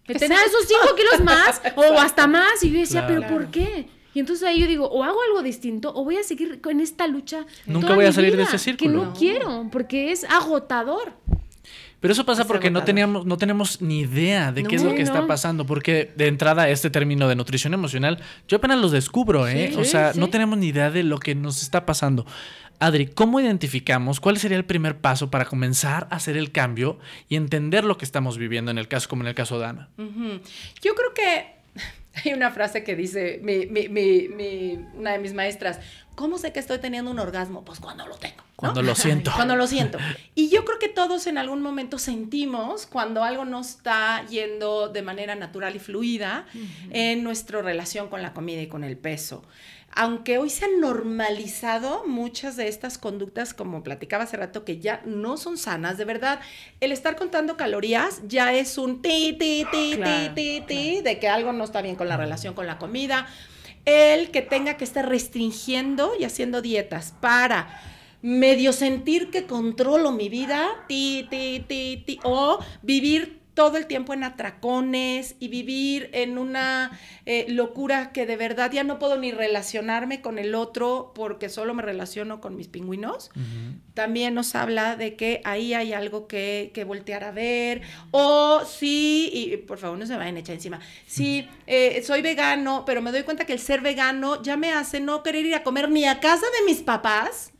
Que 0.05 0.15
tenía 0.15 0.37
esos 0.45 0.65
5 0.65 0.95
kilos 0.95 1.25
más 1.25 1.61
o 1.75 1.99
hasta 1.99 2.25
más. 2.25 2.63
Y 2.63 2.71
yo 2.71 2.79
decía, 2.79 3.05
¿pero 3.05 3.27
por 3.27 3.51
qué? 3.51 3.89
Y 4.13 4.21
entonces 4.21 4.47
ahí 4.47 4.61
yo 4.61 4.65
digo, 4.65 4.87
o 4.87 5.03
hago 5.03 5.21
algo 5.27 5.43
distinto 5.43 5.91
o 5.93 6.05
voy 6.05 6.15
a 6.15 6.23
seguir 6.23 6.61
con 6.61 6.79
esta 6.79 7.05
lucha. 7.07 7.45
Nunca 7.65 7.95
voy 7.95 8.05
a 8.05 8.13
salir 8.13 8.37
de 8.37 8.43
ese 8.43 8.57
círculo. 8.57 8.99
Que 9.01 9.05
no, 9.07 9.13
quiero, 9.13 9.67
porque 9.73 10.13
es 10.13 10.23
agotador. 10.23 11.11
Pero 12.03 12.11
eso 12.11 12.25
pasa 12.25 12.43
porque 12.43 12.69
no 12.69 12.83
teníamos, 12.83 13.25
no 13.25 13.37
tenemos 13.37 13.81
ni 13.81 14.01
idea 14.01 14.51
de 14.51 14.65
qué 14.65 14.75
es 14.75 14.83
lo 14.83 14.93
que 14.93 15.01
está 15.01 15.25
pasando. 15.25 15.65
Porque 15.65 16.11
de 16.17 16.27
entrada, 16.27 16.67
este 16.67 16.89
término 16.89 17.29
de 17.29 17.37
nutrición 17.37 17.73
emocional, 17.73 18.19
yo 18.45 18.57
apenas 18.57 18.77
los 18.79 18.91
descubro, 18.91 19.47
¿eh? 19.47 19.73
o 19.77 19.85
sea, 19.85 20.11
no 20.13 20.29
tenemos 20.29 20.57
ni 20.57 20.67
idea 20.67 20.91
de 20.91 21.03
lo 21.03 21.17
que 21.17 21.33
nos 21.33 21.61
está 21.61 21.85
pasando. 21.85 22.25
Adri, 22.77 23.07
¿cómo 23.07 23.39
identificamos 23.39 24.19
cuál 24.19 24.37
sería 24.37 24.57
el 24.57 24.65
primer 24.65 24.97
paso 24.97 25.31
para 25.31 25.45
comenzar 25.45 26.09
a 26.11 26.17
hacer 26.17 26.35
el 26.35 26.51
cambio 26.51 26.99
y 27.29 27.37
entender 27.37 27.85
lo 27.85 27.97
que 27.97 28.03
estamos 28.03 28.37
viviendo 28.37 28.69
en 28.69 28.79
el 28.79 28.89
caso, 28.89 29.07
como 29.07 29.21
en 29.21 29.29
el 29.29 29.35
caso 29.35 29.57
de 29.57 29.65
Ana? 29.67 29.89
Yo 29.97 30.95
creo 30.95 31.13
que 31.15 31.53
hay 32.25 32.33
una 32.33 32.51
frase 32.51 32.83
que 32.83 32.97
dice 32.97 33.39
una 34.93 35.11
de 35.13 35.19
mis 35.19 35.33
maestras, 35.33 35.79
¿cómo 36.15 36.38
sé 36.38 36.54
que 36.54 36.60
estoy 36.60 36.80
teniendo 36.80 37.12
un 37.12 37.19
orgasmo? 37.19 37.63
Pues 37.63 37.80
cuando 37.80 38.08
lo 38.08 38.15
tengo. 38.15 38.43
Cuando 38.56 38.82
lo 38.82 38.95
siento. 38.95 39.32
cuando 39.36 39.56
lo 39.56 39.67
siento. 39.67 39.97
Y 40.36 40.49
yo 40.49 40.65
creo 40.65 40.80
que 40.80 40.89
todos 40.89 41.28
en 41.28 41.38
algún 41.38 41.62
momento 41.62 41.99
sentimos 41.99 42.88
cuando 42.88 43.23
algo 43.23 43.45
no 43.45 43.62
está 43.62 44.26
yendo 44.28 44.89
de 44.89 45.02
manera 45.02 45.36
natural 45.36 45.76
y 45.76 45.80
fluida 45.80 46.45
en 46.89 47.23
nuestra 47.23 47.62
relación 47.62 48.10
con 48.10 48.21
la 48.21 48.34
comida 48.34 48.62
y 48.62 48.67
con 48.67 48.84
el 48.84 48.97
peso 48.97 49.43
aunque 49.95 50.38
hoy 50.38 50.49
se 50.49 50.65
han 50.65 50.80
normalizado 50.80 52.04
muchas 52.06 52.56
de 52.56 52.67
estas 52.67 52.97
conductas, 52.97 53.54
como 53.54 53.84
platicaba 53.84 54.23
hace 54.23 54.38
rato, 54.38 54.65
que 54.65 54.80
ya 54.80 55.02
no 55.06 55.38
son 55.38 55.58
sanas, 55.58 55.97
de 55.97 56.06
verdad, 56.06 56.39
el 56.80 56.91
estar 56.91 57.15
contando 57.15 57.58
calorías 57.58 58.21
ya 58.28 58.54
es 58.54 58.78
un 58.78 59.02
ti, 59.02 59.36
ti, 59.39 59.65
ti, 59.71 59.99
ti, 60.04 60.30
ti, 60.34 60.63
ti, 60.67 61.02
de 61.02 61.19
que 61.19 61.30
algo 61.30 61.54
no 61.54 61.63
está 61.63 61.82
bien 61.82 61.95
con 61.95 62.08
la 62.08 62.17
relación 62.17 62.54
con 62.54 62.65
la 62.65 62.78
comida. 62.78 63.28
El 63.85 64.31
que 64.31 64.41
tenga 64.41 64.77
que 64.77 64.83
estar 64.83 65.07
restringiendo 65.07 66.13
y 66.19 66.23
haciendo 66.23 66.61
dietas 66.61 67.13
para 67.19 67.81
medio 68.21 68.71
sentir 68.71 69.29
que 69.29 69.45
controlo 69.45 70.11
mi 70.11 70.29
vida, 70.29 70.85
ti, 70.87 71.27
ti, 71.29 71.63
ti, 71.67 72.03
ti, 72.05 72.19
o 72.23 72.59
vivir 72.81 73.42
todo 73.53 73.77
el 73.77 73.85
tiempo 73.85 74.13
en 74.13 74.23
atracones 74.23 75.35
y 75.39 75.47
vivir 75.47 76.09
en 76.13 76.37
una 76.37 76.99
eh, 77.25 77.45
locura 77.49 78.11
que 78.11 78.25
de 78.25 78.35
verdad 78.35 78.71
ya 78.71 78.83
no 78.83 78.99
puedo 78.99 79.17
ni 79.17 79.31
relacionarme 79.31 80.21
con 80.21 80.39
el 80.39 80.55
otro 80.55 81.11
porque 81.13 81.49
solo 81.49 81.73
me 81.73 81.83
relaciono 81.83 82.41
con 82.41 82.55
mis 82.55 82.67
pingüinos, 82.67 83.29
también 83.93 84.33
nos 84.33 84.55
habla 84.55 84.95
de 84.95 85.15
que 85.15 85.41
ahí 85.43 85.73
hay 85.73 85.93
algo 85.93 86.27
que, 86.27 86.71
voltear 86.87 87.23
a 87.23 87.31
ver. 87.31 87.81
O 88.11 88.63
si, 88.65 89.29
y 89.31 89.57
por 89.57 89.77
favor 89.77 89.97
no 89.97 90.05
se 90.05 90.17
vayan 90.17 90.35
a 90.35 90.39
echar 90.39 90.55
encima, 90.55 90.79
si 91.05 91.47
eh, 91.67 92.01
soy 92.05 92.21
vegano, 92.21 92.83
pero 92.85 93.01
me 93.01 93.11
doy 93.11 93.23
cuenta 93.23 93.45
que 93.45 93.53
el 93.53 93.59
ser 93.59 93.81
vegano 93.81 94.41
ya 94.41 94.57
me 94.57 94.71
hace 94.71 94.99
no 94.99 95.23
querer 95.23 95.45
ir 95.45 95.55
a 95.55 95.63
comer 95.63 95.89
ni 95.89 96.05
a 96.05 96.19
casa 96.19 96.45
de 96.59 96.65
mis 96.65 96.81
papás 96.81 97.53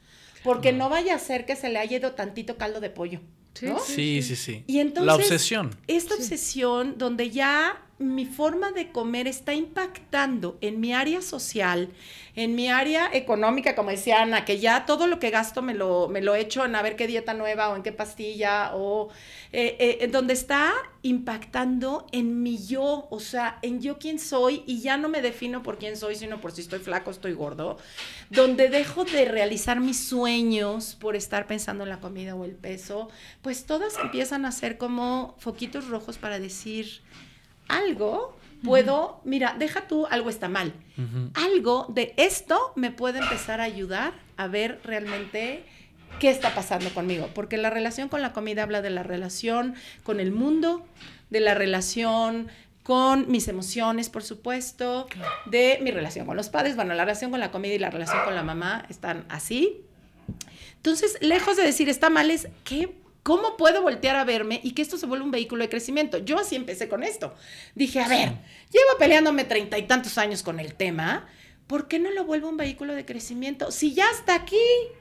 porque 0.44 0.74
no 0.74 0.90
vaya 0.90 1.16
a 1.16 1.20
ser 1.20 1.46
que 1.46 1.56
se 1.56 1.70
le 1.70 1.80
haya 1.80 1.98
ido 1.98 2.14
tantito 2.14 2.58
caldo 2.58 2.80
de 2.82 2.90
pollo. 2.90 3.22
Sí, 3.54 4.22
sí, 4.22 4.36
sí. 4.36 4.64
Y 4.68 4.80
entonces, 4.80 5.06
la 5.06 5.16
obsesión. 5.16 5.76
Esta 5.88 6.16
obsesión 6.16 6.98
donde 6.98 7.30
ya 7.30 7.83
mi 8.00 8.26
forma 8.26 8.72
de 8.72 8.92
comer 8.92 9.28
está 9.28 9.54
impactando 9.54 10.58
en 10.62 10.80
mi 10.80 10.94
área 10.94 11.22
social, 11.22 11.90
en 12.36 12.56
mi 12.56 12.70
área 12.70 13.10
económica, 13.14 13.76
como 13.76 13.92
decía 13.92 14.22
Ana, 14.22 14.46
que 14.46 14.60
ya 14.60 14.86
todo 14.86 15.08
lo 15.08 15.20
que 15.20 15.30
gasto 15.30 15.62
me 15.62 15.76
lo, 15.76 16.08
me 16.08 16.22
lo 16.22 16.34
echo 16.34 16.66
en 16.66 16.76
a 16.76 16.82
ver 16.82 16.96
qué 16.96 17.06
dieta 17.06 17.34
nueva 17.34 17.70
o 17.70 17.76
en 17.76 17.84
qué 17.84 17.92
pastilla, 17.92 18.72
o 18.74 19.10
eh, 19.52 19.78
eh, 19.80 19.98
en 20.02 20.12
donde 20.12 20.34
está 20.34 20.74
impactando 21.04 22.08
en 22.12 22.42
mi 22.42 22.66
yo, 22.66 23.08
o 23.12 23.20
sea, 23.20 23.60
en 23.62 23.80
yo 23.80 24.00
quién 24.00 24.18
soy, 24.18 24.64
y 24.66 24.82
ya 24.82 24.98
no 24.98 25.08
me 25.08 25.22
defino 25.22 25.62
por 25.62 25.78
quién 25.78 25.96
soy, 25.96 26.16
sino 26.16 26.42
por 26.42 26.52
si 26.52 26.62
estoy 26.62 26.80
flaco, 26.80 27.12
estoy 27.12 27.34
gordo, 27.34 27.78
donde 28.32 28.70
dejo 28.70 29.04
de 29.06 29.26
realizar 29.26 29.80
mis 29.80 30.04
sueños 30.04 30.96
por 31.00 31.16
estar 31.16 31.46
pensando 31.46 31.84
en 31.84 31.90
la 31.92 32.00
comida 32.00 32.34
o 32.34 32.44
el 32.44 32.56
peso, 32.56 33.10
pues 33.44 33.66
todas 33.66 33.98
empiezan 34.00 34.46
a 34.46 34.52
ser 34.52 34.78
como 34.80 35.36
foquitos 35.38 35.88
rojos 35.90 36.18
para 36.18 36.40
decir, 36.40 37.04
algo 37.68 38.38
puedo, 38.64 39.20
mira, 39.26 39.56
deja 39.60 39.88
tú, 39.88 40.08
algo 40.08 40.30
está 40.30 40.50
mal. 40.50 40.74
Algo 41.34 41.88
de 41.90 42.14
esto 42.18 42.74
me 42.76 42.92
puede 42.92 43.20
empezar 43.20 43.60
a 43.60 43.64
ayudar 43.64 44.14
a 44.38 44.48
ver 44.48 44.80
realmente 44.84 45.66
qué 46.20 46.30
está 46.30 46.54
pasando 46.56 46.90
conmigo, 46.92 47.30
porque 47.34 47.58
la 47.58 47.70
relación 47.70 48.08
con 48.08 48.22
la 48.22 48.34
comida 48.34 48.64
habla 48.64 48.82
de 48.82 48.90
la 48.90 49.04
relación 49.04 49.76
con 50.04 50.20
el 50.20 50.32
mundo, 50.32 50.86
de 51.30 51.40
la 51.40 51.56
relación 51.56 52.50
con 52.84 53.32
mis 53.32 53.48
emociones, 53.48 54.10
por 54.10 54.24
supuesto, 54.24 55.08
de 55.46 55.80
mi 55.82 55.92
relación 55.92 56.26
con 56.26 56.38
los 56.38 56.50
padres, 56.50 56.76
bueno, 56.76 56.94
la 56.94 57.06
relación 57.06 57.32
con 57.32 57.40
la 57.40 57.52
comida 57.52 57.74
y 57.74 57.80
la 57.80 57.90
relación 57.90 58.24
con 58.24 58.36
la 58.36 58.44
mamá 58.44 58.86
están 58.90 59.26
así. 59.30 59.82
Entonces, 60.76 61.18
lejos 61.22 61.58
de 61.58 61.64
decir 61.64 61.90
está 61.90 62.10
mal, 62.10 62.30
es 62.30 62.50
qué 62.64 62.94
¿Cómo 63.24 63.56
puedo 63.56 63.82
voltear 63.82 64.18
a 64.18 64.26
verme 64.26 64.60
y 64.64 64.72
que 64.72 64.82
esto 64.82 64.98
se 64.98 65.06
vuelva 65.06 65.24
un 65.24 65.32
vehículo 65.32 65.64
de 65.64 65.70
crecimiento? 65.70 66.18
Yo 66.18 66.38
así 66.38 66.58
empecé 66.58 66.90
con 66.90 67.04
esto. 67.04 67.34
Dije, 67.74 68.02
a 68.02 68.08
ver, 68.10 68.30
llevo 68.70 68.98
peleándome 69.00 69.46
treinta 69.46 69.78
y 69.78 69.84
tantos 69.84 70.18
años 70.18 70.44
con 70.44 70.60
el 70.60 70.76
tema. 70.76 71.28
¿Por 71.68 71.88
qué 71.88 71.98
no 71.98 72.12
lo 72.12 72.26
vuelvo 72.26 72.50
un 72.50 72.58
vehículo 72.58 72.94
de 72.94 73.06
crecimiento? 73.06 73.72
Si 73.72 73.94
ya 73.94 74.06
está 74.12 74.36
aquí. 74.36 74.58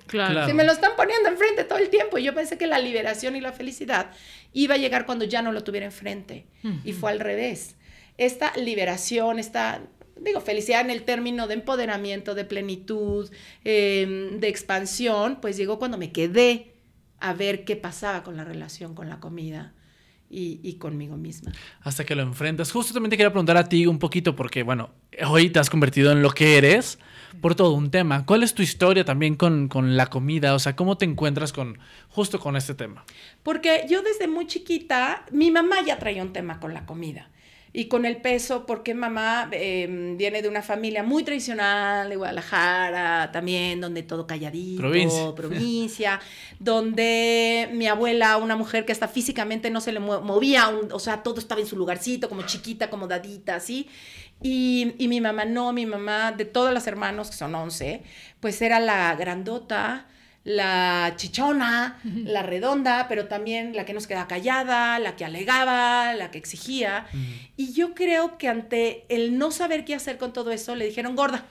Claro. 0.06 0.46
Si 0.46 0.52
me 0.52 0.62
lo 0.62 0.70
están 0.70 0.92
poniendo 0.96 1.28
enfrente 1.28 1.64
todo 1.64 1.80
el 1.80 1.90
tiempo. 1.90 2.16
Y 2.18 2.22
yo 2.22 2.32
pensé 2.32 2.56
que 2.56 2.68
la 2.68 2.78
liberación 2.78 3.34
y 3.34 3.40
la 3.40 3.52
felicidad 3.52 4.12
iba 4.52 4.76
a 4.76 4.78
llegar 4.78 5.04
cuando 5.04 5.24
ya 5.24 5.42
no 5.42 5.50
lo 5.50 5.64
tuviera 5.64 5.86
enfrente. 5.86 6.46
Y 6.84 6.92
fue 6.92 7.10
al 7.10 7.18
revés. 7.18 7.74
esta 8.18 8.52
liberación, 8.56 9.38
esta, 9.40 9.82
digo, 10.16 10.40
felicidad 10.40 10.82
en 10.82 10.90
el 10.90 11.02
término 11.02 11.48
de 11.48 11.54
empoderamiento, 11.54 12.34
de 12.36 12.44
plenitud, 12.44 13.30
em, 13.64 14.38
de 14.38 14.48
expansión, 14.48 15.40
pues 15.40 15.56
llegó 15.56 15.78
cuando 15.78 15.98
me 15.98 16.12
quedé 16.12 16.71
a 17.22 17.32
ver 17.32 17.64
qué 17.64 17.76
pasaba 17.76 18.22
con 18.22 18.36
la 18.36 18.44
relación 18.44 18.94
con 18.94 19.08
la 19.08 19.20
comida. 19.20 19.72
Y, 20.34 20.60
y, 20.62 20.76
conmigo 20.76 21.18
misma. 21.18 21.52
Hasta 21.82 22.06
que 22.06 22.14
lo 22.14 22.22
enfrentas. 22.22 22.72
Justo 22.72 22.94
también 22.94 23.10
te 23.10 23.18
quería 23.18 23.28
preguntar 23.28 23.58
a 23.58 23.68
ti 23.68 23.86
un 23.86 23.98
poquito, 23.98 24.34
porque 24.34 24.62
bueno, 24.62 24.88
hoy 25.26 25.50
te 25.50 25.58
has 25.58 25.68
convertido 25.68 26.10
en 26.10 26.22
lo 26.22 26.30
que 26.30 26.56
eres 26.56 26.98
por 27.42 27.54
todo 27.54 27.74
un 27.74 27.90
tema. 27.90 28.24
¿Cuál 28.24 28.42
es 28.42 28.54
tu 28.54 28.62
historia 28.62 29.04
también 29.04 29.34
con, 29.34 29.68
con, 29.68 29.94
la 29.94 30.06
comida? 30.06 30.54
O 30.54 30.58
sea, 30.58 30.74
¿cómo 30.74 30.96
te 30.96 31.04
encuentras 31.04 31.52
con 31.52 31.78
justo 32.08 32.40
con 32.40 32.56
este 32.56 32.74
tema? 32.74 33.04
Porque 33.42 33.84
yo 33.90 34.00
desde 34.00 34.26
muy 34.26 34.46
chiquita, 34.46 35.26
mi 35.32 35.50
mamá 35.50 35.82
ya 35.84 35.98
traía 35.98 36.22
un 36.22 36.32
tema 36.32 36.60
con 36.60 36.72
la 36.72 36.86
comida 36.86 37.28
y 37.74 37.86
con 37.86 38.04
el 38.04 38.18
peso, 38.18 38.66
porque 38.66 38.92
mamá 38.92 39.48
eh, 39.50 40.14
viene 40.16 40.42
de 40.42 40.48
una 40.48 40.60
familia 40.60 41.02
muy 41.02 41.24
tradicional 41.24 42.10
de 42.10 42.16
Guadalajara, 42.16 43.30
también, 43.32 43.80
donde 43.80 44.02
todo 44.02 44.26
calladito, 44.26 44.82
provincia, 44.82 45.32
provincia 45.36 46.20
donde 46.58 47.70
mi 47.72 47.86
abuela, 47.86 48.36
una 48.36 48.56
mujer 48.56 48.84
que 48.84 48.92
hasta 48.92 49.08
físicamente 49.08 49.70
no 49.70 49.80
se 49.80 49.92
le 49.92 50.00
movía, 50.00 50.68
o 50.90 50.98
sea, 50.98 51.22
todo 51.22 51.38
estaba 51.38 51.62
en 51.62 51.66
su 51.66 51.76
lugarcito, 51.76 52.28
como 52.28 52.42
chiquita, 52.42 52.90
como 52.90 53.08
dadita, 53.08 53.56
así. 53.56 53.88
Y, 54.42 54.94
y 54.98 55.08
mi 55.08 55.20
mamá 55.20 55.44
no, 55.46 55.72
mi 55.72 55.86
mamá, 55.86 56.32
de 56.32 56.44
todos 56.44 56.74
los 56.74 56.86
hermanos, 56.86 57.30
que 57.30 57.36
son 57.36 57.54
11, 57.54 58.02
pues 58.40 58.60
era 58.60 58.80
la 58.80 59.14
grandota, 59.14 60.08
la 60.44 61.14
chichona, 61.16 62.00
la 62.04 62.42
redonda, 62.42 63.06
pero 63.08 63.28
también 63.28 63.76
la 63.76 63.84
que 63.84 63.94
nos 63.94 64.06
quedaba 64.06 64.26
callada, 64.26 64.98
la 64.98 65.14
que 65.14 65.24
alegaba, 65.24 66.14
la 66.14 66.30
que 66.30 66.38
exigía. 66.38 67.06
Y 67.56 67.72
yo 67.72 67.94
creo 67.94 68.38
que 68.38 68.48
ante 68.48 69.04
el 69.08 69.38
no 69.38 69.52
saber 69.52 69.84
qué 69.84 69.94
hacer 69.94 70.18
con 70.18 70.32
todo 70.32 70.50
eso, 70.50 70.74
le 70.74 70.86
dijeron 70.86 71.14
gorda. 71.14 71.44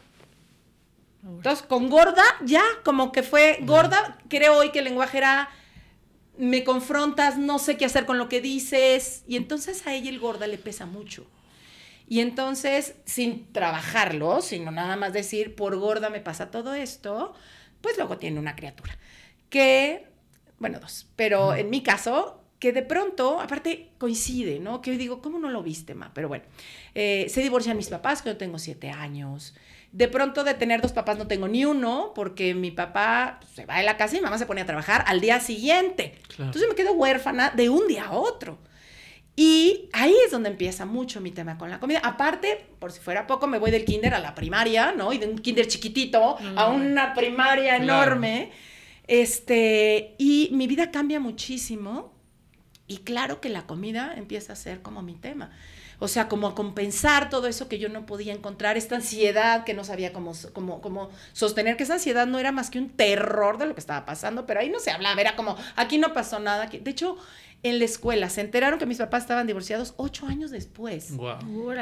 Entonces, 1.23 1.65
con 1.65 1.89
gorda, 1.89 2.23
ya, 2.43 2.63
como 2.83 3.11
que 3.11 3.23
fue 3.23 3.59
gorda, 3.61 4.17
creo 4.27 4.57
hoy 4.57 4.71
que 4.71 4.79
el 4.79 4.85
lenguaje 4.85 5.19
era, 5.19 5.49
me 6.37 6.63
confrontas, 6.63 7.37
no 7.37 7.59
sé 7.59 7.77
qué 7.77 7.85
hacer 7.85 8.05
con 8.05 8.17
lo 8.17 8.27
que 8.27 8.41
dices, 8.41 9.23
y 9.27 9.35
entonces 9.37 9.85
a 9.85 9.93
ella 9.93 10.09
el 10.09 10.19
gorda 10.19 10.47
le 10.47 10.57
pesa 10.57 10.85
mucho. 10.85 11.25
Y 12.09 12.19
entonces, 12.19 12.95
sin 13.05 13.53
trabajarlo, 13.53 14.41
sino 14.41 14.71
nada 14.71 14.97
más 14.97 15.13
decir, 15.13 15.55
por 15.55 15.77
gorda 15.77 16.09
me 16.09 16.19
pasa 16.19 16.51
todo 16.51 16.73
esto, 16.73 17.33
pues 17.81 17.97
luego 17.97 18.17
tiene 18.17 18.39
una 18.39 18.55
criatura. 18.55 18.97
Que, 19.49 20.07
bueno, 20.59 20.79
dos, 20.79 21.07
pero 21.15 21.53
en 21.53 21.69
mi 21.69 21.83
caso, 21.83 22.41
que 22.61 22.71
de 22.71 22.83
pronto, 22.83 23.41
aparte 23.41 23.89
coincide, 23.97 24.59
¿no? 24.59 24.81
Que 24.81 24.91
hoy 24.91 24.97
digo, 24.97 25.21
¿cómo 25.21 25.39
no 25.39 25.49
lo 25.49 25.63
viste, 25.63 25.95
ma? 25.95 26.11
Pero 26.13 26.27
bueno, 26.27 26.45
eh, 26.93 27.25
se 27.27 27.41
divorcian 27.41 27.75
mis 27.75 27.89
papás, 27.89 28.21
que 28.21 28.29
yo 28.29 28.37
tengo 28.37 28.59
siete 28.59 28.91
años. 28.91 29.55
De 29.91 30.07
pronto 30.07 30.43
de 30.43 30.53
tener 30.53 30.79
dos 30.79 30.93
papás 30.93 31.17
no 31.17 31.27
tengo 31.27 31.47
ni 31.47 31.65
uno, 31.65 32.11
porque 32.13 32.53
mi 32.53 32.69
papá 32.69 33.39
se 33.53 33.65
va 33.65 33.77
de 33.77 33.83
la 33.83 33.97
casa 33.97 34.15
y 34.15 34.19
mi 34.19 34.25
mamá 34.25 34.37
se 34.37 34.45
pone 34.45 34.61
a 34.61 34.65
trabajar 34.65 35.03
al 35.07 35.19
día 35.19 35.39
siguiente. 35.39 36.19
Entonces 36.37 36.69
me 36.69 36.75
quedo 36.75 36.93
huérfana 36.93 37.49
de 37.49 37.69
un 37.69 37.87
día 37.87 38.05
a 38.05 38.11
otro. 38.11 38.59
Y 39.35 39.89
ahí 39.93 40.13
es 40.25 40.31
donde 40.31 40.49
empieza 40.49 40.85
mucho 40.85 41.21
mi 41.21 41.31
tema 41.31 41.57
con 41.57 41.69
la 41.69 41.79
comida. 41.79 41.99
Aparte, 42.03 42.67
por 42.79 42.91
si 42.91 42.99
fuera 42.99 43.27
poco, 43.27 43.47
me 43.47 43.59
voy 43.59 43.71
del 43.71 43.85
kinder 43.85 44.13
a 44.13 44.19
la 44.19 44.35
primaria, 44.35 44.91
¿no? 44.91 45.13
Y 45.13 45.17
de 45.17 45.27
un 45.27 45.37
kinder 45.37 45.67
chiquitito 45.67 46.37
a 46.55 46.69
mm. 46.69 46.75
una 46.75 47.13
primaria 47.13 47.77
enorme. 47.77 48.51
Este, 49.07 50.15
y 50.17 50.49
mi 50.51 50.67
vida 50.67 50.91
cambia 50.91 51.19
muchísimo. 51.19 52.13
Y 52.87 52.99
claro 52.99 53.39
que 53.39 53.47
la 53.47 53.65
comida 53.67 54.13
empieza 54.17 54.51
a 54.53 54.57
ser 54.57 54.81
como 54.81 55.01
mi 55.01 55.15
tema. 55.15 55.51
O 55.99 56.07
sea, 56.07 56.27
como 56.27 56.47
a 56.47 56.55
compensar 56.55 57.29
todo 57.29 57.47
eso 57.47 57.69
que 57.69 57.77
yo 57.77 57.87
no 57.87 58.07
podía 58.07 58.33
encontrar, 58.33 58.75
esta 58.75 58.95
ansiedad 58.95 59.63
que 59.63 59.75
no 59.75 59.83
sabía 59.83 60.11
cómo, 60.11 60.33
cómo, 60.51 60.81
cómo 60.81 61.11
sostener, 61.31 61.77
que 61.77 61.83
esa 61.83 61.93
ansiedad 61.93 62.25
no 62.25 62.39
era 62.39 62.51
más 62.51 62.71
que 62.71 62.79
un 62.79 62.89
terror 62.89 63.59
de 63.59 63.67
lo 63.67 63.75
que 63.75 63.79
estaba 63.79 64.03
pasando, 64.03 64.47
pero 64.47 64.59
ahí 64.61 64.69
no 64.69 64.79
se 64.79 64.89
hablaba, 64.89 65.21
era 65.21 65.35
como, 65.35 65.55
aquí 65.75 65.99
no 65.99 66.11
pasó 66.11 66.39
nada. 66.39 66.65
De 66.65 66.89
hecho, 66.89 67.17
en 67.63 67.79
la 67.79 67.85
escuela. 67.85 68.29
Se 68.29 68.41
enteraron 68.41 68.79
que 68.79 68.85
mis 68.85 68.97
papás 68.97 69.23
estaban 69.23 69.45
divorciados 69.45 69.93
ocho 69.97 70.25
años 70.25 70.51
después. 70.51 71.15
Wow. 71.15 71.69
O 71.69 71.73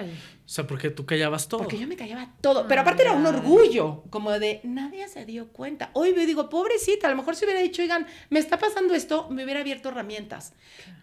sea, 0.46 0.68
porque 0.68 0.90
tú 0.90 1.06
callabas 1.06 1.48
todo. 1.48 1.62
Porque 1.62 1.78
yo 1.78 1.88
me 1.88 1.96
callaba 1.96 2.34
todo. 2.42 2.68
Pero 2.68 2.82
aparte 2.82 3.04
era 3.04 3.14
un 3.14 3.26
orgullo, 3.26 4.04
como 4.10 4.32
de 4.32 4.60
nadie 4.64 5.08
se 5.08 5.26
dio 5.26 5.48
cuenta. 5.48 5.92
Hoy 5.94 6.14
me 6.14 6.26
digo, 6.26 6.50
pobrecita, 6.50 7.08
a 7.08 7.12
lo 7.12 7.16
mejor 7.16 7.36
si 7.36 7.46
hubiera 7.46 7.62
dicho, 7.62 7.82
oigan, 7.82 8.06
me 8.30 8.40
está 8.40 8.60
pasando 8.60 8.94
esto, 8.94 9.30
me 9.30 9.44
hubiera 9.44 9.62
abierto 9.62 9.90
herramientas. 9.90 10.54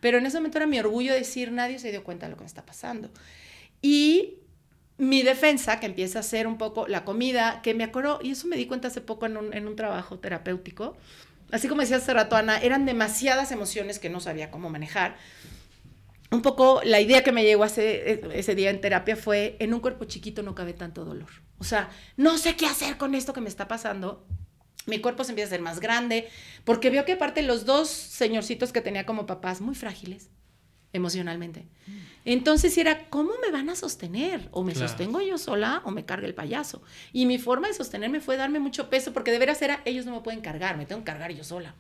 Pero 0.01 0.19
en 0.19 0.27
ese 0.27 0.39
momento 0.39 0.59
era 0.59 0.67
mi 0.67 0.79
orgullo 0.79 1.15
decir, 1.15 1.53
nadie 1.53 1.79
se 1.79 1.91
dio 1.91 2.05
cuenta 2.05 2.27
de 2.27 2.31
lo 2.33 2.37
que 2.37 2.43
me 2.43 2.49
está 2.49 2.67
pasando. 2.67 3.11
Y 3.81 4.39
mi 4.99 5.23
defensa, 5.23 5.79
que 5.79 5.87
empieza 5.87 6.21
a 6.21 6.23
ser 6.23 6.47
un 6.47 6.59
poco 6.59 6.87
la 6.87 7.05
comida, 7.05 7.61
que 7.63 7.75
me 7.75 7.85
acuerdo, 7.85 8.19
y 8.23 8.33
eso 8.33 8.47
me 8.47 8.57
di 8.57 8.67
cuenta 8.67 8.89
hace 8.89 9.01
poco 9.01 9.27
en 9.27 9.37
un, 9.37 9.55
en 9.55 9.69
un 9.69 9.77
trabajo 9.77 10.19
terapéutico, 10.19 10.97
así 11.53 11.69
como 11.69 11.81
decía 11.81 11.97
hace 11.97 12.13
rato 12.13 12.37
Ana, 12.37 12.59
eran 12.59 12.87
demasiadas 12.87 13.53
emociones 13.53 13.99
que 13.99 14.11
no 14.11 14.21
sabía 14.21 14.51
cómo 14.51 14.71
manejar. 14.71 15.17
Un 16.31 16.43
poco 16.43 16.81
la 16.85 17.01
idea 17.01 17.23
que 17.23 17.33
me 17.33 17.45
llegó 17.45 17.65
ese, 17.65 18.21
ese 18.33 18.55
día 18.55 18.71
en 18.71 18.81
terapia 18.81 19.17
fue, 19.17 19.57
en 19.61 19.73
un 19.73 19.81
cuerpo 19.81 20.05
chiquito 20.07 20.43
no 20.43 20.55
cabe 20.55 20.73
tanto 20.73 21.05
dolor. 21.05 21.31
O 21.59 21.65
sea, 21.65 21.89
no 22.17 22.37
sé 22.37 22.57
qué 22.57 22.67
hacer 22.67 22.97
con 22.97 23.15
esto 23.15 23.33
que 23.33 23.41
me 23.41 23.49
está 23.49 23.69
pasando. 23.69 24.27
Mi 24.87 25.01
cuerpo 25.01 25.25
se 25.25 25.33
empieza 25.33 25.49
a 25.49 25.51
hacer 25.51 25.63
más 25.63 25.81
grande, 25.81 26.29
porque 26.65 26.91
veo 26.91 27.05
que 27.05 27.13
aparte 27.13 27.43
los 27.43 27.65
dos 27.65 27.89
señorcitos 27.89 28.73
que 28.73 28.81
tenía 28.81 29.07
como 29.07 29.27
papás, 29.27 29.61
muy 29.61 29.75
frágiles 29.75 30.31
emocionalmente. 30.93 31.67
Entonces 32.27 32.77
era, 32.77 33.09
¿cómo 33.09 33.31
me 33.41 33.53
van 33.53 33.71
a 33.71 33.77
sostener? 33.77 34.49
O 34.51 34.65
me 34.65 34.75
sostengo 34.75 35.21
yo 35.21 35.39
sola 35.39 35.81
o 35.85 35.93
me 35.93 36.05
carga 36.05 36.27
el 36.27 36.35
payaso. 36.35 36.83
Y 37.13 37.25
mi 37.25 37.39
forma 37.39 37.69
de 37.69 37.75
sostenerme 37.75 38.21
fue 38.21 38.37
darme 38.37 38.59
mucho 38.59 38.91
peso, 38.91 39.13
porque 39.13 39.31
de 39.31 39.39
veras 39.39 39.63
era, 39.63 39.81
ellos 39.85 40.07
no 40.07 40.13
me 40.13 40.21
pueden 40.21 40.41
cargar, 40.41 40.77
me 40.77 40.87
tengo 40.87 41.03
que 41.03 41.07
cargar 41.07 41.31
yo 41.31 41.45
sola. 41.45 41.77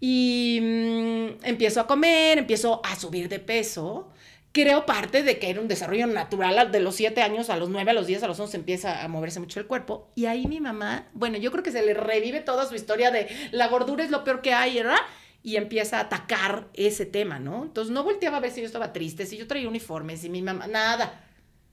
Y 0.00 0.60
mm, 0.62 1.44
empiezo 1.44 1.82
a 1.82 1.86
comer, 1.86 2.38
empiezo 2.38 2.80
a 2.82 2.96
subir 2.96 3.28
de 3.28 3.38
peso. 3.38 4.08
Creo 4.52 4.86
parte 4.86 5.22
de 5.22 5.38
que 5.38 5.50
era 5.50 5.60
un 5.60 5.68
desarrollo 5.68 6.06
natural 6.06 6.72
de 6.72 6.80
los 6.80 6.96
7 6.96 7.20
años 7.20 7.50
a 7.50 7.56
los 7.58 7.68
9, 7.68 7.90
a 7.90 7.94
los 7.94 8.06
10, 8.06 8.22
a 8.22 8.28
los 8.28 8.40
11 8.40 8.56
empieza 8.56 9.04
a 9.04 9.08
moverse 9.08 9.40
mucho 9.40 9.60
el 9.60 9.66
cuerpo. 9.66 10.10
Y 10.14 10.24
ahí 10.24 10.46
mi 10.46 10.58
mamá, 10.58 11.06
bueno, 11.12 11.36
yo 11.36 11.52
creo 11.52 11.62
que 11.62 11.70
se 11.70 11.84
le 11.84 11.92
revive 11.92 12.40
toda 12.40 12.66
su 12.66 12.74
historia 12.74 13.10
de 13.10 13.28
la 13.52 13.68
gordura 13.68 14.02
es 14.02 14.10
lo 14.10 14.24
peor 14.24 14.40
que 14.40 14.54
hay, 14.54 14.76
¿verdad? 14.76 14.96
Y 15.42 15.56
empieza 15.56 15.98
a 15.98 16.00
atacar 16.02 16.68
ese 16.74 17.06
tema, 17.06 17.38
¿no? 17.38 17.64
Entonces 17.64 17.92
no 17.92 18.04
volteaba 18.04 18.36
a 18.36 18.40
ver 18.40 18.50
si 18.50 18.60
yo 18.60 18.66
estaba 18.66 18.92
triste, 18.92 19.26
si 19.26 19.36
yo 19.36 19.46
traía 19.46 19.68
uniformes, 19.68 20.20
si 20.20 20.28
mi 20.28 20.42
mamá, 20.42 20.66
nada. 20.66 21.24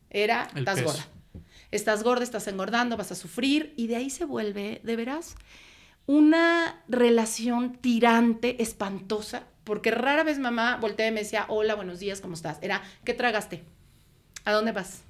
Era, 0.09 0.47
estás 0.55 0.81
gorda. 0.83 1.07
Estás 1.69 2.03
gorda, 2.03 2.23
estás 2.23 2.47
engordando, 2.47 2.95
vas 2.95 3.11
a 3.11 3.15
sufrir 3.15 3.73
y 3.75 3.87
de 3.87 3.97
ahí 3.97 4.09
se 4.09 4.23
vuelve, 4.23 4.79
de 4.83 4.95
veras, 4.95 5.35
una 6.05 6.81
relación 6.87 7.73
tirante, 7.73 8.61
espantosa, 8.63 9.43
porque 9.65 9.91
rara 9.91 10.23
vez 10.23 10.39
mamá 10.39 10.77
voltea 10.77 11.07
y 11.07 11.11
me 11.11 11.19
decía, 11.19 11.45
hola, 11.49 11.75
buenos 11.75 11.99
días, 11.99 12.21
¿cómo 12.21 12.35
estás? 12.35 12.57
Era, 12.61 12.81
¿qué 13.03 13.13
tragaste? 13.13 13.65
¿A 14.45 14.53
dónde 14.53 14.71
vas? 14.71 15.01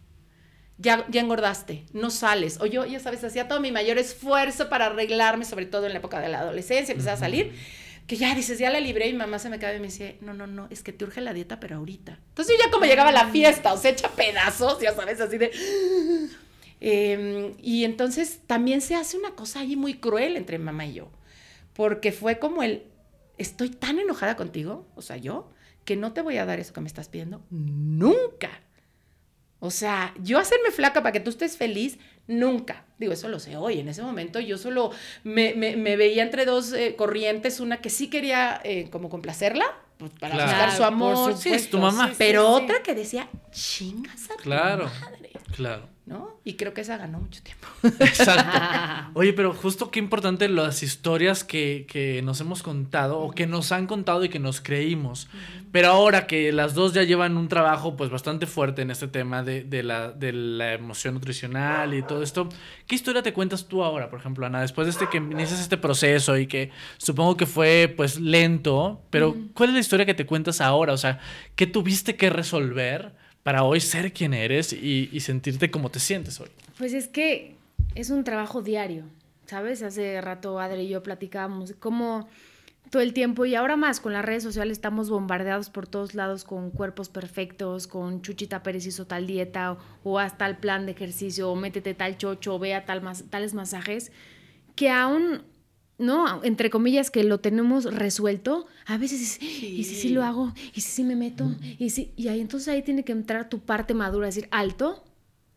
Ya, 0.79 1.05
ya 1.09 1.21
engordaste, 1.21 1.85
no 1.93 2.09
sales. 2.09 2.59
O 2.59 2.65
yo, 2.65 2.85
ya 2.85 2.99
sabes, 2.99 3.23
hacía 3.23 3.47
todo 3.47 3.59
mi 3.59 3.71
mayor 3.71 3.99
esfuerzo 3.99 4.67
para 4.67 4.87
arreglarme, 4.87 5.45
sobre 5.45 5.67
todo 5.67 5.85
en 5.85 5.93
la 5.93 5.99
época 5.99 6.19
de 6.19 6.29
la 6.29 6.39
adolescencia, 6.39 6.93
empezaba 6.93 7.17
a 7.17 7.19
salir 7.19 7.53
que 8.07 8.15
ya 8.15 8.33
dices, 8.33 8.57
ya 8.57 8.69
la 8.69 8.79
libré 8.79 9.09
y 9.09 9.13
mamá 9.13 9.37
se 9.37 9.49
me 9.49 9.59
cae 9.59 9.75
y 9.75 9.79
me 9.79 9.87
dice, 9.87 10.17
no, 10.21 10.33
no, 10.33 10.47
no, 10.47 10.67
es 10.69 10.81
que 10.81 10.93
te 10.93 11.03
urge 11.03 11.19
la 11.19 11.33
dieta, 11.33 11.59
pero 11.59 11.75
ahorita. 11.75 12.17
Entonces 12.29 12.55
yo 12.57 12.65
ya 12.65 12.71
como 12.71 12.85
llegaba 12.85 13.09
a 13.09 13.13
la 13.13 13.27
fiesta, 13.27 13.73
o 13.73 13.77
sea, 13.77 13.91
echa 13.91 14.09
pedazos, 14.09 14.79
ya 14.79 14.95
sabes, 14.95 15.19
así 15.19 15.37
de... 15.37 15.51
Em, 16.79 17.55
y 17.59 17.85
entonces 17.85 18.41
también 18.45 18.81
se 18.81 18.93
hace 18.93 19.17
una 19.17 19.31
cosa 19.31 19.61
ahí 19.61 19.75
muy 19.75 19.95
cruel 19.95 20.37
entre 20.37 20.59
mamá 20.59 20.85
y 20.85 20.93
yo, 20.93 21.09
porque 21.73 22.11
fue 22.11 22.37
como 22.37 22.61
el, 22.61 22.83
estoy 23.39 23.69
tan 23.69 23.97
enojada 23.97 24.35
contigo, 24.35 24.87
o 24.95 25.01
sea, 25.01 25.17
yo, 25.17 25.49
que 25.85 25.95
no 25.95 26.13
te 26.13 26.21
voy 26.21 26.37
a 26.37 26.45
dar 26.45 26.59
eso 26.59 26.73
que 26.73 26.81
me 26.81 26.87
estás 26.87 27.09
pidiendo 27.09 27.41
nunca. 27.49 28.61
O 29.59 29.71
sea, 29.71 30.13
yo 30.21 30.37
hacerme 30.39 30.71
flaca 30.71 31.01
para 31.01 31.11
que 31.11 31.19
tú 31.19 31.29
estés 31.29 31.57
feliz, 31.57 31.97
nunca. 32.27 32.85
Digo, 32.99 33.13
eso 33.13 33.27
lo 33.27 33.39
sé 33.39 33.57
hoy. 33.57 33.79
En 33.79 33.87
ese 33.87 34.03
momento 34.03 34.39
yo 34.39 34.57
solo 34.57 34.91
me, 35.23 35.53
veía 35.53 36.23
entre 36.23 36.45
dos 36.45 36.73
eh, 36.73 36.95
corrientes, 36.95 37.59
una 37.59 37.77
que 37.77 37.89
sí 37.89 38.09
quería 38.09 38.61
eh, 38.63 38.89
como 38.91 39.09
complacerla, 39.09 39.65
pues, 39.97 40.11
para 40.19 40.35
buscar 40.35 40.75
su 40.75 40.83
amor. 40.83 41.35
sí, 41.37 41.49
es 41.53 41.69
tu 41.69 41.79
mamá. 41.79 42.11
pero 42.17 42.49
otra 42.49 42.83
que 42.83 42.93
decía, 42.93 43.29
chingas 43.51 44.29
a 44.29 44.35
claro, 44.35 44.91
Claro. 45.55 45.96
Y 46.47 46.53
creo 46.53 46.73
que 46.73 46.79
esa 46.79 46.95
ganó 46.95 47.19
mucho 47.19 47.41
tiempo. 47.43 47.67
Exacto. 47.99 49.11
Oye, 49.19 49.33
pero 49.33 49.53
justo 49.53 49.91
qué 49.91 49.99
importante 49.99 50.47
las 50.47 50.81
historias 50.81 51.43
que, 51.43 51.85
que 51.89 52.21
nos 52.21 52.39
hemos 52.39 52.63
contado 52.63 53.19
o 53.19 53.31
que 53.31 53.45
nos 53.47 53.73
han 53.73 53.85
contado 53.85 54.23
y 54.23 54.29
que 54.29 54.39
nos 54.39 54.61
creímos. 54.61 55.27
Pero 55.73 55.89
ahora 55.89 56.25
que 56.25 56.53
las 56.53 56.73
dos 56.73 56.93
ya 56.93 57.03
llevan 57.03 57.35
un 57.35 57.49
trabajo 57.49 57.97
pues 57.97 58.09
bastante 58.09 58.45
fuerte 58.45 58.81
en 58.81 58.91
este 58.91 59.09
tema 59.09 59.43
de, 59.43 59.65
de, 59.65 59.83
la, 59.83 60.13
de 60.13 60.31
la 60.31 60.75
emoción 60.75 61.15
nutricional 61.15 61.93
y 61.93 62.01
todo 62.01 62.23
esto, 62.23 62.47
¿qué 62.87 62.95
historia 62.95 63.21
te 63.21 63.33
cuentas 63.33 63.67
tú 63.67 63.83
ahora, 63.83 64.09
por 64.09 64.21
ejemplo, 64.21 64.45
Ana? 64.45 64.61
Después 64.61 64.87
de 64.87 64.91
este 64.91 65.09
que 65.09 65.17
inicias 65.17 65.59
este 65.59 65.75
proceso 65.75 66.37
y 66.37 66.47
que 66.47 66.71
supongo 66.97 67.35
que 67.35 67.45
fue 67.45 67.93
pues 67.97 68.21
lento, 68.21 69.01
pero 69.09 69.35
¿cuál 69.53 69.71
es 69.71 69.73
la 69.73 69.81
historia 69.81 70.05
que 70.05 70.13
te 70.13 70.25
cuentas 70.25 70.61
ahora? 70.61 70.93
O 70.93 70.97
sea, 70.97 71.19
¿qué 71.57 71.67
tuviste 71.67 72.15
que 72.15 72.29
resolver? 72.29 73.26
Para 73.47 73.63
hoy 73.63 73.79
ser 73.79 74.11
quien 74.11 74.33
eres 74.33 74.73
y, 74.73 75.17
sentirte 75.21 75.71
como 75.71 75.89
te 75.89 76.01
sientes 76.01 76.37
hoy? 76.41 76.49
Pues 76.77 76.91
es 76.91 77.07
que 77.07 77.55
es 77.95 78.09
un 78.09 78.25
trabajo 78.25 78.61
diario, 78.61 79.05
¿sabes? 79.45 79.83
Hace 79.83 80.19
rato 80.19 80.59
Adri 80.59 80.81
y 80.81 80.89
yo 80.89 81.01
platicábamos 81.01 81.73
cómo 81.79 82.27
todo 82.89 83.01
el 83.01 83.13
tiempo 83.13 83.45
y 83.45 83.55
ahora 83.55 83.77
más 83.77 84.01
con 84.01 84.11
las 84.11 84.25
redes 84.25 84.43
sociales 84.43 84.73
estamos 84.73 85.09
bombardeados 85.09 85.69
por 85.69 85.87
todos 85.87 86.13
lados 86.13 86.43
con 86.43 86.71
cuerpos 86.71 87.07
perfectos, 87.07 87.87
con 87.87 88.21
Chuchita 88.21 88.63
Pérez 88.63 88.85
hizo 88.85 89.07
tal 89.07 89.27
dieta 89.27 89.71
o, 89.71 89.77
o 90.03 90.19
haz 90.19 90.37
tal 90.37 90.57
plan 90.57 90.85
de 90.85 90.91
ejercicio 90.91 91.49
o 91.49 91.55
métete 91.55 91.93
tal 91.93 92.17
chocho 92.17 92.55
o 92.55 92.59
vea 92.59 92.83
tal 92.83 93.01
tales 93.29 93.53
masajes 93.53 94.11
que 94.75 94.89
aún, 94.89 95.43
¿no? 95.97 96.43
Entre 96.43 96.69
comillas 96.69 97.09
que 97.11 97.23
lo 97.23 97.39
tenemos 97.39 97.85
resuelto, 97.93 98.67
a 98.85 98.97
veces 98.97 99.21
es, 99.21 99.43
y 99.43 99.83
si 99.83 99.95
sí 99.95 100.09
lo 100.09 100.23
hago, 100.23 100.53
y 100.73 100.81
si 100.81 100.91
sí 100.91 101.03
me 101.03 101.15
meto, 101.15 101.55
y 101.79 101.89
si, 101.89 102.11
y 102.15 102.27
ahí 102.27 102.39
entonces 102.39 102.67
ahí 102.69 102.81
tiene 102.83 103.03
que 103.03 103.11
entrar 103.11 103.49
tu 103.49 103.59
parte 103.59 103.93
madura, 103.93 104.27
decir, 104.27 104.47
alto, 104.51 105.03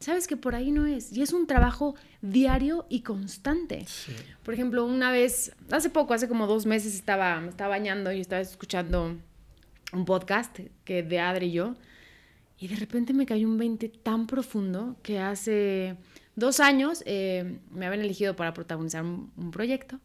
sabes 0.00 0.26
que 0.26 0.36
por 0.36 0.54
ahí 0.54 0.72
no 0.72 0.86
es. 0.86 1.12
Y 1.12 1.22
es 1.22 1.32
un 1.32 1.46
trabajo 1.46 1.94
diario 2.22 2.86
y 2.88 3.02
constante. 3.02 3.84
Sí. 3.86 4.12
Por 4.42 4.54
ejemplo, 4.54 4.84
una 4.84 5.12
vez, 5.12 5.52
hace 5.70 5.90
poco, 5.90 6.14
hace 6.14 6.28
como 6.28 6.46
dos 6.46 6.66
meses, 6.66 6.94
estaba, 6.94 7.40
me 7.40 7.50
estaba 7.50 7.70
bañando 7.70 8.10
y 8.10 8.20
estaba 8.20 8.40
escuchando 8.40 9.16
un 9.92 10.04
podcast 10.04 10.58
que 10.84 11.02
de 11.02 11.20
Adri 11.20 11.46
y 11.46 11.52
yo. 11.52 11.74
Y 12.58 12.68
de 12.68 12.76
repente 12.76 13.12
me 13.12 13.26
cayó 13.26 13.48
un 13.48 13.56
20 13.56 13.88
tan 13.88 14.26
profundo 14.26 14.96
que 15.02 15.18
hace 15.18 15.96
dos 16.40 16.58
años 16.58 17.04
eh, 17.06 17.58
me 17.70 17.86
habían 17.86 18.02
elegido 18.04 18.34
para 18.34 18.52
protagonizar 18.52 19.04
un, 19.04 19.30
un 19.36 19.50
proyecto 19.52 20.00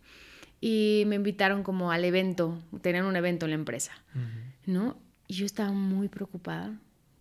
y 0.62 1.04
me 1.08 1.15
invitaron 1.15 1.63
como 1.63 1.91
al 1.91 2.06
evento, 2.06 2.60
tenían 2.82 3.06
un 3.06 3.15
evento 3.15 3.45
en 3.45 3.52
la 3.52 3.56
empresa, 3.56 3.91
¿no? 4.67 4.98
Y 5.28 5.34
yo 5.36 5.45
estaba 5.48 5.71
muy 5.71 6.08
preocupada 6.08 6.71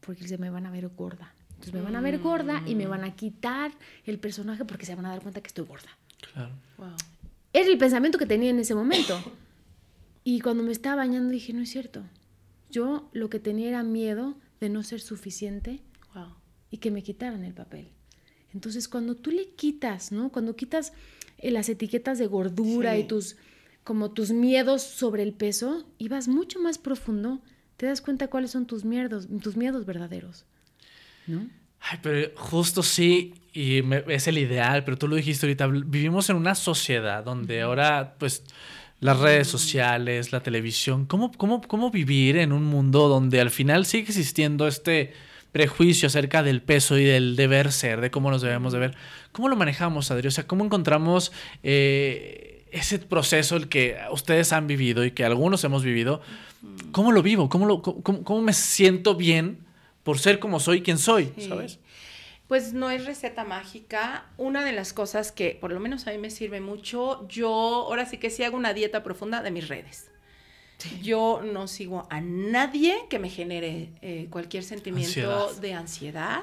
porque 0.01 0.29
se 0.29 0.37
me 0.39 0.51
van 0.51 0.67
a 0.67 0.71
ver 0.71 0.89
gorda. 0.89 1.33
Entonces 1.51 1.73
me 1.75 1.81
van 1.81 1.97
a 1.97 2.01
ver 2.03 2.19
gorda 2.19 2.63
y 2.67 2.75
me 2.75 2.87
van 2.87 3.05
a 3.05 3.15
quitar 3.17 3.73
el 4.05 4.19
personaje 4.19 4.65
porque 4.67 4.85
se 4.85 4.95
van 4.95 5.07
a 5.07 5.11
dar 5.11 5.23
cuenta 5.23 5.41
que 5.41 5.49
estoy 5.49 5.65
gorda. 5.65 5.89
Claro. 6.33 6.53
Wow. 6.77 6.95
Era 7.53 7.69
el 7.71 7.79
pensamiento 7.79 8.19
que 8.19 8.27
tenía 8.27 8.51
en 8.51 8.59
ese 8.59 8.75
momento. 8.75 9.19
Y 10.25 10.41
cuando 10.41 10.63
me 10.63 10.73
estaba 10.73 10.97
bañando 10.97 11.31
dije, 11.31 11.53
no 11.53 11.63
es 11.63 11.71
cierto. 11.71 12.03
Yo 12.71 13.09
lo 13.13 13.31
que 13.31 13.39
tenía 13.41 13.69
era 13.69 13.83
miedo 13.83 14.37
de 14.61 14.69
no 14.69 14.83
ser 14.83 15.01
suficiente 15.01 15.81
Wow. 16.15 16.35
y 16.71 16.79
que 16.79 16.91
me 16.91 17.03
quitaran 17.03 17.45
el 17.45 17.55
papel. 17.55 17.89
Entonces, 18.55 18.89
cuando 18.89 19.15
tú 19.17 19.31
le 19.31 19.49
quitas, 19.51 20.13
¿no? 20.13 20.31
Cuando 20.31 20.55
quitas 20.57 20.93
eh, 21.39 21.51
las 21.51 21.69
etiquetas 21.69 22.19
de 22.19 22.27
gordura 22.27 22.95
Sí. 22.95 23.01
y 23.01 23.05
tus 23.05 23.37
como 23.83 24.13
tus 24.13 24.31
miedos 24.31 24.81
sobre 24.83 25.23
el 25.23 25.35
peso 25.35 25.85
y 25.99 26.09
vas 26.09 26.27
mucho 26.27 26.59
más 26.59 26.79
profundo, 26.79 27.43
te 27.77 27.85
das 27.85 28.01
cuenta 28.01 28.29
cuáles 28.29 28.51
son 28.53 28.67
tus 28.67 28.83
miedos, 28.85 29.29
tus 29.43 29.57
miedos 29.59 29.85
verdaderos. 29.85 30.47
¿No? 31.27 31.47
Ay, 31.81 31.99
pero 32.03 32.31
justo 32.35 32.83
sí, 32.83 33.35
y 33.53 33.83
me- 33.83 34.03
es 34.09 34.27
el 34.27 34.39
ideal, 34.39 34.85
pero 34.85 34.97
tú 34.97 35.07
lo 35.07 35.17
dijiste 35.17 35.45
ahorita, 35.45 35.67
vivimos 35.67 36.31
en 36.31 36.37
una 36.37 36.55
sociedad 36.55 37.23
donde 37.25 37.61
ahora, 37.61 38.15
pues, 38.19 38.43
las 39.01 39.19
redes 39.21 39.49
sociales, 39.49 40.33
la 40.33 40.43
televisión, 40.43 41.05
¿cómo, 41.05 41.31
cómo, 41.33 41.61
cómo 41.61 41.91
vivir 41.91 42.39
en 42.39 42.53
un 42.53 42.65
mundo 42.65 43.09
donde 43.09 43.39
al 43.43 43.51
final 43.51 43.85
sigue 43.85 44.05
existiendo 44.09 44.67
este 44.67 45.13
prejuicio 45.55 46.09
acerca 46.09 46.43
del 46.43 46.63
peso 46.63 46.99
y 46.99 47.05
del 47.05 47.37
deber 47.37 47.71
ser, 47.71 48.01
de 48.01 48.11
cómo 48.11 48.29
nos 48.29 48.43
debemos 48.43 48.73
de 48.73 48.81
ver? 48.81 48.97
¿Cómo 49.31 49.49
lo 49.49 49.55
manejamos, 49.55 50.11
Adri? 50.11 50.27
O 50.27 50.31
sea, 50.33 50.49
¿cómo 50.49 50.65
encontramos 50.65 51.31
eh, 51.63 52.67
ese 52.73 52.99
proceso 52.99 53.55
el 53.55 53.69
que 53.69 53.97
ustedes 54.11 54.53
han 54.53 54.67
vivido 54.67 55.05
y 55.05 55.13
que 55.13 55.25
algunos 55.25 55.63
hemos 55.63 55.85
vivido? 55.85 56.23
¿Cómo 56.91 57.13
lo 57.13 57.23
vivo? 57.23 57.49
¿Cómo, 57.49 57.67
lo, 57.67 57.83
cómo, 57.83 58.25
cómo 58.25 58.43
me 58.43 58.53
siento 58.53 59.15
bien 59.15 59.59
por 60.03 60.19
ser 60.19 60.41
como 60.41 60.59
soy 60.59 60.83
quien 60.83 60.99
soy? 60.99 61.33
Sí. 61.39 61.49
¿Sabes? 61.49 61.79
Pues 62.49 62.73
no 62.73 62.91
es 62.91 63.05
receta 63.05 63.45
mágica. 63.45 64.27
Una 64.37 64.65
de 64.65 64.73
las 64.73 64.93
cosas 64.93 65.31
que 65.31 65.57
por 65.61 65.71
lo 65.71 65.79
menos 65.79 66.09
a 66.09 66.11
mí 66.11 66.19
me 66.19 66.31
sirve 66.31 66.61
mucho, 66.61 67.29
yo 67.29 67.49
ahora 67.49 68.07
sí 68.07 68.19
que 68.19 68.31
sí 68.31 68.43
hago 68.43 68.57
una 68.57 68.75
dieta 68.75 69.05
profunda 69.05 69.41
de 69.41 69.53
mis 69.53 69.69
redes. 69.69 70.11
Yo 71.03 71.41
no 71.43 71.67
sigo 71.69 72.07
a 72.11 72.21
nadie 72.21 72.95
que 73.09 73.19
me 73.19 73.29
genere 73.31 73.91
eh, 74.03 74.27
cualquier 74.31 74.65
sentimiento 74.65 75.09
Ansiedad. 75.09 75.61
de 75.61 75.73
ansiedad. 75.75 76.43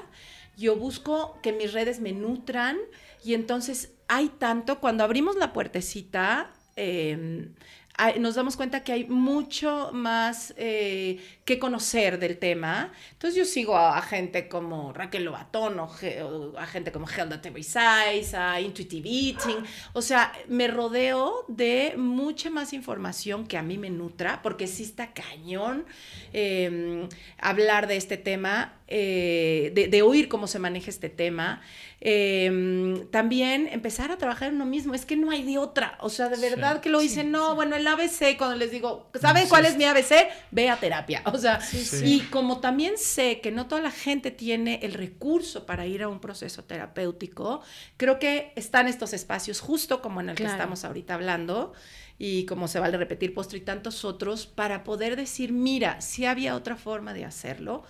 Yo 0.56 0.76
busco 0.76 1.38
que 1.42 1.52
mis 1.52 1.72
redes 1.72 2.00
me 2.00 2.12
nutran 2.12 2.76
y 3.24 3.34
entonces 3.34 3.92
hay 4.08 4.28
tanto, 4.28 4.80
cuando 4.80 5.04
abrimos 5.04 5.36
la 5.36 5.52
puertecita, 5.52 6.52
eh, 6.76 7.48
hay- 7.96 8.18
nos 8.18 8.34
damos 8.34 8.56
cuenta 8.56 8.82
que 8.84 8.92
hay 8.92 9.04
mucho 9.04 9.90
más 9.92 10.54
eh, 10.56 11.18
que 11.44 11.58
conocer 11.58 12.18
del 12.18 12.38
tema. 12.38 12.92
Entonces 13.12 13.36
yo 13.36 13.44
sigo 13.44 13.76
a, 13.76 13.98
a 13.98 14.02
gente 14.02 14.48
como 14.48 14.92
Raquel 14.92 15.24
Lobatón 15.24 15.78
o, 15.80 15.90
o 16.24 16.58
a 16.58 16.66
gente 16.66 16.92
como 16.92 17.06
Helda 17.08 17.40
Teresize, 17.40 18.36
a 18.36 18.60
Intuitive 18.60 19.08
Eating. 19.08 19.64
O 19.92 20.02
sea, 20.02 20.32
me 20.48 20.68
rodeo 20.68 21.44
de 21.48 21.94
mucha 21.96 22.50
más 22.50 22.72
información 22.72 23.46
que 23.46 23.56
a 23.58 23.62
mí 23.62 23.76
me 23.78 23.90
nutra, 23.90 24.40
porque 24.42 24.66
sí 24.68 24.84
está 24.84 25.12
cañón 25.12 25.84
eh, 26.32 27.08
hablar 27.38 27.86
de 27.86 27.96
este 27.96 28.16
tema, 28.16 28.74
eh, 28.88 29.72
de, 29.74 29.88
de 29.88 30.02
oír 30.02 30.28
cómo 30.28 30.46
se 30.46 30.58
maneja 30.58 30.90
este 30.90 31.08
tema. 31.08 31.60
Eh, 32.00 33.06
también 33.10 33.68
empezar 33.70 34.10
a 34.10 34.18
trabajar 34.18 34.48
en 34.48 34.56
uno 34.56 34.66
mismo, 34.66 34.94
es 34.94 35.04
que 35.06 35.16
no 35.16 35.30
hay 35.30 35.44
de 35.44 35.58
otra. 35.58 35.96
O 36.00 36.08
sea, 36.08 36.28
de 36.28 36.36
Sí, 36.36 36.50
verdad 36.50 36.80
que 36.80 36.90
lo 36.90 37.00
sí, 37.00 37.04
dicen, 37.04 37.30
no, 37.30 37.50
sí. 37.50 37.54
bueno, 37.54 37.76
el 37.76 37.86
ABC, 37.86 38.36
cuando 38.36 38.56
les 38.56 38.70
digo, 38.70 39.08
¿saben 39.20 39.48
cuál 39.48 39.66
es 39.66 39.76
mi 39.76 39.84
ABC? 39.84 40.28
Ve 40.50 40.68
a 40.68 40.78
terapia. 40.80 41.22
O 41.36 41.38
sea, 41.38 41.60
sí. 41.60 42.02
y 42.04 42.20
como 42.20 42.60
también 42.60 42.98
sé 42.98 43.40
que 43.40 43.50
no 43.50 43.66
toda 43.66 43.80
la 43.80 43.90
gente 43.90 44.30
tiene 44.30 44.80
el 44.82 44.94
recurso 44.94 45.66
para 45.66 45.86
ir 45.86 46.02
a 46.02 46.08
un 46.08 46.20
proceso 46.20 46.64
terapéutico, 46.64 47.62
creo 47.96 48.18
que 48.18 48.52
están 48.56 48.88
estos 48.88 49.12
espacios 49.12 49.60
justo 49.60 50.02
como 50.02 50.20
en 50.20 50.30
el 50.30 50.36
que 50.36 50.44
estamos 50.44 50.84
ahorita 50.84 51.14
hablando 51.14 51.72
y 52.18 52.46
como 52.46 52.68
se 52.68 52.78
vale 52.78 52.96
repetir 52.96 53.34
postre 53.34 53.58
y 53.58 53.62
tantos 53.62 54.04
otros 54.04 54.46
para 54.46 54.84
poder 54.84 55.16
decir, 55.16 55.52
mira, 55.52 56.00
si 56.00 56.26
había 56.26 56.54
otra 56.54 56.76
forma 56.76 57.14
de 57.14 57.24
hacerlo. 57.24 57.84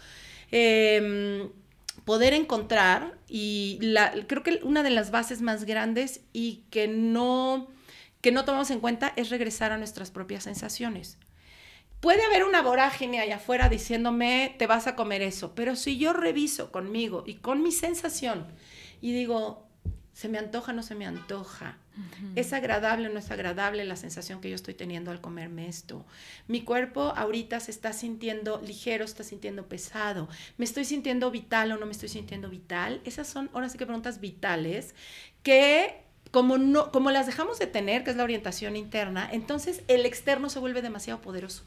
Em, 0.50 1.50
poder 2.04 2.32
encontrar 2.34 3.18
y 3.28 3.78
la, 3.80 4.12
creo 4.26 4.42
que 4.42 4.60
una 4.62 4.82
de 4.82 4.90
las 4.90 5.10
bases 5.10 5.40
más 5.42 5.64
grandes 5.64 6.20
y 6.32 6.64
que 6.70 6.88
no 6.88 7.68
que 8.22 8.32
no 8.32 8.44
tomamos 8.44 8.70
en 8.70 8.80
cuenta 8.80 9.12
es 9.16 9.30
regresar 9.30 9.72
a 9.72 9.78
nuestras 9.78 10.10
propias 10.10 10.44
sensaciones. 10.44 11.18
Puede 12.02 12.24
haber 12.24 12.42
una 12.42 12.62
vorágine 12.62 13.20
allá 13.20 13.36
afuera 13.36 13.68
diciéndome, 13.68 14.56
te 14.58 14.66
vas 14.66 14.88
a 14.88 14.96
comer 14.96 15.22
eso, 15.22 15.54
pero 15.54 15.76
si 15.76 15.98
yo 15.98 16.12
reviso 16.12 16.72
conmigo 16.72 17.22
y 17.24 17.34
con 17.34 17.62
mi 17.62 17.70
sensación 17.70 18.48
y 19.00 19.12
digo, 19.12 19.68
se 20.12 20.28
me 20.28 20.38
antoja, 20.38 20.72
no 20.72 20.82
se 20.82 20.96
me 20.96 21.06
antoja, 21.06 21.78
es 22.34 22.52
agradable 22.52 23.06
o 23.06 23.12
no 23.12 23.20
es 23.20 23.30
agradable 23.30 23.84
la 23.84 23.94
sensación 23.94 24.40
que 24.40 24.48
yo 24.50 24.56
estoy 24.56 24.74
teniendo 24.74 25.12
al 25.12 25.20
comerme 25.20 25.68
esto. 25.68 26.04
Mi 26.48 26.62
cuerpo 26.62 27.12
ahorita 27.14 27.60
se 27.60 27.70
está 27.70 27.92
sintiendo 27.92 28.60
ligero, 28.60 29.04
está 29.04 29.22
sintiendo 29.22 29.68
pesado, 29.68 30.28
me 30.56 30.64
estoy 30.64 30.84
sintiendo 30.84 31.30
vital 31.30 31.70
o 31.70 31.76
no 31.76 31.86
me 31.86 31.92
estoy 31.92 32.08
sintiendo 32.08 32.50
vital. 32.50 33.00
Esas 33.04 33.28
son 33.28 33.48
ahora 33.52 33.68
sí 33.68 33.78
que 33.78 33.86
preguntas 33.86 34.20
vitales 34.20 34.96
que 35.44 36.02
como, 36.32 36.58
no, 36.58 36.90
como 36.90 37.12
las 37.12 37.26
dejamos 37.26 37.60
de 37.60 37.68
tener, 37.68 38.02
que 38.02 38.10
es 38.10 38.16
la 38.16 38.24
orientación 38.24 38.74
interna, 38.74 39.28
entonces 39.30 39.84
el 39.86 40.04
externo 40.04 40.50
se 40.50 40.58
vuelve 40.58 40.82
demasiado 40.82 41.20
poderoso. 41.20 41.62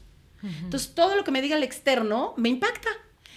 Entonces 0.64 0.94
todo 0.94 1.16
lo 1.16 1.24
que 1.24 1.30
me 1.30 1.42
diga 1.42 1.56
el 1.56 1.62
externo 1.62 2.34
me 2.36 2.48
impacta. 2.48 2.90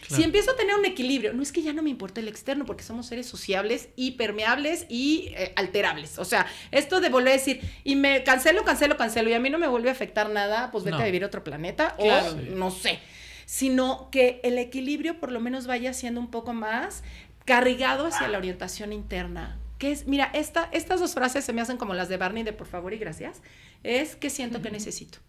Si 0.10 0.24
empiezo 0.24 0.52
a 0.52 0.56
tener 0.56 0.76
un 0.76 0.86
equilibrio, 0.86 1.34
no 1.34 1.44
es 1.44 1.52
que 1.52 1.62
ya 1.62 1.72
no 1.72 1.84
me 1.84 1.92
importe 1.92 2.22
el 2.22 2.28
externo, 2.28 2.66
porque 2.66 2.82
somos 2.84 3.06
seres 3.06 3.28
sociables 3.28 3.90
y 3.96 4.12
permeables 4.12 4.88
y 4.90 5.32
eh, 5.36 5.54
alterables. 5.56 6.18
O 6.18 6.26
sea, 6.26 6.48
esto 6.72 7.00
de 7.00 7.10
volver 7.10 7.30
a 7.34 7.36
decir, 7.38 7.62
y 7.84 7.96
me 7.96 8.24
cancelo, 8.24 8.64
cancelo, 8.64 8.98
cancelo, 8.98 9.30
y 9.30 9.34
a 9.34 9.40
mí 9.40 9.52
no 9.52 9.60
me 9.60 9.68
vuelve 9.68 9.90
a 9.90 9.92
afectar 9.92 10.28
nada, 10.32 10.72
pues 10.72 10.84
vete 10.84 10.98
No. 10.98 11.04
a 11.04 11.06
vivir 11.06 11.24
a 11.24 11.28
otro 11.28 11.44
planeta, 11.44 11.96
Claro. 12.00 12.32
o 12.32 12.36
no 12.56 12.72
sé. 12.72 13.00
Sino 13.46 14.10
que 14.12 14.40
el 14.44 14.58
equilibrio 14.58 15.20
por 15.20 15.32
lo 15.32 15.40
menos 15.42 15.68
vaya 15.68 15.94
siendo 15.94 16.20
un 16.20 16.32
poco 16.32 16.54
más 16.54 17.04
cargado 17.46 18.08
hacia 18.08 18.28
la 18.30 18.40
orientación 18.40 18.94
interna. 18.94 19.60
Que 19.78 19.92
es, 19.92 20.08
mira, 20.08 20.32
esta, 20.34 20.70
estas 20.72 21.00
dos 21.00 21.14
frases 21.14 21.46
se 21.46 21.54
me 21.54 21.62
hacen 21.62 21.78
como 21.78 21.94
las 21.94 22.10
de 22.10 22.18
Barney 22.18 22.44
de 22.44 22.54
por 22.54 22.66
favor 22.68 22.94
y 22.94 22.98
gracias. 22.98 23.42
Es 23.84 24.16
¿qué 24.16 24.30
siento 24.32 24.62
que 24.64 24.72
necesito? 24.72 25.20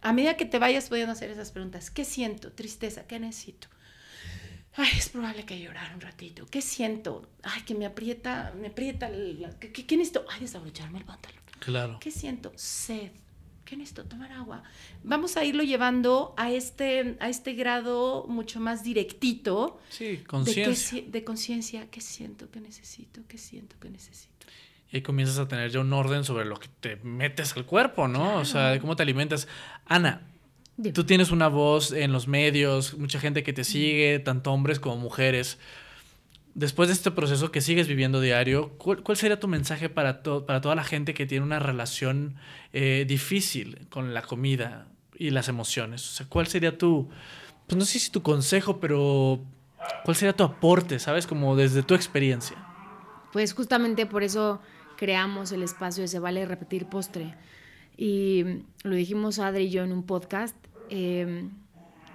A 0.00 0.12
medida 0.12 0.36
que 0.36 0.44
te 0.46 0.58
vayas 0.58 0.88
pudiendo 0.88 1.12
hacer 1.12 1.30
esas 1.30 1.50
preguntas, 1.50 1.90
¿qué 1.90 2.04
siento? 2.04 2.52
Tristeza, 2.52 3.06
¿qué 3.06 3.18
necesito? 3.18 3.68
Ay, 4.76 4.90
es 4.96 5.08
probable 5.08 5.44
que 5.44 5.58
llorar 5.58 5.92
un 5.94 6.00
ratito. 6.00 6.46
¿Qué 6.46 6.62
siento? 6.62 7.28
Ay, 7.42 7.62
que 7.62 7.74
me 7.74 7.84
aprieta, 7.84 8.52
me 8.60 8.68
aprieta. 8.68 9.08
la- 9.08 9.58
¿qué, 9.58 9.72
qué, 9.72 9.96
necesito? 9.96 10.24
Ay, 10.30 10.40
desabrocharme 10.40 10.98
el 11.00 11.04
pantalón. 11.04 11.42
Claro. 11.58 11.98
¿Qué 12.00 12.12
siento? 12.12 12.52
Sed. 12.54 13.10
¿Qué 13.64 13.76
necesito? 13.76 14.04
Tomar 14.04 14.30
agua. 14.32 14.62
Vamos 15.02 15.36
a 15.36 15.44
irlo 15.44 15.62
llevando 15.64 16.32
a 16.38 16.52
este, 16.52 17.16
a 17.20 17.28
este 17.28 17.54
grado 17.54 18.24
mucho 18.28 18.60
más 18.60 18.84
directito 18.84 19.80
Sí, 19.90 20.04
de 20.18 20.24
conciencia. 20.24 20.74
si- 20.90 21.00
de 21.02 21.24
conciencia. 21.24 21.90
¿Qué 21.90 22.00
siento? 22.00 22.48
¿Qué 22.50 22.60
necesito? 22.60 23.20
¿Qué 23.26 23.36
siento? 23.36 23.74
¿Qué 23.80 23.90
necesito? 23.90 24.46
Y 24.90 24.96
ahí 24.96 25.02
comienzas 25.02 25.38
a 25.38 25.48
tener 25.48 25.70
ya 25.70 25.80
un 25.80 25.92
orden 25.92 26.24
sobre 26.24 26.44
lo 26.44 26.58
que 26.58 26.68
te 26.80 26.96
metes 26.96 27.56
al 27.56 27.66
cuerpo, 27.66 28.08
¿no? 28.08 28.36
O 28.36 28.44
sea, 28.44 28.70
de 28.70 28.80
cómo 28.80 28.96
te 28.96 29.02
alimentas. 29.02 29.48
Ana, 29.86 30.22
Tú 30.94 31.02
tienes 31.02 31.32
una 31.32 31.48
voz 31.48 31.90
en 31.90 32.12
los 32.12 32.28
medios, 32.28 32.96
mucha 32.96 33.18
gente 33.18 33.42
que 33.42 33.52
te 33.52 33.64
sigue, 33.64 34.20
tanto 34.20 34.52
hombres 34.52 34.78
como 34.78 34.96
mujeres. 34.96 35.58
Después 36.54 36.88
de 36.88 36.92
este 36.92 37.10
proceso 37.10 37.50
que 37.50 37.60
sigues 37.60 37.88
viviendo 37.88 38.20
diario, 38.20 38.70
¿cuál, 38.78 39.16
sería 39.16 39.40
tu 39.40 39.48
mensaje 39.48 39.88
para, 39.88 40.22
para 40.22 40.60
toda 40.60 40.76
la 40.76 40.84
gente 40.84 41.14
que 41.14 41.26
tiene 41.26 41.44
una 41.44 41.58
relación 41.58 42.36
eh, 42.72 43.04
difícil 43.08 43.88
con 43.90 44.14
la 44.14 44.22
comida 44.22 44.86
y 45.16 45.30
las 45.30 45.48
emociones? 45.48 46.06
O 46.08 46.12
sea, 46.12 46.26
¿cuál 46.28 46.46
sería 46.46 46.78
tu, 46.78 47.08
pues 47.66 47.76
no 47.76 47.84
sé 47.84 47.98
si 47.98 48.12
tu 48.12 48.22
consejo, 48.22 48.78
pero 48.78 49.40
cuál 50.04 50.16
sería 50.16 50.32
tu 50.32 50.44
aporte, 50.44 51.00
sabes, 51.00 51.26
como 51.26 51.56
desde 51.56 51.82
tu 51.82 51.94
experiencia? 51.94 52.56
Pues 53.32 53.52
justamente 53.52 54.06
por 54.06 54.22
eso 54.22 54.60
creamos 54.98 55.52
el 55.52 55.62
espacio 55.62 56.02
de 56.02 56.08
Se 56.08 56.18
Vale 56.18 56.44
Repetir 56.44 56.86
Postre. 56.86 57.34
Y 57.96 58.44
lo 58.82 58.96
dijimos 58.96 59.38
Adri 59.38 59.64
y 59.64 59.70
yo 59.70 59.84
en 59.84 59.92
un 59.92 60.02
podcast, 60.02 60.56
em, 60.90 61.50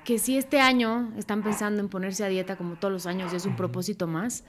que 0.03 0.19
si 0.19 0.37
este 0.37 0.59
año 0.59 1.13
están 1.17 1.43
pensando 1.43 1.79
en 1.79 1.87
ponerse 1.87 2.25
a 2.25 2.27
dieta 2.27 2.57
como 2.57 2.75
todos 2.75 2.91
los 2.91 3.05
años, 3.05 3.31
y 3.31 3.37
es 3.37 3.45
un 3.45 3.55
propósito 3.55 4.05
más, 4.05 4.43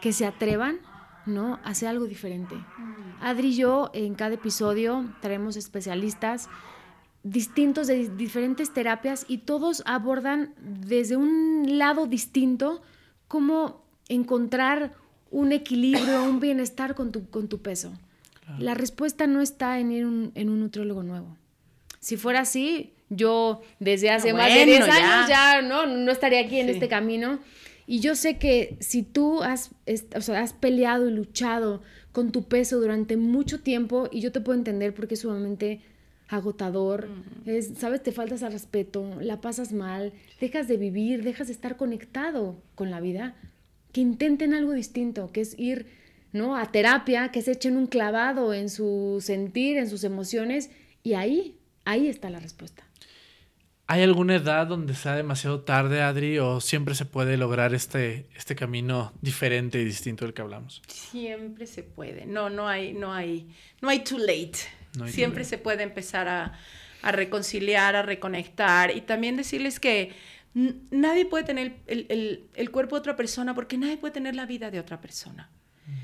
que 0.00 0.12
se 0.14 0.24
atrevan 0.24 0.80
¿no? 1.26 1.60
a 1.62 1.70
hacer 1.70 1.88
algo 1.88 2.06
diferente. 2.06 2.56
Adri 3.20 3.48
y 3.48 3.56
yo 3.56 3.90
en 3.92 4.14
cada 4.14 4.34
episodio 4.34 5.14
traemos 5.20 5.56
especialistas 5.56 6.48
distintos 7.22 7.86
de 7.86 8.08
diferentes 8.08 8.72
terapias 8.72 9.26
y 9.28 9.38
todos 9.38 9.82
abordan 9.84 10.54
desde 10.58 11.16
un 11.16 11.78
lado 11.78 12.06
distinto 12.06 12.80
cómo 13.28 13.84
encontrar 14.08 14.94
un 15.30 15.52
equilibrio, 15.52 16.24
un 16.24 16.40
bienestar 16.40 16.94
con 16.94 17.12
tu, 17.12 17.28
con 17.30 17.48
tu 17.48 17.60
peso. 17.60 17.92
La 18.58 18.74
respuesta 18.74 19.28
no 19.28 19.40
está 19.40 19.78
en 19.78 19.92
ir 19.92 20.02
en 20.02 20.48
un 20.48 20.60
nutriólogo 20.60 21.04
nuevo. 21.04 21.36
Si 22.00 22.16
fuera 22.16 22.40
así, 22.40 22.92
yo 23.10 23.60
desde 23.78 24.10
hace 24.10 24.32
más 24.32 24.52
de 24.52 24.64
10 24.64 24.80
años 24.82 25.28
ya, 25.28 25.62
no, 25.62 25.86
no 25.86 26.10
estaría 26.10 26.40
aquí 26.40 26.58
en 26.58 26.68
este 26.68 26.88
camino. 26.88 27.38
Y 27.86 28.00
yo 28.00 28.14
sé 28.14 28.38
que 28.38 28.76
si 28.80 29.02
tú 29.02 29.42
has, 29.42 29.70
has 29.86 30.52
peleado 30.52 31.08
y 31.08 31.12
luchado 31.12 31.82
con 32.12 32.32
tu 32.32 32.44
peso 32.44 32.80
durante 32.80 33.16
mucho 33.16 33.60
tiempo, 33.60 34.08
y 34.10 34.20
yo 34.20 34.32
te 34.32 34.40
puedo 34.40 34.58
entender 34.58 34.94
porque 34.94 35.14
es 35.14 35.20
sumamente 35.20 35.80
agotador, 36.28 37.08
es, 37.46 37.72
sabes, 37.78 38.02
te 38.02 38.12
faltas 38.12 38.42
al 38.44 38.52
respeto, 38.52 39.16
la 39.20 39.40
pasas 39.40 39.72
mal, 39.72 40.12
dejas 40.40 40.68
de 40.68 40.76
vivir, 40.76 41.24
dejas 41.24 41.48
de 41.48 41.52
estar 41.52 41.76
conectado 41.76 42.56
con 42.76 42.90
la 42.90 43.00
vida, 43.00 43.34
que 43.92 44.00
intenten 44.00 44.54
algo 44.54 44.72
distinto, 44.72 45.30
que 45.32 45.40
es 45.40 45.58
ir 45.58 45.86
¿no? 46.32 46.56
a 46.56 46.70
terapia, 46.70 47.30
que 47.30 47.42
se 47.42 47.52
echen 47.52 47.76
un 47.76 47.86
clavado 47.86 48.54
en 48.54 48.70
su 48.70 49.18
sentir, 49.20 49.76
en 49.76 49.88
sus 49.88 50.04
emociones, 50.04 50.70
y 51.02 51.14
ahí, 51.14 51.56
ahí 51.84 52.08
está 52.08 52.30
la 52.30 52.40
respuesta. 52.40 52.84
¿Hay 53.90 54.02
alguna 54.02 54.36
edad 54.36 54.68
donde 54.68 54.94
sea 54.94 55.16
demasiado 55.16 55.62
tarde, 55.62 56.00
Adri, 56.00 56.38
o 56.38 56.60
siempre 56.60 56.94
se 56.94 57.06
puede 57.06 57.36
lograr 57.36 57.74
este, 57.74 58.28
este 58.36 58.54
camino 58.54 59.12
diferente 59.20 59.80
y 59.80 59.84
distinto 59.84 60.24
del 60.24 60.32
que 60.32 60.42
hablamos? 60.42 60.80
Siempre 60.86 61.66
se 61.66 61.82
puede. 61.82 62.24
No, 62.24 62.50
no 62.50 62.68
hay, 62.68 62.92
no 62.92 63.12
hay, 63.12 63.48
no 63.80 63.88
hay 63.88 64.04
too 64.04 64.18
late. 64.18 64.58
siempre 65.08 65.42
se 65.42 65.58
puede 65.58 65.82
empezar 65.82 66.28
a, 66.28 66.52
a, 67.02 67.10
reconciliar, 67.10 67.96
a 67.96 68.02
reconectar 68.02 68.96
y 68.96 69.00
también 69.00 69.36
decirles 69.36 69.80
que 69.80 70.12
nadie 70.54 71.26
puede 71.26 71.44
tener 71.44 71.80
el, 71.86 72.70
cuerpo 72.70 72.96
de 72.96 73.00
otra 73.00 73.16
persona 73.16 73.54
porque 73.54 73.78
nadie 73.78 73.96
puede 73.96 74.12
tener 74.12 74.34
la 74.34 74.46
vida 74.46 74.70
de 74.70 74.80
otra 74.80 75.00
persona. 75.00 75.50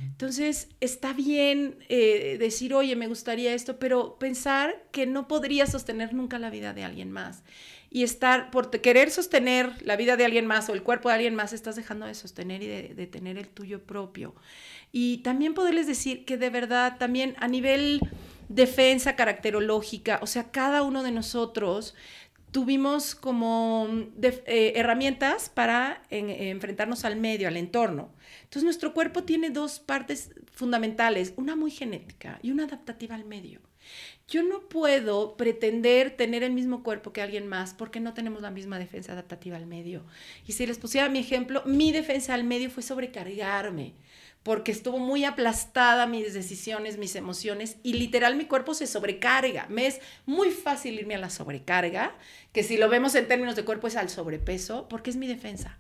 Entonces, 0.03 0.69
está 0.81 1.13
bien 1.13 1.77
eh, 1.89 2.39
decir, 2.41 2.73
oye, 2.73 2.97
me 2.97 3.07
gustaría 3.07 3.53
esto, 3.53 3.79
pero 3.79 4.19
pensar 4.19 4.83
que 4.91 5.07
no 5.07 5.29
podría 5.29 5.67
sostener 5.67 6.15
nunca 6.15 6.39
la 6.39 6.49
vida 6.49 6.73
de 6.73 6.85
alguien 6.85 7.13
más. 7.13 7.45
Y 7.91 8.03
estar, 8.03 8.51
por 8.51 8.71
querer 8.71 9.11
sostener 9.11 9.71
la 9.83 9.95
vida 9.95 10.17
de 10.17 10.25
alguien 10.25 10.47
más 10.47 10.71
o 10.71 10.73
el 10.73 10.83
cuerpo 10.83 11.11
de 11.11 11.17
alguien 11.17 11.35
más, 11.35 11.53
estás 11.53 11.77
dejando 11.77 12.07
de 12.07 12.15
sostener 12.15 12.63
y 12.63 12.67
de, 12.67 12.95
de 12.95 13.07
tener 13.07 13.37
el 13.37 13.49
tuyo 13.49 13.83
propio. 13.83 14.35
Y 14.91 15.19
también 15.19 15.53
poderles 15.53 15.87
decir 15.87 16.25
que 16.25 16.39
de 16.39 16.49
verdad, 16.49 16.97
también 16.99 17.37
a 17.39 17.47
nivel 17.47 18.01
defensa 18.49 19.17
caracterológica, 19.17 20.19
o 20.23 20.27
sea, 20.27 20.51
cada 20.51 20.83
uno 20.83 21.03
de 21.03 21.13
nosotros 21.13 21.95
tuvimos 22.57 23.15
como 23.15 23.87
eh, 24.23 24.73
herramientas 24.77 25.51
para 25.51 26.03
enfrentarnos 26.09 27.05
al 27.05 27.17
medio, 27.17 27.49
al 27.49 27.59
entorno. 27.59 28.15
Entonces 28.45 28.65
nuestro 28.65 28.95
cuerpo 28.95 29.25
tiene 29.25 29.51
dos 29.51 29.79
partes 29.79 30.31
fundamentales, 30.53 31.35
una 31.37 31.55
muy 31.55 31.71
genética 31.71 32.39
y 32.41 32.53
una 32.53 32.65
adaptativa 32.65 33.15
al 33.15 33.27
medio. 33.27 33.61
Yo 34.27 34.43
no 34.43 34.71
puedo 34.71 35.37
pretender 35.37 36.17
tener 36.17 36.43
el 36.43 36.53
mismo 36.55 36.83
cuerpo 36.83 37.13
que 37.13 37.21
alguien 37.21 37.47
más 37.47 37.75
porque 37.75 38.01
no 38.01 38.15
tenemos 38.15 38.41
la 38.41 38.51
misma 38.51 38.79
defensa 38.79 39.13
adaptativa 39.13 39.59
al 39.59 39.67
medio. 39.67 40.07
Y 40.47 40.53
si 40.53 40.67
les 40.67 40.79
pusiera 40.79 41.11
mi 41.11 41.19
ejemplo, 41.19 41.63
mi 41.67 41.93
defensa 41.93 42.33
al 42.33 42.45
medio 42.45 42.71
fue 42.71 42.83
sobrecargarme 42.83 43.93
porque 44.47 44.71
estuvo 44.71 45.01
muy 45.01 45.25
aplastada 45.25 46.07
mis 46.07 46.33
decisiones, 46.33 46.99
mis 46.99 47.17
emociones 47.17 47.79
y 47.83 47.95
literal 47.95 48.37
mi 48.37 48.45
cuerpo 48.45 48.75
se 48.75 48.87
sobrecarga. 48.87 49.67
Me 49.69 49.89
es 49.89 50.01
muy 50.25 50.53
fácil 50.53 51.01
irme 51.01 51.17
a 51.17 51.19
la 51.19 51.31
sobrecarga, 51.31 52.15
que 52.53 52.63
si 52.63 52.77
lo 52.77 52.89
vemos 52.89 53.17
en 53.17 53.27
términos 53.27 53.57
de 53.57 53.65
cuerpo 53.65 53.89
es 53.89 53.97
al 53.97 54.09
sobrepeso, 54.09 54.89
porque 54.89 55.11
es 55.11 55.17
mi 55.17 55.27
defensa, 55.27 55.77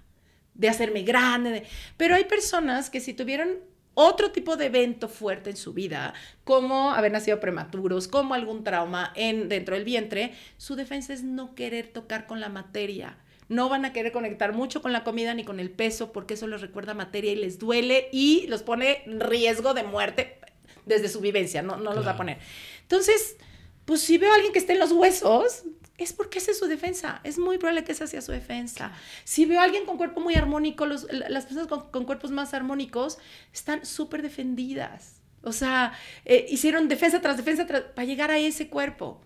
de 0.54 0.68
hacerme 0.68 1.04
grande. 1.04 1.62
Pero 1.96 2.16
hay 2.16 2.24
personas 2.24 2.90
que 2.90 2.98
si 2.98 3.14
tuvieron 3.14 3.50
otro 3.94 4.32
tipo 4.32 4.56
de 4.56 4.66
evento 4.66 5.08
fuerte 5.08 5.50
en 5.50 5.56
su 5.56 5.72
vida, 5.72 6.12
como 6.42 6.90
haber 6.90 7.12
nacido 7.12 7.38
prematuros, 7.38 8.08
como 8.08 8.34
algún 8.34 8.64
trauma 8.64 9.12
en, 9.14 9.48
dentro 9.48 9.76
del 9.76 9.84
vientre, 9.84 10.34
su 10.56 10.74
defensa 10.74 11.12
es 11.12 11.22
no 11.22 11.54
querer 11.54 11.86
tocar 11.92 12.26
con 12.26 12.40
la 12.40 12.48
materia 12.48 13.16
no 13.48 13.68
van 13.68 13.84
a 13.84 13.92
querer 13.92 14.12
conectar 14.12 14.52
mucho 14.52 14.82
con 14.82 14.92
la 14.92 15.04
comida 15.04 15.34
ni 15.34 15.44
con 15.44 15.60
el 15.60 15.70
peso 15.70 16.12
porque 16.12 16.34
eso 16.34 16.46
les 16.46 16.60
recuerda 16.60 16.94
materia 16.94 17.32
y 17.32 17.36
les 17.36 17.58
duele 17.58 18.08
y 18.12 18.46
los 18.48 18.62
pone 18.62 19.02
en 19.06 19.20
riesgo 19.20 19.74
de 19.74 19.84
muerte 19.84 20.38
desde 20.84 21.08
su 21.08 21.20
vivencia, 21.20 21.62
no, 21.62 21.76
no 21.76 21.92
los 21.92 22.06
va 22.06 22.12
a 22.12 22.16
poner. 22.16 22.38
Entonces, 22.82 23.36
pues 23.84 24.00
si 24.00 24.18
veo 24.18 24.30
a 24.32 24.34
alguien 24.34 24.52
que 24.52 24.58
esté 24.58 24.72
en 24.72 24.78
los 24.78 24.92
huesos, 24.92 25.64
es 25.98 26.12
porque 26.12 26.38
esa 26.38 26.50
es 26.50 26.58
su 26.58 26.66
defensa. 26.66 27.20
Es 27.24 27.38
muy 27.38 27.58
probable 27.58 27.84
que 27.84 27.92
esa 27.92 28.06
sea 28.06 28.20
su 28.20 28.32
defensa. 28.32 28.92
Si 29.24 29.46
veo 29.46 29.60
a 29.60 29.64
alguien 29.64 29.86
con 29.86 29.96
cuerpo 29.96 30.20
muy 30.20 30.34
armónico, 30.34 30.86
las 30.86 31.46
personas 31.46 31.66
con, 31.66 32.04
cuerpos 32.04 32.30
más 32.30 32.54
armónicos 32.54 33.18
están 33.52 33.84
súper 33.84 34.22
defendidas. 34.22 35.20
O 35.42 35.52
sea, 35.52 35.92
eh, 36.24 36.46
hicieron 36.48 36.88
defensa 36.88 37.20
tras 37.20 37.36
defensa 37.36 37.66
para 37.66 38.04
llegar 38.04 38.30
a 38.30 38.38
ese 38.38 38.68
cuerpo. 38.68 39.20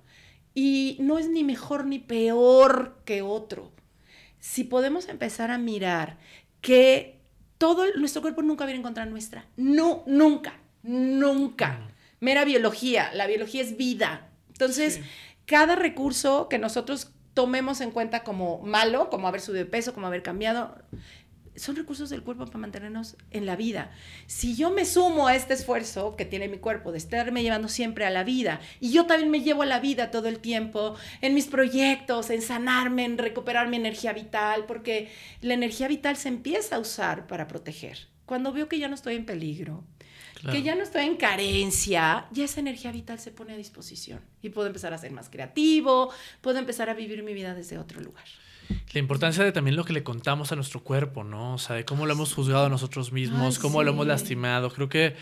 Y 0.54 0.96
no 1.00 1.18
es 1.18 1.28
ni 1.28 1.44
mejor 1.44 1.86
ni 1.86 1.98
peor 1.98 3.00
que 3.04 3.22
otro 3.22 3.72
si 4.40 4.64
podemos 4.64 5.08
empezar 5.08 5.50
a 5.50 5.58
mirar 5.58 6.18
que 6.60 7.20
todo 7.58 7.84
nuestro 7.96 8.22
cuerpo 8.22 8.42
nunca 8.42 8.64
viene 8.64 8.78
a 8.78 8.80
encontrar 8.80 9.08
nuestra. 9.08 9.46
No, 9.56 10.02
nunca, 10.06 10.54
nunca. 10.82 11.88
Mera 12.18 12.44
biología, 12.44 13.10
la 13.14 13.26
biología 13.26 13.62
es 13.62 13.76
vida. 13.76 14.28
Entonces, 14.48 15.00
cada 15.46 15.76
recurso 15.76 16.48
que 16.48 16.58
nosotros 16.58 17.12
tomemos 17.34 17.80
en 17.80 17.90
cuenta 17.90 18.24
como 18.24 18.60
malo, 18.62 19.10
como 19.10 19.28
haber 19.28 19.40
subido 19.40 19.64
de 19.64 19.70
peso, 19.70 19.94
como 19.94 20.06
haber 20.06 20.22
cambiado, 20.22 20.76
son 21.56 21.76
recursos 21.76 22.10
del 22.10 22.22
cuerpo 22.22 22.46
para 22.46 22.58
mantenernos 22.58 23.16
en 23.30 23.46
la 23.46 23.56
vida. 23.56 23.90
Si 24.26 24.56
yo 24.56 24.70
me 24.70 24.84
sumo 24.84 25.26
a 25.26 25.34
este 25.34 25.54
esfuerzo 25.54 26.16
que 26.16 26.24
tiene 26.24 26.48
mi 26.48 26.58
cuerpo 26.58 26.92
de 26.92 26.98
estarme 26.98 27.42
llevando 27.42 27.68
siempre 27.68 28.04
a 28.04 28.10
la 28.10 28.24
vida, 28.24 28.60
y 28.80 28.92
yo 28.92 29.06
también 29.06 29.30
me 29.30 29.42
llevo 29.42 29.62
a 29.62 29.66
la 29.66 29.80
vida 29.80 30.10
todo 30.10 30.28
el 30.28 30.38
tiempo, 30.38 30.96
en 31.20 31.34
mis 31.34 31.46
proyectos, 31.46 32.30
en 32.30 32.42
sanarme, 32.42 33.04
en 33.04 33.18
recuperar 33.18 33.68
mi 33.68 33.76
energía 33.76 34.12
vital, 34.12 34.64
porque 34.66 35.10
la 35.40 35.54
energía 35.54 35.88
vital 35.88 36.16
se 36.16 36.28
empieza 36.28 36.76
a 36.76 36.80
usar 36.80 37.26
para 37.26 37.48
proteger. 37.48 38.08
Cuando 38.26 38.52
veo 38.52 38.68
que 38.68 38.78
ya 38.78 38.88
no 38.88 38.94
estoy 38.94 39.16
en 39.16 39.26
peligro, 39.26 39.84
que 40.50 40.62
ya 40.62 40.74
no 40.74 40.82
estoy 40.82 41.04
en 41.04 41.16
carencia, 41.16 42.26
ya 42.30 42.44
esa 42.44 42.60
energía 42.60 42.92
vital 42.92 43.18
se 43.18 43.30
pone 43.30 43.52
a 43.52 43.56
disposición 43.56 44.20
y 44.40 44.50
puedo 44.50 44.68
empezar 44.68 44.94
a 44.94 44.98
ser 44.98 45.12
más 45.12 45.28
creativo, 45.28 46.10
puedo 46.40 46.58
empezar 46.58 46.88
a 46.88 46.94
vivir 46.94 47.22
mi 47.22 47.34
vida 47.34 47.54
desde 47.54 47.76
otro 47.76 48.00
lugar. 48.00 48.24
La 48.92 48.98
importancia 48.98 49.44
de 49.44 49.52
también 49.52 49.76
lo 49.76 49.84
que 49.84 49.92
le 49.92 50.02
contamos 50.02 50.52
a 50.52 50.56
nuestro 50.56 50.80
cuerpo, 50.80 51.22
¿no? 51.22 51.54
O 51.54 51.58
sea, 51.58 51.76
de 51.76 51.84
cómo 51.84 52.06
lo 52.06 52.12
hemos 52.12 52.34
juzgado 52.34 52.66
a 52.66 52.68
nosotros 52.68 53.12
mismos, 53.12 53.58
cómo 53.58 53.82
lo 53.82 53.92
hemos 53.92 54.06
lastimado. 54.06 54.70
Creo 54.70 54.88
que 54.88 55.14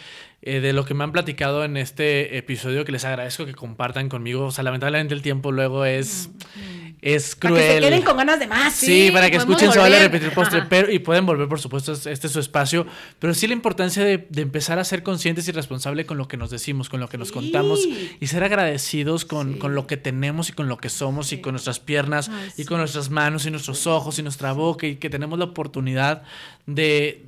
eh, 0.43 0.61
de 0.61 0.73
lo 0.73 0.85
que 0.85 0.95
me 0.95 1.05
han 1.05 1.13
platicado 1.13 1.65
en 1.65 1.77
este 1.77 2.39
episodio, 2.39 2.85
que 2.85 2.93
les 2.93 3.05
agradezco 3.05 3.45
que 3.45 3.55
compartan 3.55 4.09
conmigo, 4.09 4.47
o 4.47 4.51
sea, 4.51 4.65
lamentablemente 4.65 5.15
el 5.15 5.23
tiempo 5.23 5.53
luego 5.53 5.85
es 5.85 6.31
es 7.01 7.37
cruel. 7.37 7.55
Para 7.55 7.67
que 7.67 7.75
se 7.75 7.81
queden 7.81 8.03
con 8.03 8.17
ganas 8.17 8.39
de 8.39 8.47
más. 8.47 8.75
Sí, 8.75 9.11
para 9.13 9.31
que 9.31 9.37
escuchen 9.37 9.73
se 9.73 9.79
vale 9.79 9.99
repetir 9.99 10.33
postre, 10.33 10.63
pero, 10.69 10.91
y 10.91 10.99
pueden 10.99 11.27
volver, 11.27 11.49
por 11.49 11.61
supuesto, 11.61 11.93
este 11.93 12.27
es 12.27 12.33
su 12.33 12.41
espacio, 12.41 12.87
pero 13.19 13.35
sí 13.35 13.47
la 13.47 13.53
importancia 13.53 14.05
de, 14.05 14.27
empezar 14.37 14.79
a 14.79 14.85
ser 14.85 15.03
conscientes 15.03 15.47
y 15.49 15.53
responsables 15.53 16.07
con 16.07 16.19
lo 16.19 16.29
que 16.29 16.37
nos 16.37 16.51
decimos, 16.51 16.89
con 16.89 17.01
lo 17.01 17.09
que 17.09 17.19
nos 17.19 17.33
contamos 17.33 17.81
y 18.21 18.27
ser 18.27 18.43
agradecidos 18.45 19.25
con, 19.25 19.59
con, 19.59 19.75
lo 19.75 19.87
que 19.87 19.97
tenemos 19.97 20.49
y 20.49 20.53
con 20.53 20.69
lo 20.69 20.79
que 20.79 20.89
somos 20.89 21.33
y 21.33 21.41
con 21.41 21.53
nuestras 21.53 21.81
piernas 21.81 22.31
y 22.57 22.65
con 22.65 22.79
nuestras 22.79 23.11
manos 23.11 23.47
y 23.47 23.51
nuestros 23.51 23.87
ojos 23.87 24.19
y 24.19 24.23
nuestra 24.23 24.53
boca 24.53 24.87
y 24.87 24.97
que 24.97 25.11
tenemos 25.11 25.39
la 25.39 25.47
oportunidad 25.47 26.23
de 26.67 27.25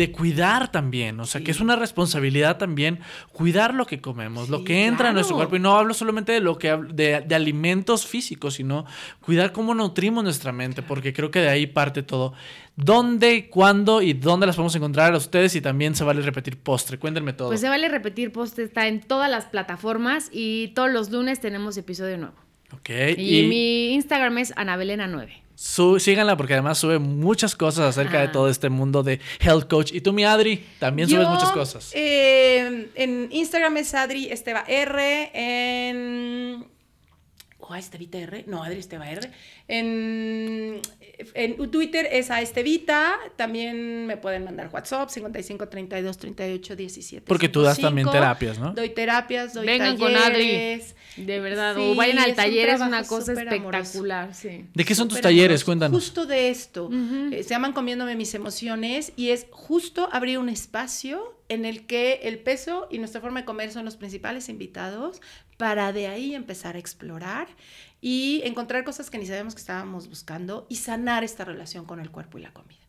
de 0.00 0.12
cuidar 0.12 0.72
también, 0.72 1.20
o 1.20 1.26
sea, 1.26 1.42
que 1.42 1.50
es 1.50 1.60
una 1.60 1.76
responsabilidad 1.76 2.56
también 2.56 3.00
cuidar 3.32 3.74
lo 3.74 3.84
que 3.86 4.00
comemos, 4.00 4.48
lo 4.48 4.64
que 4.64 4.86
entra 4.86 5.08
en 5.08 5.14
nuestro 5.14 5.36
claro. 5.36 5.50
cuerpo. 5.50 5.56
Y 5.56 5.58
no 5.60 5.76
hablo 5.76 5.92
solamente 5.92 6.32
de 6.32 6.40
lo 6.40 6.56
que 6.56 6.74
de, 6.74 7.20
de 7.20 7.34
alimentos 7.34 8.06
físicos, 8.06 8.54
sino 8.54 8.86
cuidar 9.20 9.52
cómo 9.52 9.74
nutrimos 9.74 10.24
nuestra 10.24 10.52
mente, 10.52 10.80
porque 10.80 11.12
creo 11.12 11.30
que 11.30 11.40
de 11.40 11.50
ahí 11.50 11.66
parte 11.66 12.02
todo. 12.02 12.32
¿Dónde, 12.76 13.50
cuándo 13.50 14.00
y 14.00 14.14
dónde 14.14 14.46
las 14.46 14.56
podemos 14.56 14.74
encontrar 14.74 15.12
a 15.12 15.18
ustedes? 15.18 15.54
Y 15.54 15.60
también 15.60 15.94
se 15.94 16.02
vale 16.02 16.22
repetir 16.22 16.56
postre. 16.56 16.98
Cuéntenme 16.98 17.34
todo. 17.34 17.48
Pues 17.48 17.60
se 17.60 17.68
vale 17.68 17.86
repetir 17.90 18.32
post, 18.32 18.58
está 18.58 18.88
en 18.88 19.00
todas 19.00 19.30
las 19.30 19.44
plataformas 19.44 20.30
y 20.32 20.68
todos 20.68 20.90
los 20.90 21.10
lunes 21.10 21.40
tenemos 21.40 21.76
episodio 21.76 22.16
nuevo. 22.16 22.36
ok. 22.72 22.88
Y, 23.18 23.40
Y, 23.40 23.48
mi 23.48 23.92
Instagram 23.92 24.38
es 24.38 24.54
anabelena9. 24.54 25.28
Su- 25.62 26.00
síganla 26.00 26.38
porque 26.38 26.54
además 26.54 26.78
sube 26.78 26.98
muchas 26.98 27.54
cosas 27.54 27.90
acerca 27.96 28.18
de 28.20 28.28
Ah. 28.28 28.32
todo 28.32 28.48
este 28.48 28.70
mundo 28.70 29.02
de 29.02 29.20
health 29.40 29.68
coach. 29.68 29.92
Y 29.92 30.00
tú, 30.00 30.14
mi 30.14 30.24
Adri, 30.24 30.64
también 30.78 31.06
subes 31.06 31.28
muchas 31.28 31.50
cosas. 31.52 31.90
eh, 31.94 32.88
en 32.94 33.28
Instagram 33.30 33.76
es 33.76 33.92
Adri 33.92 34.30
Esteba 34.32 34.64
R. 34.66 35.30
En. 35.34 36.64
¿O 37.70 37.72
a 37.72 37.78
Estevita 37.78 38.18
R? 38.18 38.42
No, 38.48 38.64
Adri 38.64 38.80
Esteba 38.80 39.08
R. 39.08 39.30
En, 39.68 40.80
en 41.34 41.70
Twitter 41.70 42.08
es 42.10 42.28
a 42.32 42.40
Estevita. 42.42 43.14
También 43.36 44.06
me 44.06 44.16
pueden 44.16 44.42
mandar 44.42 44.70
WhatsApp 44.72 45.08
55 45.08 45.68
32 45.68 46.18
38 46.18 46.74
17. 46.74 47.26
Porque 47.28 47.48
tú 47.48 47.62
das 47.62 47.76
55. 47.76 47.86
también 48.10 48.10
terapias, 48.10 48.58
¿no? 48.58 48.72
Doy 48.72 48.90
terapias, 48.90 49.54
doy 49.54 49.66
Vengan 49.66 49.96
con 49.96 50.16
Adri. 50.16 50.80
De 51.16 51.38
verdad, 51.38 51.76
Sí, 51.76 51.82
o 51.82 51.94
vayan 51.94 52.18
al 52.18 52.24
es 52.24 52.30
un 52.30 52.36
taller, 52.36 52.68
es 52.70 52.80
una 52.80 53.04
cosa 53.04 53.32
amoroso. 53.32 53.54
espectacular, 53.54 54.34
sí. 54.34 54.64
¿De 54.74 54.84
qué 54.84 54.94
son 54.96 55.06
tus 55.06 55.20
talleres? 55.20 55.62
amoroso. 55.62 55.66
Cuéntanos. 55.66 56.02
Justo 56.02 56.26
de 56.26 56.50
esto. 56.50 56.90
Eh, 57.30 57.44
se 57.44 57.50
llaman 57.50 57.72
Comiéndome 57.72 58.16
mis 58.16 58.34
emociones 58.34 59.12
y 59.14 59.28
es 59.30 59.46
justo 59.52 60.08
abrir 60.10 60.38
un 60.38 60.48
espacio 60.48 61.39
en 61.50 61.64
el 61.64 61.84
que 61.86 62.20
el 62.22 62.38
peso 62.38 62.86
y 62.90 62.98
nuestra 62.98 63.20
forma 63.20 63.40
de 63.40 63.44
comer 63.44 63.72
son 63.72 63.84
los 63.84 63.96
principales 63.96 64.48
invitados 64.48 65.20
para 65.58 65.92
de 65.92 66.06
ahí 66.06 66.34
empezar 66.34 66.76
a 66.76 66.78
explorar 66.78 67.48
y 68.00 68.40
encontrar 68.44 68.84
cosas 68.84 69.10
que 69.10 69.18
ni 69.18 69.26
sabemos 69.26 69.54
que 69.54 69.60
estábamos 69.60 70.08
buscando 70.08 70.66
y 70.70 70.76
sanar 70.76 71.24
esta 71.24 71.44
relación 71.44 71.84
con 71.84 72.00
el 72.00 72.10
cuerpo 72.10 72.38
y 72.38 72.42
la 72.42 72.52
comida. 72.52 72.79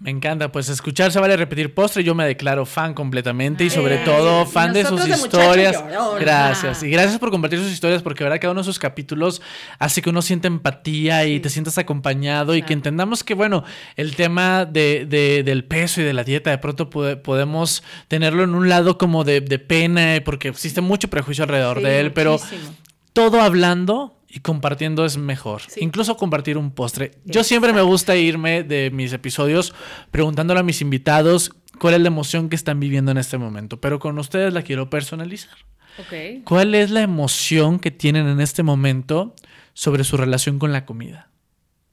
Me 0.00 0.10
encanta, 0.12 0.52
pues 0.52 0.68
escuchar 0.68 1.10
se 1.10 1.18
vale 1.18 1.36
repetir 1.36 1.74
postre. 1.74 2.04
Yo 2.04 2.14
me 2.14 2.24
declaro 2.24 2.64
fan 2.64 2.94
completamente 2.94 3.64
y 3.64 3.70
sobre 3.70 3.96
Eh, 3.96 4.02
todo 4.04 4.46
fan 4.46 4.72
de 4.72 4.84
sus 4.84 5.04
de 5.04 5.10
historias. 5.10 5.82
Gracias. 6.20 6.82
Ah. 6.82 6.86
Y 6.86 6.90
gracias 6.90 7.18
por 7.18 7.32
compartir 7.32 7.58
sus 7.58 7.72
historias 7.72 8.00
porque 8.00 8.22
verdad 8.22 8.38
cada 8.40 8.52
uno 8.52 8.60
de 8.60 8.64
sus 8.64 8.78
capítulos 8.78 9.42
hace 9.80 10.00
que 10.00 10.10
uno 10.10 10.22
sienta 10.22 10.46
empatía 10.46 11.26
y 11.26 11.40
te 11.40 11.50
sientas 11.50 11.78
acompañado 11.78 12.54
y 12.54 12.62
que 12.62 12.74
entendamos 12.74 13.24
que, 13.24 13.34
bueno, 13.34 13.64
el 13.96 14.14
tema 14.14 14.66
de, 14.66 15.04
de- 15.04 15.42
del 15.42 15.64
peso 15.64 16.00
y 16.00 16.04
de 16.04 16.12
la 16.12 16.22
dieta 16.22 16.50
de 16.50 16.58
pronto 16.58 16.90
puede- 16.90 17.16
podemos 17.16 17.82
tenerlo 18.06 18.44
en 18.44 18.54
un 18.54 18.68
lado 18.68 18.98
como 18.98 19.24
de, 19.24 19.40
pena 19.58 20.14
porque 20.24 20.46
existe 20.46 20.80
mucho 20.80 21.08
prejuicio 21.08 21.42
alrededor 21.42 21.78
Sí, 21.78 21.82
de 21.82 21.98
él, 21.98 22.12
pero 22.12 22.34
muchísimo. 22.34 22.72
todo 23.12 23.40
hablando 23.42 24.14
y 24.28 24.40
compartiendo 24.40 25.04
es 25.04 25.16
mejor. 25.16 25.62
Sí. 25.68 25.80
Incluso 25.82 26.16
compartir 26.16 26.58
un 26.58 26.70
postre. 26.70 27.12
Yo 27.24 27.42
siempre 27.44 27.72
me 27.72 27.80
gusta 27.82 28.14
irme 28.16 28.62
de 28.62 28.90
mis 28.90 29.12
episodios 29.12 29.74
preguntándole 30.10 30.60
a 30.60 30.62
mis 30.62 30.80
invitados 30.82 31.52
cuál 31.78 31.94
es 31.94 32.00
la 32.00 32.08
emoción 32.08 32.48
que 32.48 32.56
están 32.56 32.78
viviendo 32.80 33.10
en 33.10 33.18
este 33.18 33.38
momento, 33.38 33.80
pero 33.80 33.98
con 33.98 34.18
ustedes 34.18 34.52
la 34.52 34.62
quiero 34.62 34.90
personalizar. 34.90 35.56
Ok. 35.98 36.44
¿Cuál 36.44 36.74
es 36.74 36.90
la 36.90 37.00
emoción 37.02 37.78
que 37.80 37.90
tienen 37.90 38.28
en 38.28 38.40
este 38.40 38.62
momento 38.62 39.34
sobre 39.72 40.04
su 40.04 40.16
relación 40.16 40.58
con 40.58 40.72
la 40.72 40.84
comida? 40.84 41.30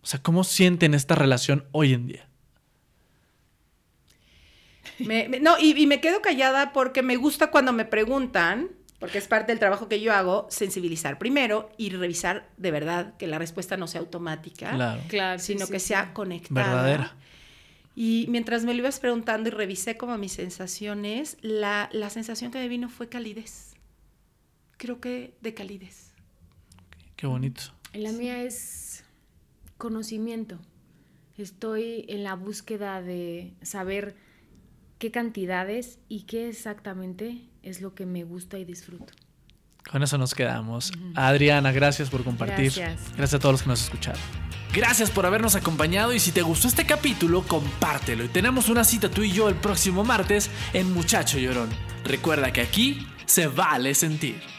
O 0.01 0.05
sea, 0.07 0.21
¿cómo 0.21 0.43
sienten 0.43 0.93
esta 0.93 1.15
relación 1.15 1.65
hoy 1.71 1.93
en 1.93 2.05
día? 2.07 2.27
Me- 4.99 5.27
me- 5.27 5.39
no, 5.39 5.57
y, 5.59 5.71
y 5.81 5.87
me 5.87 5.99
quedo 5.99 6.21
callada 6.21 6.71
porque 6.71 7.01
me 7.01 7.15
gusta 7.17 7.51
cuando 7.51 7.73
me 7.73 7.85
preguntan, 7.85 8.69
porque 8.99 9.17
es 9.17 9.27
parte 9.27 9.51
del 9.51 9.59
trabajo 9.59 9.87
que 9.89 9.99
yo 9.99 10.13
hago, 10.13 10.47
sensibilizar 10.49 11.17
primero 11.17 11.69
y 11.77 11.89
revisar 11.89 12.49
de 12.57 12.71
verdad 12.71 13.15
que 13.17 13.27
la 13.27 13.37
respuesta 13.39 13.77
no 13.77 13.87
sea 13.87 14.01
automática, 14.01 14.71
Claro. 14.71 15.01
Claro, 15.07 15.39
sino 15.39 15.65
sí, 15.65 15.71
que 15.71 15.79
sí. 15.79 15.87
sea 15.87 16.13
conectada. 16.13 16.67
Verdadera. 16.73 17.15
Y 17.95 18.25
mientras 18.29 18.65
me 18.65 18.73
lo 18.73 18.79
ibas 18.79 18.99
preguntando 18.99 19.49
y 19.49 19.51
revisé 19.51 19.95
como 19.95 20.17
mis 20.17 20.33
sensaciones, 20.33 21.37
la, 21.41 21.89
la 21.93 22.09
sensación 22.09 22.51
que 22.51 22.59
me 22.59 22.67
vino 22.67 22.89
fue 22.89 23.07
calidez. 23.07 23.73
Creo 24.77 24.99
que 24.99 25.33
de 25.41 25.53
calidez. 25.53 26.11
Qué 27.15 27.27
bonito. 27.27 27.61
La 27.93 28.11
mía 28.11 28.43
es 28.43 29.05
conocimiento. 29.77 30.59
Estoy 31.37 32.05
en 32.09 32.23
la 32.23 32.35
búsqueda 32.35 33.01
de 33.01 33.53
saber 33.61 34.15
qué 34.99 35.11
cantidades 35.11 35.99
y 36.09 36.23
qué 36.23 36.49
exactamente 36.49 37.41
es 37.65 37.81
lo 37.81 37.93
que 37.93 38.05
me 38.05 38.23
gusta 38.23 38.57
y 38.57 38.63
disfruto. 38.63 39.11
Con 39.89 40.01
eso 40.01 40.17
nos 40.17 40.33
quedamos. 40.33 40.91
Adriana, 41.13 41.71
gracias 41.71 42.09
por 42.09 42.23
compartir. 42.23 42.71
Gracias. 42.75 43.15
Gracias 43.17 43.33
a 43.33 43.39
todos 43.39 43.53
los 43.53 43.61
que 43.63 43.69
nos 43.69 43.83
escucharon. 43.83 44.21
Gracias 44.73 45.11
por 45.11 45.25
habernos 45.25 45.55
acompañado 45.55 46.13
y 46.13 46.19
si 46.19 46.31
te 46.31 46.41
gustó 46.41 46.67
este 46.67 46.85
capítulo, 46.85 47.43
compártelo. 47.43 48.25
Y 48.25 48.27
tenemos 48.29 48.67
una 48.69 48.83
cita 48.83 49.09
tú 49.09 49.23
y 49.23 49.31
yo 49.31 49.47
el 49.47 49.55
próximo 49.55 50.03
martes 50.03 50.49
en 50.73 50.91
Muchacho 50.93 51.37
Llorón. 51.37 51.69
Recuerda 52.03 52.51
que 52.51 52.61
aquí 52.61 53.07
se 53.25 53.47
vale 53.47 53.93
sentir. 53.93 54.54